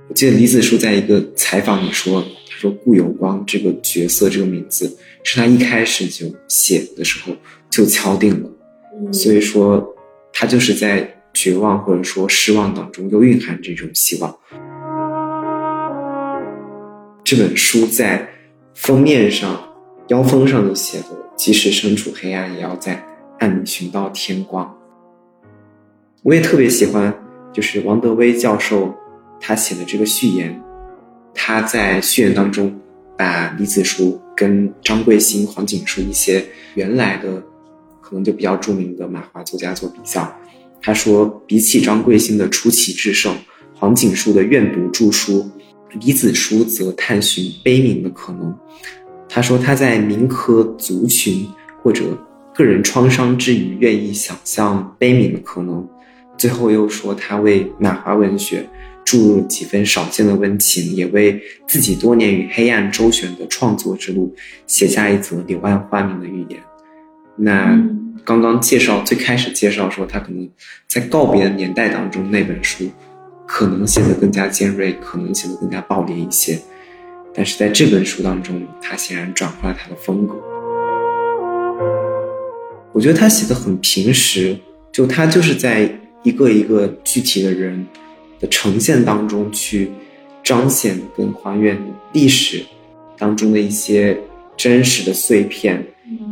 [0.07, 7.35] 我记得李子书在一个采访里说，他说顾有光这个角色这个名字是他一开始就写的时候
[7.71, 9.83] 就敲定了，所以说
[10.31, 14.37] 他就是在绝望或者说失望当中又蕴含这种希望。
[17.29, 18.25] 这本书在
[18.73, 19.61] 封面上。
[20.07, 23.05] 腰封上就写的“即使身处黑暗，也要在
[23.39, 24.73] 暗里寻到天光”。
[26.23, 27.13] 我也特别喜欢，
[27.51, 28.95] 就是王德威教授
[29.41, 30.57] 他写的这个序言。
[31.33, 32.73] 他在序言当中
[33.17, 36.41] 把李子书跟张贵兴、黄锦书一些
[36.75, 37.43] 原来的
[37.99, 40.33] 可能就比较著名的漫画作家做比较。
[40.81, 43.35] 他说，比起张贵兴的出奇制胜，
[43.75, 45.45] 黄锦书的愿读著书，
[46.01, 48.55] 李子书则探寻悲悯的可能。
[49.29, 51.47] 他说，他在民科族群
[51.81, 52.03] 或者
[52.53, 55.87] 个人创伤之余，愿意想象悲悯的可能。
[56.37, 58.67] 最后又说，他为满华文学。
[59.05, 66.59] 注入几分少见的温情，也为自己多年与黑暗周旋的创作之路写下一则柳暗花明的预言。
[67.37, 67.81] 那
[68.25, 70.49] 刚刚介绍最开始介绍说，他可能
[70.89, 72.83] 在告别的年代当中，那本书
[73.47, 76.59] 可能写得更加尖锐，可能写得更加暴力一些。
[77.33, 80.35] 但是在这本书当中，他显然转化了他的风格。
[82.91, 84.55] 我觉得他写的很平实，
[84.91, 85.89] 就他就是在
[86.21, 87.87] 一个一个具体的人。
[88.39, 89.89] 的呈现当中去
[90.43, 91.75] 彰显跟还原
[92.13, 92.63] 历史
[93.17, 94.15] 当中的一些
[94.55, 95.83] 真实的碎片，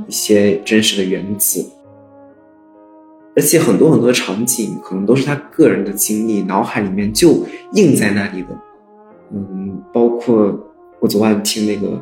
[0.08, 1.68] 一些真实的原子，
[3.36, 8.48] 而且很多很多场景可能都是他个人的经历，脑海里面就印在那里的。
[9.34, 10.58] 嗯，包括
[11.00, 12.02] 我昨晚听那个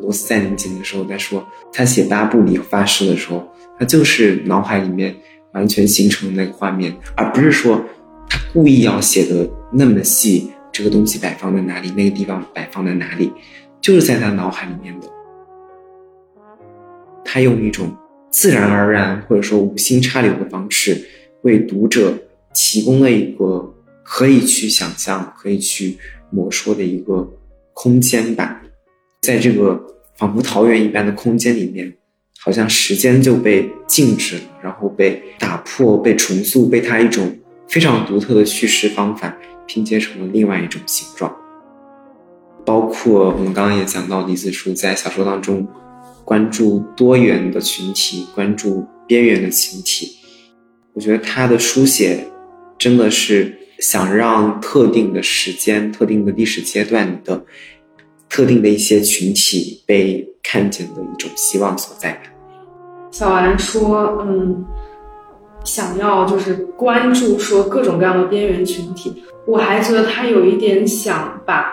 [0.00, 3.42] 罗斯在宁静的时候在说，他写八部里发誓的时候，
[3.78, 5.14] 他就是脑海里面
[5.52, 7.82] 完全形成的那个画面，而不是说。
[8.26, 13.30] 他故意要写的那么细，这个东西摆放在哪里，那个地方摆放在哪里，
[13.82, 15.06] 就是在他脑海里面的。
[17.22, 17.94] 他用一种
[18.34, 21.00] 自然而然或者说无心插柳的方式，
[21.42, 22.12] 为读者
[22.52, 25.96] 提供了一个可以去想象、可以去
[26.30, 27.32] 模说的一个
[27.72, 28.60] 空间吧。
[29.22, 29.80] 在这个
[30.16, 31.94] 仿佛桃源一般的空间里面，
[32.40, 37.38] 好像时间就被静止了，然后被打破、被重塑、被他一种。
[37.66, 39.34] 非常独特的叙事方法
[39.66, 41.34] 拼接成了另外一种形状，
[42.64, 45.66] 包括我们刚刚也讲到李子书在小说当中
[46.24, 50.10] 关注多元的群体，关注边缘的群体。
[50.92, 52.26] 我觉得他的书写
[52.78, 57.44] 真的是想让特定的时间、特定的历史阶段的
[58.28, 62.20] 特定的一些群体被看见的一种希望所在。
[63.10, 64.64] 小兰说：“嗯。”
[65.64, 71.72] 想要就是关注说各种各样的边缘群体，我还觉得他有一点想把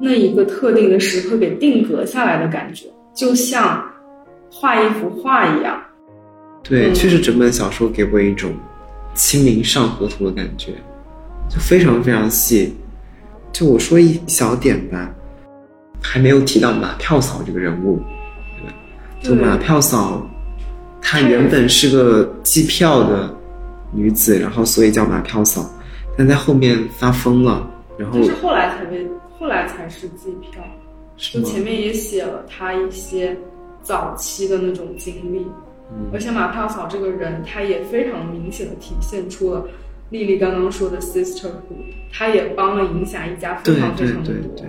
[0.00, 3.84] 那一个特定的时刻给定格下来的感觉，就像
[4.50, 5.80] 画一幅画一样。
[6.62, 8.50] 对，确实整本小说给我一种
[9.14, 10.72] 《清明上河图》的感觉，
[11.48, 12.76] 就非常非常细。
[13.52, 15.10] 就我说一小点吧，
[16.02, 18.00] 还没有提到马票嫂这个人物，
[18.56, 18.74] 对吧？
[19.22, 20.26] 就马票嫂。
[21.02, 23.34] 她原本是个计票的
[23.90, 25.68] 女子，然后所以叫马票嫂，
[26.16, 27.66] 但在后面发疯了，
[27.96, 29.08] 然后是后来才被
[29.38, 30.62] 后来才是计票，
[31.20, 33.36] 就前面也写了他一些
[33.82, 35.46] 早期的那种经历，
[36.12, 39.64] 而且马票嫂这个人，她也非常明显的体现出了
[40.08, 41.60] 丽丽刚刚说的 sisterhood，
[42.12, 44.66] 她也帮了影响一家非常非常的多。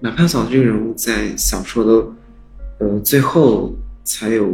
[0.00, 2.06] 马票嫂这个人物在小说的。
[2.80, 3.74] 呃，最后
[4.04, 4.48] 才有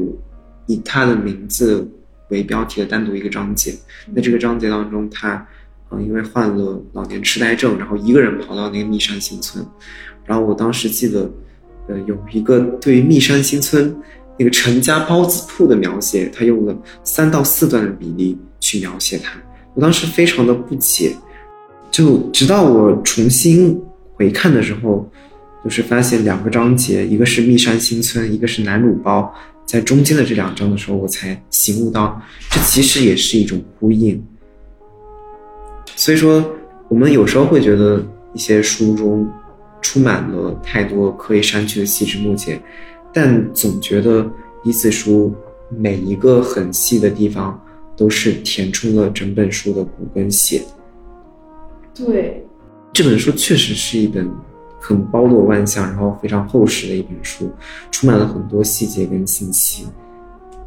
[0.64, 1.86] 以他的名字
[2.31, 3.70] 为标题的单独一个章节。
[4.16, 5.47] 在这个章节当中，他
[5.90, 9.65] 嗯，因为患了老年痴呆症，然后一个人跑到那个密山新村。
[10.24, 11.31] 然后我当时记得，
[11.89, 13.94] 呃，有一个对于密山新村
[14.39, 19.39] 那个陈家包子铺的描写，他用了三到四段的比例去描写他。
[19.74, 21.15] 我当时非常的不解，
[21.90, 23.81] 就直到我重新
[24.15, 25.11] 回看的时候。
[25.62, 29.35] 就是发现两个章节，一个是密山新村，一个是南乳包，
[29.65, 32.20] 在中间的这两章的时候，我才醒悟到，
[32.51, 34.23] 这其实也是一种呼应。
[35.96, 36.44] 所以说，
[36.88, 39.28] 我们有时候会觉得一些书中
[39.80, 42.60] 充满了太多可以删去的细枝末节，
[43.12, 44.28] 但总觉得
[44.62, 45.34] 一次书
[45.70, 47.60] 每一个很细的地方
[47.96, 50.62] 都是填充了整本书的骨跟血。
[51.94, 52.44] 对，
[52.92, 54.30] 这本书确实是一本。
[54.86, 57.50] 很包罗万象，然后非常厚实的一本书，
[57.90, 59.86] 充满了很多细节跟信息。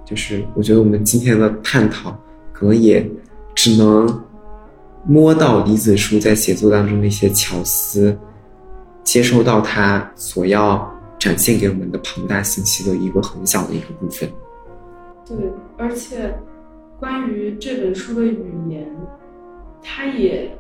[0.03, 2.19] 就是我觉得我们今天的探讨，
[2.51, 3.07] 可能也
[3.53, 4.07] 只能
[5.07, 8.17] 摸到李子书在写作当中的一些巧思，
[9.03, 14.29] 接收到他所要展现给我们的庞大信息的一个很小的一个部分。
[15.25, 15.37] 对，
[15.77, 16.37] 而且
[16.99, 18.87] 关于这本书的语言，
[19.81, 20.53] 它也。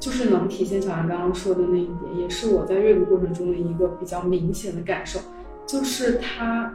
[0.00, 5.18] 就是能体现小安刚刚说的那一点，也是我在阅读过程中的一个比较明显的感受，
[5.66, 6.70] 就是他，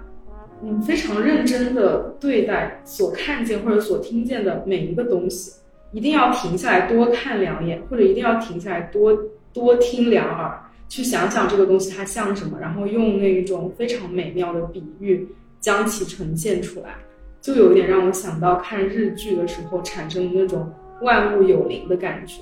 [0.64, 5.52] 嗯，非常认真的对待所看见或者所听见的每一个东西，
[5.92, 9.18] 一定要停下来多看两眼，或者一定要停下来多
[9.54, 15.28] 多听两耳，去想想这个东西它像什么，然后用那一种非常美妙的比喻
[15.60, 16.96] 将其呈现出来，
[17.42, 20.72] 就有点让我想到看日剧的时候产生的那种
[21.02, 22.42] 万物有灵的感觉，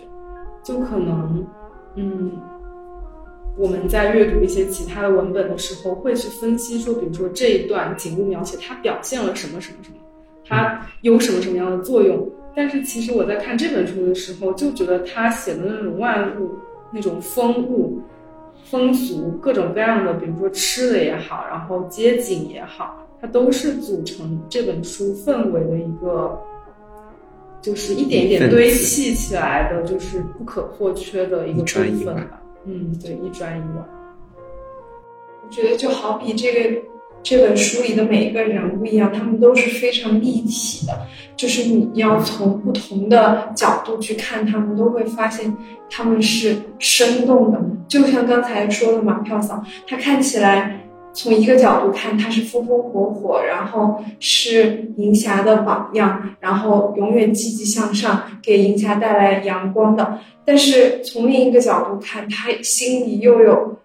[0.64, 1.46] 就可能，
[1.96, 2.32] 嗯。
[3.60, 9.98] 我们在阅读一些其他的文本的时候，会去分析说，比如说这一段景物描写，它表现了什么什么什么，
[10.46, 12.30] 它有什么什么样的作用。
[12.58, 16.56] 但是其实我在看这本书的时候，就觉得他写的那种万物、
[16.90, 18.02] 那种风物、
[18.64, 26.36] 风俗，各种各样的，比如说吃的也好，然后街景也好，它都是组成这本书氛围的一个，
[27.62, 32.42] 就是一点一点堆砌起来的，就是不可或缺的一个部分吧。
[32.66, 33.88] 嗯，对，一砖一瓦。
[35.46, 36.82] 我觉得就好比这个
[37.30, 40.98] 这本书里的每一个人物一样，他们都是非常立体的。
[41.36, 45.54] 就是你要从不同的角度去看他们，都会发现
[45.90, 47.60] 他们是生动的。
[47.86, 50.80] 就像刚才说的马票嫂，她看起来
[51.12, 60.18] 从一个角度看，她是风风火火，然后是银霞的榜样，然后永远积极向上，给银霞带来阳光的。
[60.46, 63.76] 但是从另一个角度看，他心里又有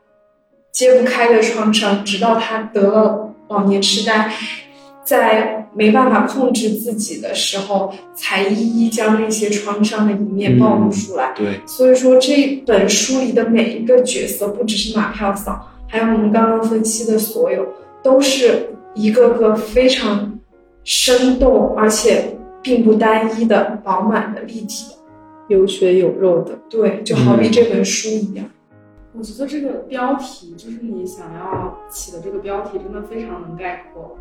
[0.70, 4.33] 揭不开的创伤，直到他得了老年痴呆，
[5.05, 11.33] 在没办法控制自己的时候，才一一将那些创伤的一面暴露出来。
[11.37, 17.66] 对，所以说这本书里的每一个角色，不只是马票嫂，还有我们刚刚分析的所有，
[18.03, 20.39] 都是一个个非常
[20.85, 24.97] 生动，而且并不单一的、饱满的、立体的。
[25.49, 28.47] 有血有肉的，对，就好比这本书一样。
[29.15, 34.17] 我觉得这个标题，就是你想要起的这个标题，真的非常能概括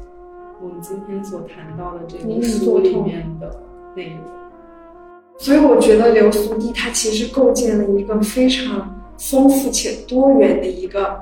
[0.62, 3.58] 我们今天所谈到的这个书里面的
[3.96, 4.20] 内容。
[5.38, 11.20] 所以我觉得流苏地它其实构建了一个非常丰富且多元的一个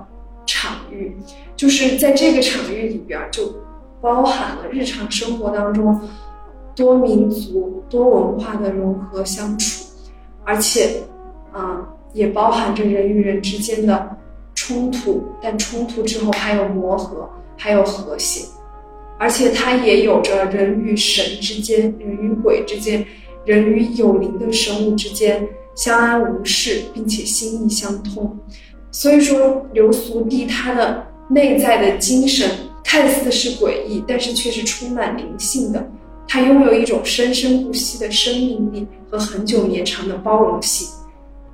[0.47, 1.15] 场域，
[1.55, 3.53] 就是在这个场域里边就
[4.01, 6.01] 包含了日常生活当中
[6.75, 9.85] 多民族、多文化的融合相处。
[10.43, 11.03] 而且，
[11.53, 14.17] 嗯，也包含着人与人之间的
[14.55, 18.45] 冲突，但冲突之后还有磨合，还有和谐，
[19.17, 23.05] 而且它也有着人与神之间、人与鬼之间、
[23.45, 28.37] 人与有灵的生物之间相安无事，并且心意相通。
[28.91, 32.49] 所以说，流俗地它的内在的精神
[32.83, 35.87] 看似是诡异，但是却是充满灵性的。
[36.27, 40.87] 它拥有一种生生不息的生命力和很久绵长的包容性，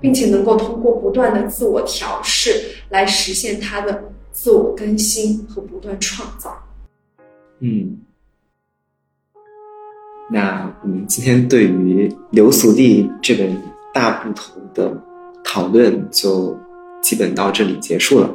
[0.06, 2.52] 并且能够通过不断的自我调试
[2.90, 6.56] 来实现它的自我更新和不断创造。
[7.60, 7.98] 嗯，
[10.30, 13.60] 那我们今天对于《流俗地》这本
[13.96, 14.96] 大部头的
[15.44, 16.56] 讨论就
[17.02, 18.32] 基本到这里结束了。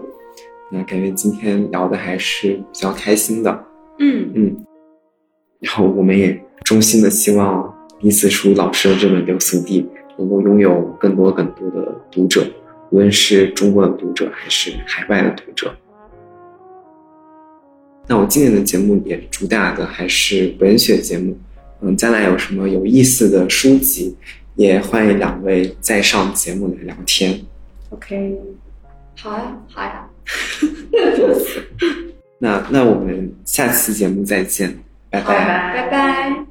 [0.72, 3.64] 那感觉今天聊的还是比较开心的。
[4.00, 4.66] 嗯嗯。
[5.60, 9.80] 然后我们也衷心的希望李子书老师的这本《流俗地》
[10.20, 12.46] 能够拥有更多更多的读者，
[12.90, 15.74] 无论是中国的读者还是海外的读者。
[18.06, 21.36] 那我今年的节目也主打的还是文学节目，
[21.80, 24.14] 嗯，将来有什么有意思的书籍，
[24.56, 27.40] 也欢迎两位再上节目来聊天。
[27.90, 28.36] OK，
[29.16, 30.06] 好呀，好呀。
[32.38, 34.76] 那那我们下期节目再见。
[35.10, 35.34] 拜拜
[35.74, 36.49] 拜拜。